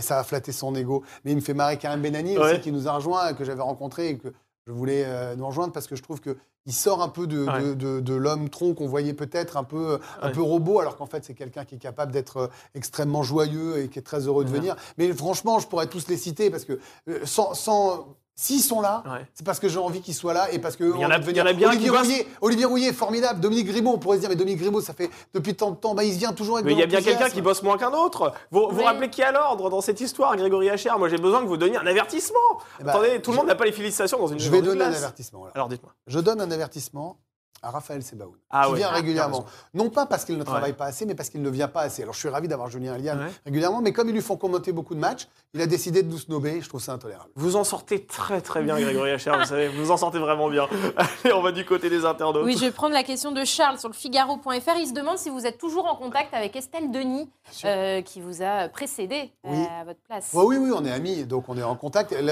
ça 0.00 0.16
va 0.16 0.24
flatter 0.24 0.52
son 0.52 0.74
ego, 0.74 1.02
mais 1.24 1.30
il 1.32 1.36
me 1.36 1.40
fait 1.40 1.54
marrer 1.54 1.78
Karim 1.78 2.02
Benani 2.02 2.36
aussi 2.38 2.60
qui 2.60 2.70
nous 2.70 2.86
a 2.86 2.92
rejoint, 2.92 3.32
que 3.32 3.44
j'avais 3.44 3.62
rencontré 3.62 4.08
et 4.10 4.18
que 4.18 4.28
je 4.66 4.72
voulais 4.72 5.04
euh, 5.04 5.36
nous 5.36 5.46
rejoindre 5.46 5.72
parce 5.72 5.86
que 5.86 5.96
je 5.96 6.02
trouve 6.02 6.20
que 6.20 6.36
il 6.66 6.72
sort 6.72 7.02
un 7.02 7.08
peu 7.10 7.26
de, 7.26 7.44
Ouais. 7.44 7.60
de, 7.62 7.74
de- 7.74 8.00
de 8.00 8.14
l'homme 8.14 8.48
tronc 8.48 8.74
qu'on 8.74 8.86
voyait 8.86 9.12
peut-être 9.12 9.58
un 9.58 9.64
peu, 9.64 9.98
un 10.22 10.28
Ouais. 10.28 10.32
peu 10.32 10.40
robot, 10.40 10.80
alors 10.80 10.96
qu'en 10.96 11.04
fait 11.06 11.22
c'est 11.24 11.34
quelqu'un 11.34 11.66
qui 11.66 11.74
est 11.74 11.78
capable 11.78 12.10
d'être 12.12 12.36
euh, 12.38 12.46
extrêmement 12.74 13.22
joyeux 13.22 13.78
et 13.78 13.88
qui 13.88 13.98
est 13.98 14.02
très 14.02 14.26
heureux 14.26 14.44
de 14.44 14.50
venir. 14.50 14.74
Mais 14.96 15.12
franchement, 15.12 15.58
je 15.58 15.66
pourrais 15.68 15.88
tous 15.88 16.08
les 16.08 16.16
citer 16.16 16.50
parce 16.50 16.64
que 16.64 16.78
euh, 17.08 17.20
sans, 17.26 17.52
sans 17.52 18.16
s'ils 18.36 18.60
sont 18.62 18.80
là, 18.80 19.02
Ouais. 19.06 19.26
c'est 19.34 19.44
parce 19.46 19.60
que 19.60 19.68
j'ai 19.68 19.78
envie 19.78 20.00
qu'ils 20.00 20.14
soient 20.14 20.32
là 20.32 20.50
et 20.52 20.58
parce 20.58 20.76
que 20.76 20.84
Il 20.84 21.00
y 21.00 21.04
en 21.06 21.10
a- 21.10 21.18
devenir- 21.18 21.34
il 21.34 21.36
y 21.38 21.40
en 21.42 21.46
a 21.46 21.52
bien 21.52 21.68
Olivier. 21.68 21.90
Rouillet, 21.90 22.26
Olivier 22.40 22.64
Rouillet, 22.64 22.92
formidable. 22.92 23.40
Dominique 23.40 23.66
Grimaud, 23.68 23.92
on 23.94 23.98
pourrait 23.98 24.16
se 24.16 24.20
dire, 24.22 24.28
mais 24.30 24.36
Dominique 24.36 24.60
Grimaud, 24.60 24.80
ça 24.80 24.92
fait 24.92 25.10
depuis 25.34 25.54
tant 25.54 25.70
de 25.70 25.76
temps, 25.76 25.94
bah, 25.94 26.04
il 26.04 26.12
vient 26.12 26.32
toujours 26.32 26.56
avec 26.56 26.66
Mais 26.66 26.72
il 26.72 26.78
y 26.78 26.82
a 26.82 26.86
bien 26.86 27.00
quelqu'un 27.00 27.30
qui 27.30 27.42
bosse 27.42 27.62
moins 27.62 27.78
qu'un 27.78 27.92
autre. 27.92 28.32
Vous 28.50 28.68
vous 28.70 28.82
rappelez 28.82 29.08
qui 29.10 29.22
a 29.22 29.30
l'ordre 29.32 29.70
dans 29.70 29.80
cette 29.80 30.00
histoire, 30.00 30.36
Grégory 30.36 30.68
Hacher? 30.70 30.90
Moi, 30.98 31.08
j'ai 31.08 31.18
besoin 31.18 31.42
que 31.42 31.46
vous 31.46 31.56
donniez 31.56 31.76
un 31.76 31.86
avertissement. 31.86 32.38
Eh 32.80 32.84
ben, 32.84 32.90
Attendez, 32.90 33.22
tout 33.22 33.30
le 33.30 33.36
monde 33.36 33.46
n'a 33.46 33.54
pas 33.54 33.64
les 33.66 33.72
félicitations 33.72 34.18
dans 34.18 34.26
une 34.28 34.38
Je 34.40 34.50
vais 34.50 34.62
donner 34.62 34.82
un 34.82 34.92
avertissement. 34.92 35.38
voilà. 35.40 35.52
Alors, 35.54 35.68
dites-moi. 35.68 35.92
Je 36.06 36.18
donne 36.20 36.40
un 36.40 36.50
avertissement 36.50 37.18
à 37.64 37.70
Raphaël 37.70 38.02
Sebaoun, 38.02 38.34
Ah 38.50 38.64
qui 38.66 38.72
ouais. 38.72 38.78
vient 38.78 38.88
Ah, 38.90 38.94
régulièrement. 38.94 39.46
Non 39.72 39.88
pas 39.90 40.06
parce 40.06 40.24
qu'il 40.24 40.36
ne 40.36 40.44
travaille 40.44 40.70
Ouais. 40.72 40.76
pas 40.76 40.84
assez, 40.86 41.06
mais 41.06 41.14
parce 41.14 41.30
qu'il 41.30 41.40
ne 41.42 41.48
vient 41.50 41.68
pas 41.68 41.80
assez. 41.82 42.02
Alors 42.02 42.14
je 42.14 42.20
suis 42.20 42.28
ravi 42.28 42.46
d'avoir 42.46 42.68
Julien 42.68 42.94
Eliane 42.94 43.18
Ouais. 43.20 43.30
régulièrement, 43.46 43.80
mais 43.80 43.92
comme 43.92 44.08
ils 44.08 44.14
lui 44.14 44.20
font 44.22 44.36
commenter 44.36 44.72
beaucoup 44.72 44.94
de 44.94 45.00
matchs, 45.00 45.28
il 45.54 45.60
a 45.60 45.66
décidé 45.66 46.02
de 46.02 46.08
nous 46.10 46.18
snobber. 46.18 46.60
Je 46.60 46.68
trouve 46.68 46.82
ça 46.82 46.92
intolérable. 46.92 47.30
Vous 47.36 47.56
en 47.56 47.64
sortez 47.64 48.04
très 48.04 48.40
très 48.40 48.62
bien, 48.62 48.78
Grégory 48.78 49.10
Hacher, 49.12 49.32
vous 49.38 49.44
savez, 49.46 49.68
vous 49.68 49.90
en 49.90 49.96
sortez 49.96 50.18
vraiment 50.18 50.48
bien. 50.50 50.66
Allez, 50.96 51.32
on 51.34 51.42
va 51.42 51.52
du 51.52 51.64
côté 51.64 51.88
des 51.90 52.04
internautes. 52.04 52.44
Oui, 52.44 52.54
je 52.56 52.64
vais 52.66 52.70
prendre 52.70 52.92
la 52.94 53.02
question 53.02 53.32
de 53.32 53.44
Charles 53.44 53.78
sur 53.78 53.88
le 53.88 53.94
Figaro.fr. 53.94 54.76
Il 54.78 54.88
se 54.88 54.92
demande 54.92 55.16
si 55.18 55.30
vous 55.30 55.46
êtes 55.46 55.58
toujours 55.58 55.86
en 55.86 55.96
contact 55.96 56.34
avec 56.34 56.54
Estelle 56.56 56.90
Denis, 56.90 57.30
euh, 57.64 58.02
qui 58.02 58.20
vous 58.20 58.42
a 58.42 58.68
précédé 58.68 59.32
euh, 59.46 59.50
Oui. 59.50 59.66
à 59.80 59.84
votre 59.84 60.00
place. 60.00 60.30
Ouais, 60.34 60.44
oui, 60.44 60.56
oui, 60.58 60.70
on 60.74 60.84
est 60.84 60.90
amis, 60.92 61.24
donc 61.24 61.48
on 61.48 61.56
est 61.56 61.62
en 61.62 61.76
contact. 61.76 62.12
Elle 62.12 62.30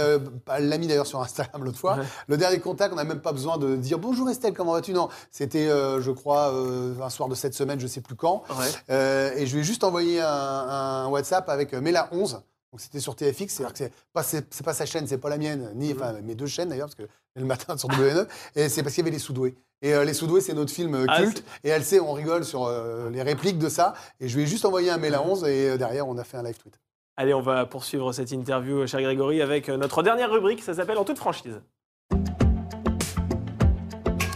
elle 0.55 0.69
l'a 0.69 0.79
mis 0.79 0.87
d'ailleurs 0.87 1.07
sur 1.07 1.21
Instagram 1.21 1.65
l'autre 1.65 1.79
fois. 1.79 1.95
Ouais. 1.97 2.05
Le 2.29 2.37
dernier 2.37 2.59
contact, 2.61 2.93
on 2.93 2.97
n'a 2.97 3.05
même 3.05 3.21
pas 3.21 3.33
besoin 3.33 3.57
de 3.59 3.77
dire 3.77 3.99
bonjour 3.99 4.29
Estelle, 4.29 4.53
comment 4.55 4.73
vas-tu? 4.73 4.93
Non, 4.93 5.09
c'était, 5.31 5.69
euh, 5.69 6.01
je 6.01 6.11
crois, 6.11 6.53
euh, 6.53 7.01
un 7.01 7.11
soir 7.11 7.29
de 7.29 7.35
cette 7.35 7.55
semaine, 7.55 7.81
je 7.81 7.87
sais 7.87 8.01
plus 8.01 8.17
quand. 8.17 8.45
Ouais. 8.51 8.67
Euh, 8.91 9.33
et 9.37 9.47
je 9.47 9.55
lui 9.55 9.61
ai 9.63 9.65
juste 9.65 9.85
envoyé 9.85 10.21
un, 10.21 10.27
un 10.29 11.07
WhatsApp 11.09 11.49
avec 11.49 11.73
Mela 11.73 12.09
11. 12.13 12.43
Donc 12.73 12.81
c'était 12.81 13.01
sur 13.01 13.15
TFX, 13.15 13.49
c'est-à-dire 13.49 13.73
que 13.73 13.79
c'est 13.79 13.93
pas, 14.15 14.23
c'est, 14.23 14.63
pas 14.65 14.73
sa 14.73 14.87
chaîne, 14.87 15.07
c'est 15.07 15.19
pas 15.19 15.29
la 15.29 15.37
mienne, 15.37 15.71
ni 15.75 15.93
enfin 15.93 16.15
mes 16.23 16.35
deux 16.35 16.47
chaînes 16.47 16.71
d'ailleurs, 16.71 16.87
parce 16.87 16.95
que 16.95 17.07
le 17.37 17.45
matin 17.45 17.77
sur 17.77 17.89
W9. 17.91 18.27
Et 18.57 18.71
c'est 18.71 18.83
parce 18.83 18.95
qu'il 18.95 19.05
y 19.05 19.07
avait 19.07 19.15
les 19.15 19.23
Soudoués. 19.23 19.55
Et 19.83 19.95
euh, 19.95 20.05
les 20.05 20.15
Soudoués, 20.15 20.41
c'est 20.41 20.55
notre 20.55 20.73
film 20.73 20.95
euh, 20.95 21.05
Ah, 21.09 21.21
culte. 21.21 21.45
et 21.65 21.69
elle 21.69 21.85
sait, 21.85 22.01
on 22.01 22.13
rigole 22.13 22.45
sur 22.45 22.65
euh, 22.65 23.11
les 23.11 23.23
répliques 23.23 23.59
de 23.59 23.69
ça. 23.69 23.95
Et 24.21 24.29
je 24.29 24.37
lui 24.37 24.45
ai 24.45 24.47
juste 24.47 24.65
envoyé 24.65 24.91
un 24.91 24.97
Mela 24.97 25.23
11 25.23 25.45
et 25.45 25.77
derrière, 25.77 26.09
on 26.09 26.17
a 26.17 26.25
fait 26.25 26.39
un 26.39 26.43
live 26.43 26.57
tweet. 26.57 26.79
Allez, 27.17 27.35
on 27.35 27.43
va 27.43 27.67
poursuivre 27.67 28.11
cette 28.13 28.31
interview, 28.31 28.87
cher 28.87 29.03
Grégory, 29.03 29.43
avec 29.43 29.69
notre 29.69 30.03
dernière 30.03 30.31
rubrique, 30.31 30.63
ça 30.63 30.73
s'appelle 30.73 30.97
En 30.97 31.05
toute 31.05 31.19
franchise. 31.19 31.61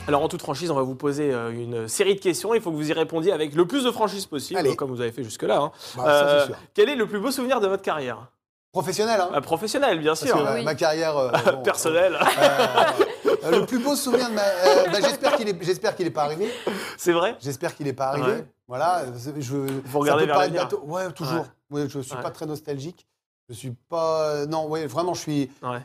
Alors, 0.09 0.23
en 0.23 0.29
toute 0.29 0.41
franchise, 0.43 0.71
on 0.71 0.75
va 0.77 0.83
vous 0.83 0.95
poser 0.95 1.33
euh, 1.33 1.51
une 1.51 1.89
série 1.89 2.15
de 2.15 2.21
questions. 2.21 2.55
Il 2.55 2.61
faut 2.61 2.71
que 2.71 2.77
vous 2.77 2.89
y 2.89 2.93
répondiez 2.93 3.33
avec 3.33 3.55
le 3.55 3.67
plus 3.67 3.83
de 3.85 3.91
franchise 3.91 4.27
possible, 4.27 4.61
Allez. 4.61 4.77
comme 4.77 4.91
vous 4.91 5.01
avez 5.01 5.11
fait 5.11 5.25
jusque-là. 5.25 5.59
hein. 5.59 5.73
Bah, 5.97 6.05
Euh, 6.07 6.47
sûr. 6.47 6.55
quel 6.75 6.89
est 6.89 6.95
le 6.95 7.07
plus 7.07 7.19
beau 7.19 7.31
souvenir 7.33 7.61
de 7.61 7.67
votre 7.67 7.83
carrière? 7.83 8.29
Professionnel, 8.73 9.21
hein 9.21 9.31
Ah, 9.35 9.41
Professionnel, 9.41 9.99
bien 9.99 10.11
Parce 10.13 10.25
sûr. 10.25 10.37
que 10.37 10.43
ma- 10.43 10.55
Oui. 10.55 10.63
ma 10.65 10.75
carrière. 10.75 11.17
euh, 11.17 11.31
bon, 11.47 11.63
Personnel, 11.63 12.15
euh, 12.15 13.37
euh, 13.45 13.51
le 13.61 13.67
plus 13.67 13.79
beau 13.81 13.97
souvenir 13.97 14.29
de 14.29 14.35
ma. 14.35 14.43
euh, 14.43 14.85
bah, 14.93 14.99
j'espère 15.03 15.37
qu'il 15.37 15.49
est, 15.49 15.57
j'espère 15.65 15.97
qu'il 15.97 16.07
est 16.07 16.11
pas 16.11 16.23
arrivé. 16.25 16.51
c'est 16.99 17.13
vrai? 17.13 17.37
J'espère 17.41 17.75
qu'il 17.75 17.87
n'est 17.87 17.93
pas 17.95 18.07
arrivé. 18.09 18.27
Ouais. 18.31 18.47
Voilà. 18.69 19.05
Je, 19.39 19.57
Vous 19.57 19.99
regardez 19.99 20.27
vers 20.27 20.39
l'avenir. 20.39 20.63
bateau. 20.65 20.83
Ouais, 20.85 21.11
toujours. 21.13 21.47
Ouais, 21.71 21.89
je 21.89 21.99
suis 22.01 22.15
Ouais. 22.15 22.23
pas 22.23 22.31
très 22.31 22.47
nostalgique. 22.47 23.07
Je 23.49 23.55
suis 23.55 23.73
pas. 23.89 24.45
Non, 24.47 24.67
ouais, 24.69 24.87
vraiment, 24.87 25.15
je 25.15 25.21
suis. 25.21 25.51
Ouais. 25.63 25.81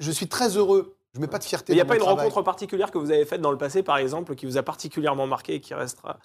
Je 0.00 0.10
suis 0.10 0.26
très 0.26 0.56
heureux. 0.56 0.96
Je 1.14 1.20
mets 1.20 1.28
pas 1.28 1.38
de 1.38 1.44
fierté. 1.44 1.72
Il 1.72 1.76
n'y 1.76 1.80
a 1.80 1.84
pas 1.84 1.94
une 1.94 2.00
travail. 2.00 2.26
rencontre 2.26 2.42
particulière 2.42 2.90
que 2.90 2.98
vous 2.98 3.10
avez 3.12 3.24
faite 3.24 3.40
dans 3.40 3.52
le 3.52 3.58
passé, 3.58 3.82
par 3.82 3.98
exemple, 3.98 4.34
qui 4.34 4.46
vous 4.46 4.56
a 4.58 4.62
particulièrement 4.62 5.26
marqué 5.26 5.54
et 5.54 5.60
qui 5.60 5.72
restera 5.74 6.18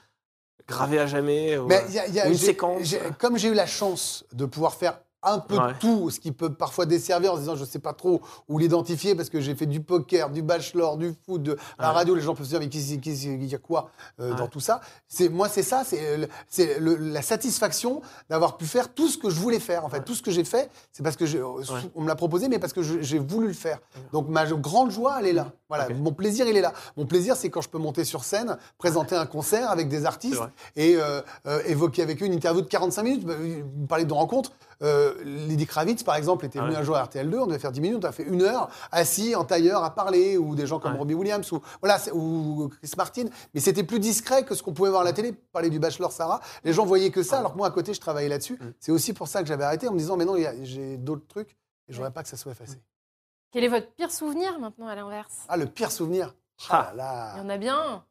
gravée 0.68 1.00
à 1.00 1.06
jamais 1.08 1.58
ou, 1.58 1.68
Mais 1.68 1.78
euh, 1.78 1.86
il 1.90 1.94
y 1.96 2.00
a- 2.00 2.08
il 2.08 2.14
y 2.16 2.20
a- 2.20 2.26
ou 2.28 2.32
une 2.32 2.38
séquence 2.38 2.96
Comme 3.20 3.38
j'ai 3.38 3.50
eu 3.50 3.54
la 3.54 3.66
chance 3.68 4.26
de 4.34 4.46
pouvoir 4.46 4.74
faire 4.74 5.00
un 5.22 5.40
peu 5.40 5.58
Ouais. 5.58 5.74
de 5.74 5.80
tout, 5.80 6.10
ce 6.10 6.20
qui 6.20 6.32
peut 6.32 6.54
parfois 6.54 6.86
desservir 6.86 7.34
en 7.34 7.36
se 7.36 7.42
disant 7.42 7.56
je 7.56 7.66
sais 7.66 7.80
pas 7.80 7.94
trop 7.94 8.22
où 8.48 8.58
l'identifier 8.58 9.16
parce 9.16 9.30
que 9.30 9.42
j'ai 9.42 9.54
fait 9.56 9.66
du 9.66 9.82
poker, 9.82 10.30
du 10.30 10.42
bachelor, 10.42 10.98
du 10.98 11.14
foot, 11.26 11.44
de 11.44 11.58
la 11.78 11.90
Ouais. 11.90 11.94
radio, 11.94 12.16
les 12.16 12.22
gens 12.22 12.36
peuvent 12.36 12.46
se 12.46 12.52
dire 12.52 12.60
mais 12.60 12.70
qu'est-ce- 12.70 12.96
qu'est-ce- 12.96 13.28
il 13.28 13.46
y 13.46 13.56
a 13.56 13.58
quoi 13.58 13.90
euh, 14.20 14.32
Ouais. 14.32 14.38
dans 14.38 14.48
tout 14.48 14.60
ça? 14.62 14.80
C'est 15.08 15.28
moi 15.30 15.50
c'est 15.50 15.64
ça, 15.64 15.84
c'est 15.84 16.80
la 16.80 17.22
satisfaction 17.22 18.02
d'avoir 18.30 18.58
pu 18.58 18.66
faire 18.66 18.94
tout 18.94 19.08
ce 19.08 19.18
que 19.18 19.30
je 19.30 19.40
voulais 19.40 19.60
faire. 19.60 19.86
En 19.86 19.90
fait, 19.90 20.04
tout 20.04 20.16
ce 20.16 20.22
que 20.22 20.32
j'ai 20.32 20.44
fait, 20.44 20.70
c'est 20.92 21.04
parce 21.04 21.16
que 21.16 21.26
j'ai- 21.26 21.42
on 21.44 22.02
me 22.02 22.08
l'a 22.08 22.16
proposé, 22.16 22.48
mais 22.48 22.60
parce 22.60 22.74
que 22.74 22.82
je- 22.82 23.02
j'ai 23.02 23.20
voulu 23.20 23.48
le 23.48 23.54
faire. 23.54 23.80
Donc 24.14 24.28
ma 24.30 24.46
grande 24.46 24.92
joie, 24.92 25.18
elle 25.20 25.28
est 25.28 25.34
là. 25.34 25.52
Voilà, 25.68 25.88
mon 25.90 26.12
plaisir, 26.12 26.48
il 26.48 26.58
est 26.58 26.62
là. 26.62 26.74
Mon 26.98 27.06
plaisir, 27.06 27.36
c'est 27.36 27.50
quand 27.50 27.62
je 27.62 27.70
peux 27.70 27.78
monter 27.78 28.04
sur 28.04 28.24
scène, 28.24 28.58
présenter 28.78 29.16
un 29.16 29.26
concert 29.26 29.70
avec 29.70 29.88
des 29.88 30.06
artistes 30.06 30.42
et 30.76 30.96
euh, 30.96 31.22
euh, 31.46 31.62
évoquer 31.66 32.02
avec 32.02 32.22
eux 32.24 32.26
une 32.26 32.34
interview 32.34 32.62
de 32.62 32.68
45 32.68 33.04
minutes. 33.04 33.26
Bah, 33.26 33.34
Vous 33.40 33.86
parlez 33.88 34.06
de 34.06 34.14
rencontres. 34.14 34.52
Euh, 34.82 35.14
Lydie 35.24 35.66
Kravitz, 35.68 36.04
par 36.04 36.16
exemple, 36.16 36.46
était 36.46 36.60
Ah 36.60 36.64
venue 36.64 36.74
ouais. 36.76 36.80
un 36.80 36.84
jour 36.84 36.96
à 36.96 37.04
RTL2, 37.04 37.38
on 37.40 37.48
devait 37.48 37.60
faire 37.60 37.72
10 37.72 37.82
minutes, 37.82 38.04
on 38.06 38.08
a 38.08 38.12
fait 38.12 38.24
une 38.24 38.42
heure, 38.42 38.70
assis 38.92 39.36
en 39.36 39.44
tailleur 39.44 39.84
à 39.84 39.94
parler, 39.94 40.38
ou 40.38 40.56
des 40.56 40.68
gens 40.68 40.80
comme 40.80 40.94
Ouais. 40.94 40.98
Robbie 41.00 41.16
Williams, 41.16 41.52
ou, 41.52 41.62
voilà, 41.82 41.98
ou 42.14 42.70
Chris 42.80 42.92
Martin. 42.98 43.26
Mais 43.54 43.60
c'était 43.60 43.84
plus 43.84 44.00
discret 44.00 44.46
que 44.46 44.56
ce 44.56 44.64
qu'on 44.64 44.74
pouvait 44.74 44.90
voir 44.90 45.02
à 45.02 45.06
la 45.06 45.14
télé, 45.14 45.34
parler 45.34 45.70
du 45.70 45.80
Bachelor 45.80 46.12
Sarah. 46.12 46.40
Les 46.64 46.72
gens 46.74 46.86
voyaient 46.86 47.12
que 47.12 47.24
ça, 47.24 47.40
alors 47.40 47.52
que 47.54 47.58
moi, 47.58 47.68
à 47.68 47.72
côté, 47.72 47.94
je 47.94 48.00
travaillais 48.00 48.30
là-dessus. 48.30 48.54
Mm. 48.54 48.74
C'est 48.80 48.92
aussi 48.94 49.14
pour 49.14 49.28
ça 49.28 49.42
que 49.42 49.48
j'avais 49.48 49.66
arrêté, 49.66 49.88
en 49.88 49.94
me 49.94 49.98
disant, 50.00 50.16
mais 50.16 50.26
non, 50.26 50.36
j'ai 50.64 50.98
d'autres 50.98 51.28
trucs, 51.28 51.52
et 51.88 51.92
je 51.92 51.98
voudrais 51.98 52.12
pas 52.12 52.24
que 52.24 52.30
ça 52.30 52.38
soit 52.38 52.52
effacé. 52.54 52.78
Quel 53.52 53.64
est 53.64 53.68
votre 53.70 53.92
pire 53.96 54.12
souvenir 54.12 54.60
maintenant 54.60 54.88
à 54.88 54.96
l'inverse? 54.96 55.34
Ah, 55.50 55.58
le 55.58 55.66
pire 55.66 55.92
souvenir? 55.92 56.36
Ah. 56.70 56.90
Ah 56.92 56.96
là 56.96 57.34
Il 57.36 57.40
y 57.40 57.46
en 57.46 57.50
a 57.50 57.58
bien. 57.58 58.04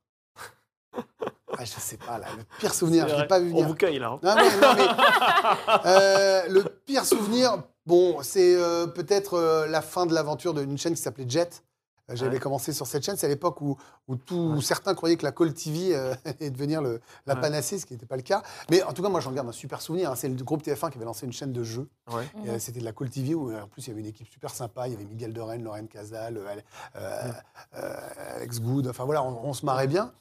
Ah, 1.56 1.64
je 1.64 1.70
sais 1.80 1.96
pas, 1.96 2.18
là, 2.18 2.26
le 2.36 2.44
pire 2.58 2.74
souvenir, 2.74 3.08
je 3.08 3.14
l'ai 3.16 3.26
pas 3.26 3.38
vu 3.40 3.46
On 3.50 3.56
venir. 3.56 3.68
vous 3.68 3.74
cueille 3.74 3.98
là. 3.98 4.10
hein. 4.10 4.20
Non, 4.22 4.34
mais, 4.36 4.50
non, 4.60 4.74
mais, 4.76 5.80
euh, 5.86 6.48
le 6.48 6.62
pire 6.84 7.04
souvenir, 7.04 7.62
bon, 7.86 8.18
c'est 8.22 8.54
euh, 8.56 8.86
peut-être 8.86 9.34
euh, 9.34 9.66
la 9.66 9.80
fin 9.82 10.06
de 10.06 10.14
l'aventure 10.14 10.52
d'une 10.54 10.76
chaîne 10.78 10.94
qui 10.94 11.02
s'appelait 11.02 11.28
Jet. 11.28 11.62
J'avais 12.10 12.36
Ouais. 12.36 12.38
commencé 12.40 12.72
sur 12.72 12.86
cette 12.86 13.04
chaîne, 13.04 13.18
c'est 13.18 13.26
à 13.26 13.28
l'époque 13.28 13.60
où, 13.60 13.76
où, 14.08 14.16
tout- 14.16 14.54
Ouais. 14.54 14.62
certains 14.62 14.94
croyaient 14.94 15.16
que 15.18 15.26
la 15.26 15.32
Call 15.32 15.52
TV 15.52 15.94
euh, 15.94 16.14
allait 16.24 16.48
devenir 16.50 16.80
le, 16.80 17.02
la 17.26 17.34
Ouais. 17.34 17.40
panacée, 17.42 17.78
ce 17.78 17.84
qui 17.84 17.92
n'était 17.92 18.06
pas 18.06 18.16
le 18.16 18.22
cas. 18.22 18.42
Mais 18.70 18.82
en 18.82 18.94
tout 18.94 19.02
cas, 19.02 19.10
moi, 19.10 19.20
j'en 19.20 19.30
garde 19.30 19.46
un 19.46 19.52
super 19.52 19.82
souvenir. 19.82 20.10
hein. 20.10 20.14
C'est 20.16 20.28
le 20.28 20.42
groupe 20.42 20.62
TF1 20.62 20.88
qui 20.90 20.96
avait 20.96 21.04
lancé 21.04 21.26
une 21.26 21.34
chaîne 21.34 21.52
de 21.52 21.62
jeux. 21.62 21.86
Euh, 22.46 22.58
C'était 22.58 22.80
de 22.80 22.84
la 22.86 22.92
Call 22.92 23.10
TV 23.10 23.34
où, 23.34 23.54
en 23.54 23.68
plus, 23.68 23.82
il 23.86 23.88
y 23.88 23.92
avait 23.92 24.00
une 24.00 24.06
équipe 24.06 24.26
super 24.30 24.54
sympa. 24.54 24.86
Il 24.88 24.92
y 24.92 24.96
avait 24.96 25.04
Miguel 25.04 25.34
de 25.34 25.40
Rennes, 25.42 25.62
Lorraine 25.64 25.88
Casal, 25.88 26.40
euh, 26.96 27.32
Alex 28.36 28.60
Good. 28.60 28.86
Enfin, 28.88 29.04
voilà, 29.04 29.22
on, 29.22 29.38
on 29.44 29.52
se 29.52 29.66
marrait 29.66 29.86
bien. 29.86 30.12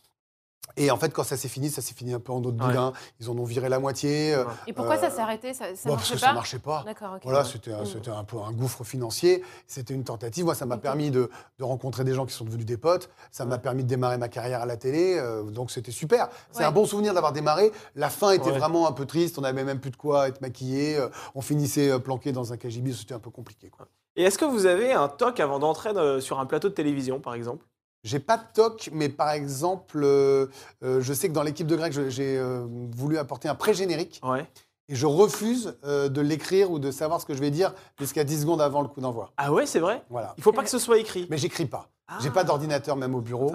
Et 0.75 0.91
en 0.91 0.97
fait, 0.97 1.09
quand 1.13 1.23
ça 1.23 1.37
s'est 1.37 1.47
fini, 1.47 1.69
ça 1.71 1.81
s'est 1.81 1.95
fini 1.95 2.13
un 2.13 2.19
peu 2.19 2.31
en 2.31 2.37
autre 2.43 2.49
Ouais. 2.59 2.67
boudin. 2.67 2.93
Ils 3.19 3.29
en 3.29 3.37
ont 3.37 3.43
viré 3.45 3.69
la 3.69 3.79
moitié. 3.79 4.35
euh, 4.35 4.43
Ouais. 4.43 4.51
Et 4.67 4.73
pourquoi 4.73 4.97
Euh, 4.97 5.01
ça 5.01 5.09
s'est 5.09 5.21
arrêté? 5.21 5.53
Ça, 5.53 5.75
ça 5.75 5.89
Bon, 5.89 5.95
marchait 5.95 6.09
parce 6.09 6.09
que 6.09 6.13
pas? 6.19 6.27
ça 6.27 6.33
marchait 6.33 6.59
pas. 6.59 6.83
D'accord, 6.85 7.13
ok. 7.15 7.21
Voilà, 7.23 7.39
Ouais. 7.39 7.45
c'était 7.51 7.71
un, 7.73 7.81
Mm. 7.81 7.85
c'était 7.87 8.11
un 8.11 8.23
peu 8.23 8.37
un 8.37 8.51
gouffre 8.51 8.83
financier. 8.83 9.43
C'était 9.65 9.93
une 9.95 10.03
tentative. 10.03 10.45
Moi, 10.45 10.53
ça 10.55 10.65
m'a 10.65 10.77
permis 10.77 11.09
de, 11.09 11.31
de 11.57 11.63
rencontrer 11.63 12.03
des 12.03 12.13
gens 12.13 12.25
qui 12.27 12.33
sont 12.33 12.45
devenus 12.45 12.65
des 12.65 12.77
potes. 12.77 13.09
Ça 13.31 13.45
m'a 13.45 13.57
permis 13.57 13.83
de 13.83 13.87
démarrer 13.89 14.17
ma 14.17 14.27
carrière 14.29 14.61
à 14.61 14.65
la 14.65 14.77
télé. 14.77 15.17
euh, 15.17 15.43
donc, 15.43 15.71
c'était 15.71 15.91
super. 15.91 16.29
C'est 16.51 16.59
Ouais. 16.59 16.65
un 16.65 16.71
bon 16.71 16.85
souvenir 16.85 17.13
d'avoir 17.13 17.31
démarré. 17.33 17.71
La 17.95 18.09
fin 18.09 18.31
était 18.31 18.51
Ouais. 18.51 18.57
vraiment 18.59 18.87
un 18.87 18.91
peu 18.91 19.05
triste. 19.05 19.37
On 19.39 19.41
n'avait 19.41 19.63
même 19.63 19.79
plus 19.79 19.91
de 19.91 19.95
quoi 19.97 20.27
être 20.27 20.41
maquillé. 20.41 20.97
Euh, 20.97 21.09
On 21.33 21.41
finissait 21.41 21.89
euh, 21.89 21.97
planqué 21.99 22.31
dans 22.31 22.53
un 22.53 22.57
KGB. 22.57 22.93
C'était 22.93 23.13
un 23.15 23.19
peu 23.19 23.29
compliqué. 23.31 23.69
Quoi. 23.69 23.87
Et 24.15 24.23
est-ce 24.23 24.37
que 24.37 24.45
vous 24.45 24.65
avez 24.65 24.91
un 24.93 25.07
toc 25.07 25.39
avant 25.39 25.59
d'entrer 25.59 25.89
euh, 25.89 26.19
sur 26.19 26.39
un 26.39 26.45
plateau 26.45 26.69
de 26.69 26.73
télévision, 26.73 27.19
par 27.19 27.33
exemple? 27.35 27.65
J'ai 28.07 28.19
pas 28.19 28.37
de 28.37 28.43
toc, 28.53 28.89
mais 28.93 29.09
par 29.09 29.31
exemple, 29.31 29.99
euh, 30.01 30.47
euh, 30.83 31.01
je 31.01 31.13
sais 31.13 31.27
que 31.27 31.33
dans 31.33 31.43
l'équipe 31.43 31.67
de 31.67 31.75
Greg, 31.75 31.91
je- 31.91 32.09
j'ai 32.09 32.37
euh, 32.37 32.65
voulu 32.95 33.17
apporter 33.17 33.49
un 33.49 33.55
pré-générique. 33.55 34.21
Ouais. 34.23 34.47
Et 34.89 34.95
je 34.95 35.05
refuse 35.05 35.77
de 35.83 36.21
l'écrire 36.21 36.71
ou 36.71 36.79
de 36.79 36.91
savoir 36.91 37.19
ce 37.19 37.25
que 37.25 37.33
je 37.33 37.41
vais 37.41 37.51
dire 37.51 37.73
jusqu'à 37.99 38.23
10 38.23 38.41
secondes 38.43 38.61
avant 38.61 38.81
le 38.81 38.87
coup 38.87 39.01
d'envoi. 39.01 39.33
Ah 39.35 39.51
ouais, 39.51 39.65
c'est 39.65 39.81
vrai? 39.81 40.01
Voilà. 40.09 40.33
Il 40.37 40.43
faut 40.43 40.53
pas 40.53 40.63
que 40.63 40.69
ce 40.69 40.79
soit 40.79 40.97
écrit. 40.97 41.27
Mais 41.29 41.37
j'écris 41.37 41.65
pas. 41.65 41.89
Ah. 42.07 42.19
J'ai 42.21 42.29
pas 42.29 42.45
d'ordinateur 42.45 42.95
même 42.95 43.13
au 43.13 43.19
bureau. 43.19 43.51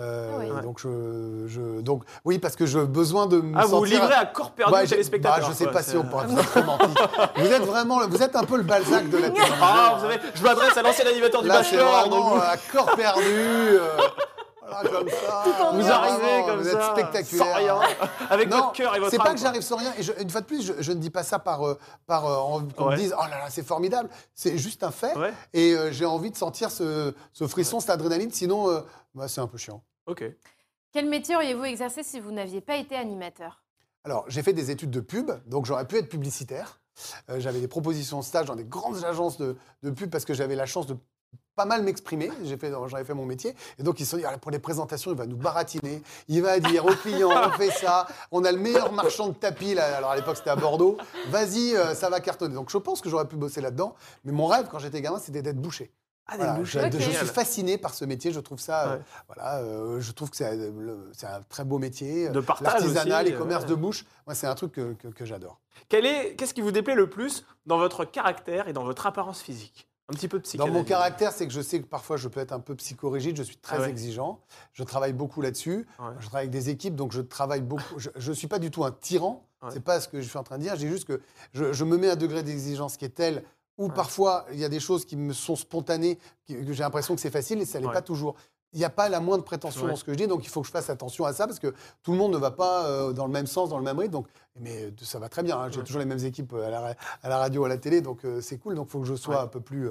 Euh, 0.00 0.30
Ah 0.32 0.54
ouais. 0.56 0.62
Donc 0.62 0.78
je, 0.80 1.44
je- 1.46 1.80
donc 1.82 2.04
oui 2.24 2.38
parce 2.38 2.56
que 2.56 2.64
j'ai 2.66 2.84
besoin 2.86 3.26
de 3.26 3.40
me 3.40 3.56
Ah, 3.58 3.66
vous 3.66 3.78
vous 3.78 3.84
livrez 3.84 4.14
à 4.14 4.24
corps 4.26 4.52
perdu 4.52 4.72
Bah, 4.72 4.80
j'ai- 4.84 4.90
téléspectateurs. 4.92 5.40
bah, 5.40 5.46
je 5.50 5.54
sais 5.56 5.64
quoi, 5.64 5.72
pas 5.74 5.82
si 5.82 5.96
on 5.96 6.04
pourra 6.04 6.26
faire 6.26 6.48
ça 6.48 6.60
romantique. 6.62 6.98
Vous 7.36 7.46
êtes 7.46 7.62
vraiment, 7.64 8.06
vous 8.08 8.22
êtes 8.22 8.34
un 8.34 8.44
peu 8.44 8.56
le 8.56 8.62
Balzac 8.62 9.08
de 9.10 9.18
la 9.18 9.30
télévision. 9.30 9.54
Ah, 9.62 9.92
vous 9.96 10.02
savez, 10.08 10.18
je 10.34 10.42
m'adresse 10.42 10.76
à 10.76 10.82
l'ancien 10.82 11.06
animateur 11.06 11.42
du 11.42 11.48
Là 11.48 11.62
c'est 11.62 11.76
Bachelor. 11.76 12.08
donc 12.08 12.10
vraiment 12.24 12.34
vous- 12.36 12.40
à 12.42 12.56
corps 12.72 12.96
perdu. 12.96 13.22
euh, 13.26 13.88
voilà, 14.72 14.88
comme 14.88 15.08
ça. 15.08 15.44
en 15.68 15.74
Vous 15.74 15.90
arrivez 15.90 16.16
Vraiment, 16.18 16.46
comme 16.46 16.58
vous 16.60 16.70
ça, 16.70 16.76
êtes 16.76 16.82
spectaculaire. 16.84 17.44
sans 17.46 17.54
rien, 17.54 17.78
avec 18.30 18.48
Non, 18.50 18.56
votre 18.58 18.72
cœur 18.72 18.94
et 18.96 18.98
votre 19.00 19.10
C'est 19.10 19.18
pas 19.18 19.32
que 19.34 19.40
j'arrive 19.40 19.62
sans 19.62 19.76
rien. 19.76 19.92
Et 19.98 20.02
je- 20.02 20.12
une 20.20 20.30
fois 20.30 20.40
de 20.40 20.46
plus, 20.46 20.64
je, 20.64 20.72
je 20.78 20.92
ne 20.92 20.98
dis 20.98 21.10
pas 21.10 21.22
ça 21.24 21.38
par, 21.38 21.66
euh, 21.66 21.78
par 22.06 22.26
euh, 22.26 22.60
qu'on 22.76 22.86
Ouais. 22.86 22.92
me 22.92 22.96
dise 22.96 23.14
oh 23.18 23.22
là 23.22 23.38
là 23.38 23.44
c'est 23.50 23.66
formidable. 23.66 24.08
C'est 24.34 24.56
juste 24.58 24.82
un 24.84 24.90
fait. 24.92 25.16
Ouais, 25.16 25.32
Et 25.52 25.72
euh, 25.74 25.90
j'ai 25.92 26.06
envie 26.06 26.30
de 26.30 26.36
sentir 26.36 26.70
ce, 26.70 27.12
ce 27.32 27.46
frisson, 27.48 27.80
cette 27.80 27.90
adrénaline. 27.90 28.30
Sinon, 28.30 28.70
euh, 28.70 28.80
bah, 29.14 29.26
c'est 29.28 29.40
un 29.40 29.46
peu 29.48 29.58
chiant. 29.58 29.82
Ok. 30.10 30.24
Quel 30.92 31.08
métier 31.08 31.36
auriez-vous 31.36 31.64
exercé 31.64 32.02
si 32.02 32.20
vous 32.20 32.32
n'aviez 32.32 32.60
pas 32.60 32.76
été 32.76 32.96
animateur? 32.96 33.62
Alors, 34.04 34.24
j'ai 34.28 34.42
fait 34.42 34.52
des 34.52 34.70
études 34.70 34.90
de 34.90 35.00
pub, 35.00 35.30
donc 35.46 35.66
j'aurais 35.66 35.86
pu 35.86 35.96
être 35.96 36.08
publicitaire. 36.08 36.80
Euh, 37.28 37.38
j'avais 37.38 37.60
des 37.60 37.68
propositions 37.68 38.18
de 38.18 38.24
stage 38.24 38.46
dans 38.46 38.56
des 38.56 38.64
grandes 38.64 39.04
agences 39.04 39.38
de, 39.38 39.56
de 39.82 39.90
pub 39.90 40.10
parce 40.10 40.24
que 40.24 40.34
j'avais 40.34 40.56
la 40.56 40.66
chance 40.66 40.86
de 40.86 40.96
pas 41.54 41.64
mal 41.64 41.82
m'exprimer. 41.82 42.30
J'ai 42.42 42.56
fait, 42.56 42.72
j'avais 42.88 43.04
fait 43.04 43.14
mon 43.14 43.26
métier. 43.26 43.54
Et 43.78 43.82
donc, 43.82 44.00
ils 44.00 44.04
se 44.04 44.12
sont 44.12 44.16
dit, 44.16 44.24
Ah, 44.24 44.38
pour 44.38 44.50
les 44.50 44.58
présentations, 44.58 45.10
il 45.10 45.16
va 45.16 45.26
nous 45.26 45.36
baratiner. 45.36 46.02
Il 46.28 46.42
va 46.42 46.58
dire 46.58 46.86
aux 46.86 46.94
clients, 46.94 47.30
on 47.30 47.50
fait 47.52 47.70
ça. 47.70 48.06
On 48.30 48.44
a 48.44 48.52
le 48.52 48.58
meilleur 48.58 48.92
marchand 48.92 49.28
de 49.28 49.34
tapis. 49.34 49.74
Là. 49.74 49.98
Alors, 49.98 50.10
à 50.10 50.16
l'époque, 50.16 50.38
c'était 50.38 50.50
à 50.50 50.56
Bordeaux. 50.56 50.96
Vas-y, 51.28 51.76
euh, 51.76 51.94
ça 51.94 52.08
va 52.08 52.20
cartonner. 52.20 52.54
Donc, 52.54 52.70
je 52.70 52.78
pense 52.78 53.00
que 53.00 53.10
j'aurais 53.10 53.28
pu 53.28 53.36
bosser 53.36 53.60
là-dedans. 53.60 53.94
Mais 54.24 54.32
mon 54.32 54.46
rêve, 54.46 54.68
quand 54.70 54.78
j'étais 54.78 55.02
gamin, 55.02 55.18
c'était 55.18 55.42
d'être 55.42 55.60
boucher. 55.60 55.92
Ah, 56.32 56.36
Voilà, 56.36 56.58
je, 56.62 56.78
suis 57.00 57.26
fasciné 57.26 57.76
par 57.76 57.92
ce 57.94 58.04
métier. 58.04 58.32
Je 58.32 58.40
trouve 58.40 58.60
ça, 58.60 58.92
euh, 58.92 58.98
voilà, 59.26 59.58
euh, 59.58 60.00
je 60.00 60.12
trouve 60.12 60.30
que 60.30 60.36
c'est, 60.36 60.46
euh, 60.46 61.04
un 61.24 61.42
très 61.48 61.64
beau 61.64 61.78
métier. 61.78 62.28
De 62.28 62.40
partage 62.40 62.74
L'artisanat, 62.82 63.22
les 63.24 63.32
euh, 63.32 63.38
commerces 63.38 63.64
ouais. 63.64 63.70
de 63.70 63.74
bouche, 63.74 64.04
moi, 64.26 64.34
c'est 64.34 64.46
un 64.46 64.54
truc 64.54 64.72
que, 64.72 64.92
que- 64.94 65.08
que 65.08 65.24
j'adore. 65.24 65.60
Quel 65.88 66.06
est, 66.06 66.36
qu'est-ce 66.36 66.54
qui 66.54 66.60
vous 66.60 66.70
déplaît 66.70 66.94
le 66.94 67.10
plus 67.10 67.44
dans 67.66 67.78
votre 67.78 68.04
caractère 68.04 68.68
et 68.68 68.72
dans 68.72 68.84
votre 68.84 69.06
apparence 69.06 69.42
physique? 69.42 69.88
Un 70.08 70.12
petit 70.14 70.26
peu 70.26 70.40
de 70.40 70.56
Dans 70.56 70.66
mon 70.66 70.82
caractère, 70.82 71.30
c'est 71.30 71.46
que 71.46 71.52
je 71.52 71.60
sais 71.60 71.80
que 71.80 71.86
parfois 71.86 72.16
je 72.16 72.26
peux 72.26 72.40
être 72.40 72.50
un 72.52 72.58
peu 72.58 72.74
psychorigide, 72.74 73.36
je 73.36 73.44
suis 73.44 73.56
très 73.56 73.76
Ah 73.76 73.80
ouais. 73.82 73.90
exigeant, 73.90 74.40
je 74.72 74.82
travaille 74.82 75.12
beaucoup 75.12 75.40
là-dessus, 75.40 75.86
Ouais. 76.00 76.06
je 76.18 76.26
travaille 76.26 76.48
avec 76.48 76.50
des 76.50 76.68
équipes, 76.68 76.96
donc 76.96 77.12
je 77.12 77.20
travaille 77.20 77.60
beaucoup. 77.60 77.96
Je 77.98 78.10
ne 78.30 78.34
suis 78.34 78.48
pas 78.48 78.58
du 78.58 78.72
tout 78.72 78.84
un 78.84 78.90
tyran, 78.90 79.46
Ouais. 79.62 79.70
c'est 79.72 79.84
pas 79.84 80.00
ce 80.00 80.08
que 80.08 80.20
je 80.20 80.28
suis 80.28 80.36
en 80.38 80.42
train 80.42 80.58
de 80.58 80.62
dire, 80.64 80.74
j'ai 80.74 80.88
juste 80.88 81.04
que 81.04 81.20
je, 81.52 81.72
je 81.72 81.84
me 81.84 81.96
mets 81.96 82.10
un 82.10 82.16
degré 82.16 82.42
d'exigence 82.42 82.96
qui 82.96 83.04
est 83.04 83.10
tel 83.10 83.44
où 83.80 83.88
parfois 83.88 84.44
il 84.52 84.58
y 84.60 84.64
a 84.64 84.68
des 84.68 84.78
choses 84.78 85.04
qui 85.04 85.16
me 85.16 85.32
sont 85.32 85.56
spontanées, 85.56 86.18
que 86.46 86.72
j'ai 86.72 86.82
l'impression 86.82 87.14
que 87.14 87.20
c'est 87.20 87.30
facile 87.30 87.60
et 87.60 87.64
ça 87.64 87.80
l'est 87.80 87.86
Ouais. 87.86 87.92
pas 87.92 88.02
toujours. 88.02 88.36
Il 88.72 88.78
n'y 88.78 88.84
a 88.84 88.90
pas 88.90 89.08
la 89.08 89.18
moindre 89.20 89.42
prétention 89.42 89.82
Ouais. 89.84 89.90
dans 89.90 89.96
ce 89.96 90.04
que 90.04 90.12
je 90.12 90.16
dis, 90.18 90.26
donc 90.28 90.44
il 90.44 90.48
faut 90.48 90.60
que 90.60 90.66
je 90.66 90.70
fasse 90.72 90.90
attention 90.90 91.24
à 91.24 91.32
ça 91.32 91.46
parce 91.48 91.58
que 91.58 91.74
tout 92.04 92.12
le 92.12 92.18
monde 92.18 92.32
ne 92.32 92.36
va 92.38 92.50
pas 92.52 92.84
euh, 92.84 93.12
dans 93.12 93.26
le 93.26 93.32
même 93.32 93.46
sens, 93.48 93.70
dans 93.70 93.78
le 93.78 93.82
même 93.84 93.98
rythme. 93.98 94.12
Donc, 94.12 94.26
mais 94.60 94.84
euh, 94.84 94.90
ça 95.02 95.18
va 95.18 95.28
très 95.28 95.42
bien. 95.42 95.58
hein. 95.58 95.70
J'ai 95.72 95.82
toujours 95.82 95.98
les 95.98 96.04
mêmes 96.04 96.24
équipes 96.24 96.52
euh, 96.52 96.66
à 96.68 96.70
la, 96.70 96.80
ra- 96.80 96.94
à 97.22 97.28
la 97.28 97.38
radio, 97.38 97.64
à 97.64 97.68
la 97.68 97.78
télé, 97.78 98.00
donc 98.02 98.24
euh, 98.24 98.40
c'est 98.40 98.58
cool. 98.58 98.74
Donc 98.76 98.86
il 98.88 98.90
faut 98.90 99.00
que 99.00 99.06
je 99.06 99.14
sois 99.16 99.40
un 99.42 99.46
peu 99.48 99.60
plus 99.60 99.90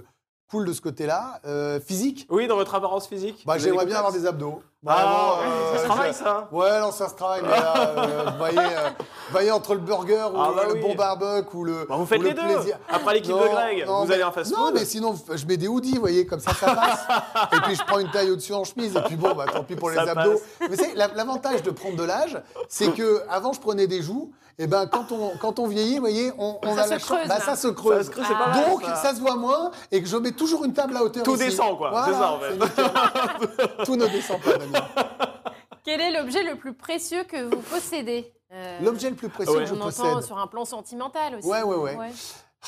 cool 0.49 0.65
de 0.65 0.71
ce 0.73 0.81
côté-là. 0.81 1.41
Euh, 1.45 1.79
physique, 1.81 2.25
Oui, 2.29 2.47
dans 2.47 2.55
votre 2.55 2.73
apparence 2.73 3.07
physique 3.07 3.43
bah, 3.45 3.57
j'aimerais 3.57 3.85
bien 3.85 3.97
avoir 3.97 4.13
des 4.13 4.25
abdos. 4.25 4.61
Ah, 4.87 4.93
Vraiment, 4.95 5.33
euh, 5.41 5.75
ça 5.75 5.79
se 5.81 5.85
travaille 5.87 6.13
ça 6.13 6.47
Ouais, 6.53 6.79
non, 6.79 6.91
ça 6.93 7.09
se 7.09 7.15
travaille, 7.15 7.41
mais 7.43 7.49
là, 7.49 7.73
euh, 7.97 8.23
vous, 8.31 8.37
voyez, 8.37 8.57
euh, 8.59 8.89
vous 8.97 9.31
voyez, 9.31 9.51
entre 9.51 9.73
le 9.73 9.81
burger 9.81 10.27
ou 10.33 10.37
Ah, 10.39 10.51
bah 10.55 10.63
le 10.69 10.73
oui. 10.75 10.79
bon 10.81 10.95
barbecue 10.95 11.57
ou 11.57 11.63
le. 11.65 11.85
Bah, 11.89 11.95
vous 11.97 12.05
faites 12.05 12.21
les 12.21 12.33
deux. 12.33 12.41
plaisir. 12.41 12.77
Après 12.89 13.15
l'équipe 13.15 13.33
de 13.35 13.37
Greg, 13.49 13.85
non, 13.85 14.01
vous 14.03 14.07
mais- 14.07 14.13
allez 14.13 14.23
en 14.23 14.31
fast 14.31 14.55
Non, 14.55 14.71
mais 14.73 14.85
sinon, 14.85 15.15
je 15.35 15.45
mets 15.45 15.57
des 15.57 15.67
hoodies, 15.67 15.95
vous 15.95 15.99
voyez, 15.99 16.25
comme 16.25 16.39
ça, 16.39 16.53
ça 16.53 16.73
passe. 16.73 17.05
et 17.53 17.59
puis, 17.63 17.75
je 17.75 17.83
prends 17.83 17.99
une 17.99 18.09
taille 18.09 18.31
au-dessus 18.31 18.53
en 18.53 18.63
chemise. 18.63 18.95
Et 18.95 19.01
puis, 19.01 19.17
bon, 19.17 19.33
bah, 19.35 19.47
tant 19.51 19.63
pis 19.65 19.75
pour 19.75 19.89
les 19.89 19.97
Ça 19.97 20.03
abdos. 20.03 20.39
Mais 20.69 20.77
c'est 20.77 20.93
la- 20.95 21.09
l'avantage 21.09 21.61
de 21.61 21.71
prendre 21.71 21.97
de 21.97 22.03
l'âge, 22.03 22.41
c'est 22.69 22.91
que 22.93 23.21
avant 23.29 23.51
je 23.51 23.59
prenais 23.59 23.85
des 23.87 24.01
joues. 24.01 24.31
Et 24.61 24.67
ben, 24.67 24.87
quand 24.87 25.13
on, 25.13 25.31
quand 25.39 25.57
on 25.59 25.67
vieillit, 25.67 25.93
vous 25.95 26.01
voyez, 26.01 26.33
on, 26.37 26.57
on 26.61 26.75
Ça 26.75 26.81
a 26.81 26.83
se 26.83 26.89
la 26.89 26.99
creuse, 26.99 27.27
Bah, 27.29 27.39
ça 27.39 27.55
se 27.55 27.69
creuse. 27.69 27.97
Ça 27.99 28.03
se 28.03 28.09
creuse, 28.09 28.25
c'est 28.27 28.33
pas 28.37 28.47
mal, 28.49 28.69
Donc, 28.69 28.83
ça. 28.83 28.95
ça. 28.95 29.15
se 29.15 29.21
voit 29.21 29.37
moins 29.37 29.71
et 29.89 30.01
que 30.03 30.07
je 30.09 30.17
mets 30.17 30.33
toujours 30.33 30.65
une 30.65 30.73
table 30.73 30.97
à 30.97 31.03
hauteur. 31.03 31.23
Tout 31.23 31.35
ici. 31.35 31.45
descend, 31.45 31.77
quoi. 31.77 31.91
Voilà, 31.91 32.07
C'est 32.07 32.13
ça, 32.13 32.31
en 32.33 32.39
fait. 32.39 33.85
Tout 33.85 33.95
ne 33.95 34.05
descend 34.07 34.37
pas. 34.41 34.51
Quel 35.83 36.01
est 36.01 36.11
l'objet 36.11 36.43
le 36.43 36.55
plus 36.57 36.73
précieux 36.73 37.23
que 37.23 37.43
vous 37.43 37.61
possédez 37.61 38.31
Euh, 38.51 38.79
L'objet 38.81 39.09
le 39.09 39.15
plus 39.15 39.29
précieux 39.29 39.53
Ouais. 39.55 39.63
que 39.63 39.69
je 39.69 39.73
On 39.75 39.81
entend 39.81 39.85
possède. 40.13 40.21
sur 40.23 40.37
un 40.37 40.47
plan 40.47 40.65
sentimental 40.65 41.35
aussi. 41.35 41.47
Ouais, 41.47 41.61
ouais, 41.63 41.95
ouais. 41.95 42.11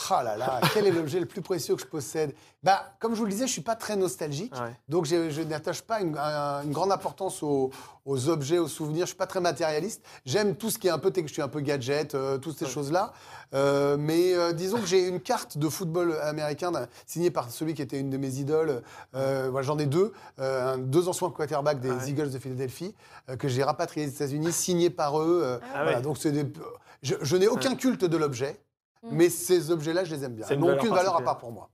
Ah 0.10 0.24
là 0.24 0.38
là, 0.38 0.62
quel 0.74 0.88
est 0.88 0.92
l'objet 0.92 1.20
le 1.20 1.26
plus 1.26 1.42
précieux 1.42 1.76
que 1.76 1.82
je 1.82 1.86
possède? 1.88 2.34
Bah, 2.64 2.94
comme 3.00 3.14
je 3.14 3.20
vous 3.20 3.26
le 3.26 3.32
disais, 3.32 3.46
je 3.46 3.52
suis 3.52 3.62
pas 3.62 3.76
très 3.76 3.98
nostalgique, 3.98 4.54
Ouais. 4.56 4.74
donc 4.88 5.06
je, 5.06 5.30
je 5.30 5.42
n'attache 5.42 5.82
pas 5.82 6.00
une, 6.00 6.18
un- 6.18 6.64
une 6.64 6.72
grande 6.72 6.92
importance 6.94 7.44
aux, 7.44 7.72
aux 8.06 8.30
objets, 8.30 8.58
aux 8.58 8.70
souvenirs. 8.70 9.02
Je 9.06 9.10
suis 9.10 9.18
pas 9.18 9.28
très 9.28 9.42
matérialiste. 9.42 10.02
J'aime 10.26 10.56
tout 10.56 10.70
ce 10.70 10.80
qui 10.80 10.88
est 10.88 10.92
un 10.92 10.98
peu 10.98 11.12
je 11.14 11.28
suis 11.34 11.42
un 11.42 11.50
peu 11.50 11.60
gadget, 11.60 12.16
euh, 12.16 12.38
toutes 12.38 12.58
ces 12.58 12.66
Ouais. 12.66 12.72
choses-là. 12.72 13.12
Euh, 13.54 13.98
mais 14.00 14.34
euh, 14.34 14.54
disons 14.54 14.80
que 14.80 14.86
j'ai 14.86 15.08
une 15.08 15.20
carte 15.20 15.58
de 15.58 15.68
football 15.68 16.18
américain 16.22 16.72
signée 17.06 17.32
par 17.32 17.50
celui 17.52 17.74
qui 17.74 17.82
était 17.82 18.00
une 18.00 18.10
de 18.10 18.18
mes 18.18 18.36
idoles. 18.36 18.82
Voilà, 19.12 19.62
J'en 19.62 19.78
ai 19.78 19.88
deux, 19.88 20.14
un- 20.38 20.78
deux 20.78 21.10
anciens 21.10 21.30
quarterbacks 21.32 21.82
des 21.82 21.92
ouais. 21.92 22.10
Eagles 22.10 22.32
de 22.32 22.40
Philadelphie 22.40 22.96
que 23.40 23.50
j'ai 23.50 23.64
rapatriés 23.64 24.06
des 24.08 24.14
États-Unis, 24.14 24.54
signés 24.54 24.90
par 24.90 25.20
eux. 25.22 25.60
Ah 25.74 25.84
voilà, 25.84 26.00
donc 26.02 26.18
c'est 26.18 26.32
des- 26.32 26.52
je, 27.04 27.16
je 27.22 27.36
n'ai 27.36 27.48
aucun 27.50 27.76
culte 27.76 28.06
de 28.06 28.18
l'objet. 28.18 28.58
Mm. 29.04 29.10
Mais 29.12 29.30
ces 29.30 29.72
objets-là, 29.72 30.04
je 30.04 30.16
les 30.16 30.24
aime 30.24 30.36
bien. 30.36 30.46
Ils 30.50 30.60
n'ont 30.60 30.74
aucune 30.74 30.94
valeur 30.94 31.16
à 31.16 31.22
part 31.22 31.38
pour 31.38 31.52
moi. 31.52 31.70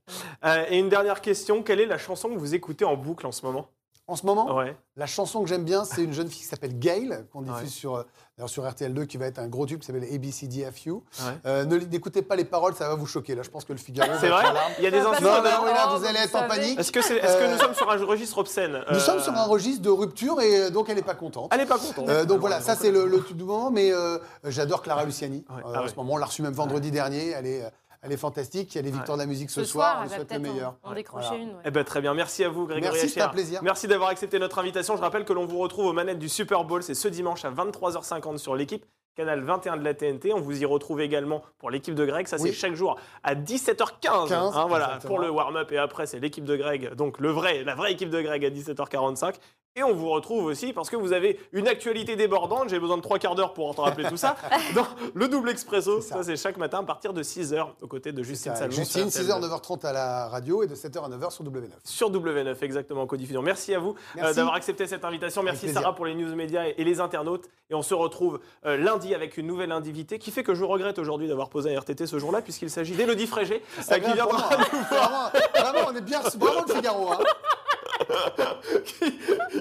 Euh, 0.46 0.66
et 0.70 0.80
une 0.80 0.90
dernière 0.90 1.22
question, 1.22 1.64
quelle 1.64 1.80
est 1.80 1.86
la 1.86 1.98
chanson 1.98 2.30
que 2.30 2.38
vous 2.38 2.56
écoutez 2.56 2.86
en 2.86 2.96
boucle 2.96 3.26
en 3.28 3.32
ce 3.32 3.46
moment? 3.46 3.70
En 4.10 4.16
ce 4.16 4.26
moment, 4.26 4.56
Ouais. 4.56 4.74
la 4.96 5.06
chanson 5.06 5.42
que 5.44 5.50
j'aime 5.50 5.66
bien, 5.66 5.84
c'est 5.84 6.02
une 6.02 6.14
jeune 6.14 6.30
fille 6.30 6.40
qui 6.40 6.48
s'appelle 6.48 6.80
Gail, 6.80 7.26
qu'on 7.34 7.42
diffuse 7.42 7.62
Ouais. 7.64 7.68
sur, 7.68 7.96
euh, 7.98 8.04
sur 8.48 8.64
RTL2, 8.66 9.06
qui 9.06 9.18
va 9.18 9.26
être 9.26 9.38
un 9.40 9.48
gros 9.50 9.66
tube, 9.66 9.82
qui 9.82 9.86
s'appelle 9.88 10.06
ABCDFU. 10.10 10.92
Ouais. 10.92 11.02
Euh, 11.46 11.66
ne- 11.66 11.78
N'écoutez 11.78 12.22
pas 12.22 12.38
les 12.38 12.46
paroles, 12.46 12.74
ça 12.74 12.88
va 12.88 12.96
vous 12.96 13.06
choquer. 13.06 13.36
Là, 13.36 13.44
je 13.44 13.50
pense 13.50 13.66
que 13.66 13.74
le 13.74 13.80
Figaro. 13.80 14.10
C'est 14.22 14.30
vrai. 14.30 14.46
Il 14.78 14.86
y 14.86 14.88
a 14.88 14.92
des 14.92 15.00
insultes 15.00 15.22
Non, 15.22 15.38
non, 15.44 15.66
là, 15.66 15.94
vous 15.98 16.06
allez 16.06 16.20
être 16.20 16.36
en 16.36 16.48
panique. 16.48 16.80
Est-ce 16.80 16.92
que, 16.94 17.02
c'est- 17.02 17.18
est-ce 17.18 17.36
que 17.38 17.44
Euh, 17.44 17.52
nous 17.54 17.60
sommes 17.60 17.74
sur 17.74 17.92
un 17.92 17.98
registre 18.06 18.38
obscène 18.38 18.82
Nous 18.90 19.00
sommes 19.00 19.20
sur 19.20 19.34
un 19.34 19.44
registre 19.46 19.82
de 19.82 19.90
rupture 19.90 20.40
et 20.40 20.72
donc 20.72 20.88
elle 20.88 20.96
n'est 20.96 21.02
pas 21.02 21.14
contente. 21.16 21.50
Elle 21.54 21.60
n'est 21.60 21.66
pas 21.66 21.78
contente. 21.78 22.08
Euh, 22.08 22.24
donc 22.24 22.40
voilà, 22.40 22.62
ça 22.62 22.78
c'est 22.78 22.92
le, 22.92 23.08
le 23.08 23.22
tube 23.24 23.36
du 23.38 23.44
moment, 23.44 23.72
mais 23.72 23.92
euh, 23.92 24.20
j'adore 24.46 24.82
Clara 24.84 25.04
Luciani. 25.04 25.44
Ouais. 25.50 25.56
Euh, 25.66 25.72
Ah 25.76 25.80
en 25.80 25.84
ouais. 25.84 25.90
ce 25.90 25.96
moment, 25.96 26.14
on 26.14 26.18
l'a 26.18 26.28
reçue 26.28 26.44
même 26.44 26.54
vendredi 26.54 26.92
dernier. 26.92 27.32
Elle 27.32 27.46
est, 27.48 27.64
elle 28.08 28.14
est 28.14 28.18
fantastique. 28.18 28.74
Il 28.74 28.78
y 28.78 28.80
a 28.80 28.82
les 28.82 28.92
victoires 28.92 29.18
de 29.18 29.22
la 29.24 29.28
musique 29.28 29.50
ce, 29.52 29.62
Ce 29.64 29.72
soir, 29.72 30.02
on 30.04 30.10
souhaite 30.10 30.32
le 30.34 30.40
meilleur. 30.40 30.76
en, 30.84 30.92
en 30.92 30.94
décrocher 30.96 31.28
Voilà. 31.28 31.44
une. 31.44 31.50
ouais. 31.50 31.62
Eh 31.66 31.72
ben, 31.72 31.84
très 31.84 32.02
bien, 32.02 32.14
merci 32.14 32.44
à 32.44 32.50
vous 32.50 32.66
Grégory 32.66 32.92
Merci, 32.94 33.10
c'était 33.10 33.22
un 33.22 33.28
plaisir. 33.30 33.60
Merci 33.64 33.88
d'avoir 33.88 34.10
accepté 34.10 34.40
notre 34.40 34.58
invitation. 34.60 34.96
Je 34.98 35.02
rappelle 35.02 35.26
que 35.26 35.34
l'on 35.34 35.46
vous 35.46 35.60
retrouve 35.60 35.86
aux 35.86 35.94
manettes 35.94 36.20
du 36.20 36.30
Super 36.30 36.64
Bowl, 36.64 36.82
c'est 36.84 36.96
ce 36.96 37.08
dimanche 37.08 37.46
à 37.46 37.52
23h50 37.52 38.38
sur 38.38 38.56
l'équipe. 38.56 38.86
Canal 39.16 39.42
21 39.42 39.78
de 39.78 39.84
la 39.84 39.96
TNT. 39.96 40.32
On 40.32 40.40
vous 40.42 40.62
y 40.62 40.66
retrouve 40.66 41.02
également 41.02 41.42
pour 41.58 41.72
l'équipe 41.72 41.96
de 41.96 42.06
Greg. 42.06 42.28
Ça, 42.28 42.38
c'est 42.38 42.44
Oui. 42.50 42.54
chaque 42.54 42.76
jour 42.76 42.98
à 43.24 43.34
17h15. 43.34 44.28
15, 44.28 44.32
hein, 44.32 44.66
voilà, 44.70 44.86
exactement. 44.86 45.10
pour 45.16 45.20
le 45.20 45.32
warm-up. 45.32 45.72
Et 45.72 45.78
après, 45.80 46.06
c'est 46.06 46.20
l'équipe 46.20 46.46
de 46.46 46.56
Greg. 46.56 46.94
Donc, 46.94 47.20
le 47.20 47.32
vrai, 47.32 47.64
la 47.64 47.74
vraie 47.74 47.92
équipe 47.94 48.12
de 48.12 48.22
Greg 48.22 48.46
à 48.46 48.52
17h45. 48.52 49.34
Et 49.78 49.84
on 49.84 49.94
vous 49.94 50.10
retrouve 50.10 50.46
aussi 50.46 50.74
parce 50.74 50.90
que 50.90 50.96
vous 50.96 51.14
avez 51.14 51.40
une 51.54 51.68
actualité 51.68 52.16
débordante. 52.16 52.70
J'ai 52.70 52.80
besoin 52.80 52.98
de 52.98 53.04
trois 53.04 53.20
quarts 53.20 53.36
d'heure 53.36 53.54
pour 53.54 53.76
te 53.76 53.82
rappeler 53.82 54.10
tout 54.10 54.18
ça. 54.18 54.36
Dans 54.76 54.88
le 55.14 55.28
double 55.28 55.52
expresso. 55.52 56.02
Ça, 56.02 56.16
ça. 56.16 56.24
c'est 56.24 56.36
chaque 56.36 56.58
matin 56.58 56.80
à 56.80 56.84
partir 56.84 57.14
de 57.14 57.22
6h 57.22 57.64
aux 57.80 57.88
côtés 57.88 58.12
de 58.12 58.24
Justine 58.24 58.56
Salmon. 58.56 58.76
Justine, 58.76 59.12
sur 59.12 59.22
6h, 59.22 59.38
RTL. 59.38 59.52
9h30 59.52 59.86
à 59.86 59.94
la 59.94 60.28
radio 60.30 60.64
et 60.64 60.68
de 60.68 60.74
7h 60.74 61.06
à 61.06 61.10
9h 61.10 61.30
sur 61.30 61.44
W9. 61.44 61.70
Sur 61.84 62.12
W9, 62.12 62.56
exactement, 62.64 63.04
en 63.04 63.06
codiffusion. 63.06 63.44
Merci 63.44 63.76
à 63.76 63.80
vous 63.80 63.94
euh, 64.18 64.34
d'avoir 64.34 64.56
accepté 64.56 64.88
cette 64.88 65.06
invitation. 65.06 65.44
Merci. 65.44 65.72
Sarah 65.72 65.94
pour 65.94 66.08
les 66.08 66.16
news 66.16 66.34
médias 66.34 66.66
et, 66.66 66.74
et 66.80 66.84
les 66.84 67.00
internautes. 67.00 67.46
Et 67.70 67.76
on 67.76 67.84
se 67.84 67.94
retrouve 67.94 68.40
euh, 68.66 68.78
lundi 68.78 69.14
avec 69.14 69.38
une 69.38 69.46
nouvelle 69.46 69.72
invitée 69.72 70.18
qui 70.18 70.32
fait 70.32 70.42
que 70.42 70.56
je 70.56 70.64
regrette 70.64 70.98
aujourd'hui 70.98 71.28
d'avoir 71.28 71.50
posé 71.50 71.76
un 71.76 71.80
RTT 71.80 72.08
ce 72.08 72.18
jour-là, 72.18 72.42
puisqu'il 72.42 72.72
s'agit 72.72 72.96
d'Elodie 72.96 73.28
Frégé, 73.28 73.62
C'est 73.82 73.94
euh, 73.94 74.00
qui 74.00 74.14
viendra 74.14 74.38
moi, 74.38 74.50
hein. 74.52 75.32
vraiment, 75.54 75.72
vraiment, 75.72 75.90
on 75.92 75.96
est 75.96 76.02
bien. 76.02 76.22
Bravo 76.38 76.64
le 76.68 76.74
Figaro. 76.74 77.12
Hein. 77.12 77.20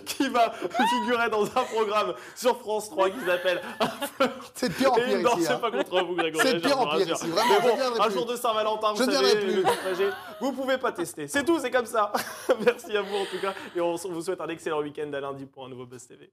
qui 0.04 0.28
va 0.28 0.52
figurer 0.52 1.30
dans 1.30 1.44
un 1.44 1.64
programme 1.64 2.14
sur 2.34 2.58
France 2.58 2.90
3 2.90 3.10
qui 3.10 3.20
s'appelle 3.20 3.60
C'est 4.54 4.68
de 4.68 4.74
pire 4.74 4.92
en 4.92 4.96
pire 4.96 5.20
non, 5.20 5.30
c'est 5.38 5.50
hein. 5.50 5.58
pas 5.58 5.70
contre 5.70 6.04
vous, 6.04 6.14
Grégory. 6.14 6.46
C'est 6.46 6.54
de 6.54 6.58
pire 6.60 6.78
en 6.78 6.86
pire 6.96 6.98
rassure. 6.98 7.14
ici, 7.16 7.28
vraiment, 7.28 7.54
Mais 7.62 7.70
bon, 7.70 8.00
un 8.00 8.04
plus. 8.04 8.14
jour 8.14 8.26
de 8.26 8.36
Saint-Valentin, 8.36 8.92
vous 8.92 9.04
Je 9.04 9.10
savez, 9.10 9.36
plus. 9.36 9.62
Frégé, 9.62 10.10
vous 10.40 10.52
pouvez 10.52 10.78
pas 10.78 10.92
tester. 10.92 11.28
C'est 11.28 11.44
tout, 11.44 11.58
c'est 11.58 11.70
comme 11.70 11.86
ça. 11.86 12.12
Merci 12.64 12.96
à 12.96 13.02
vous 13.02 13.16
en 13.16 13.24
tout 13.24 13.40
cas. 13.40 13.54
Et 13.74 13.80
on 13.80 13.94
vous 13.96 14.22
souhaite 14.22 14.40
un 14.40 14.48
excellent 14.48 14.80
week-end 14.80 15.12
à 15.12 15.20
lundi 15.20 15.46
pour 15.46 15.66
un 15.66 15.68
nouveau 15.68 15.86
Buzz 15.86 16.06
TV. 16.06 16.30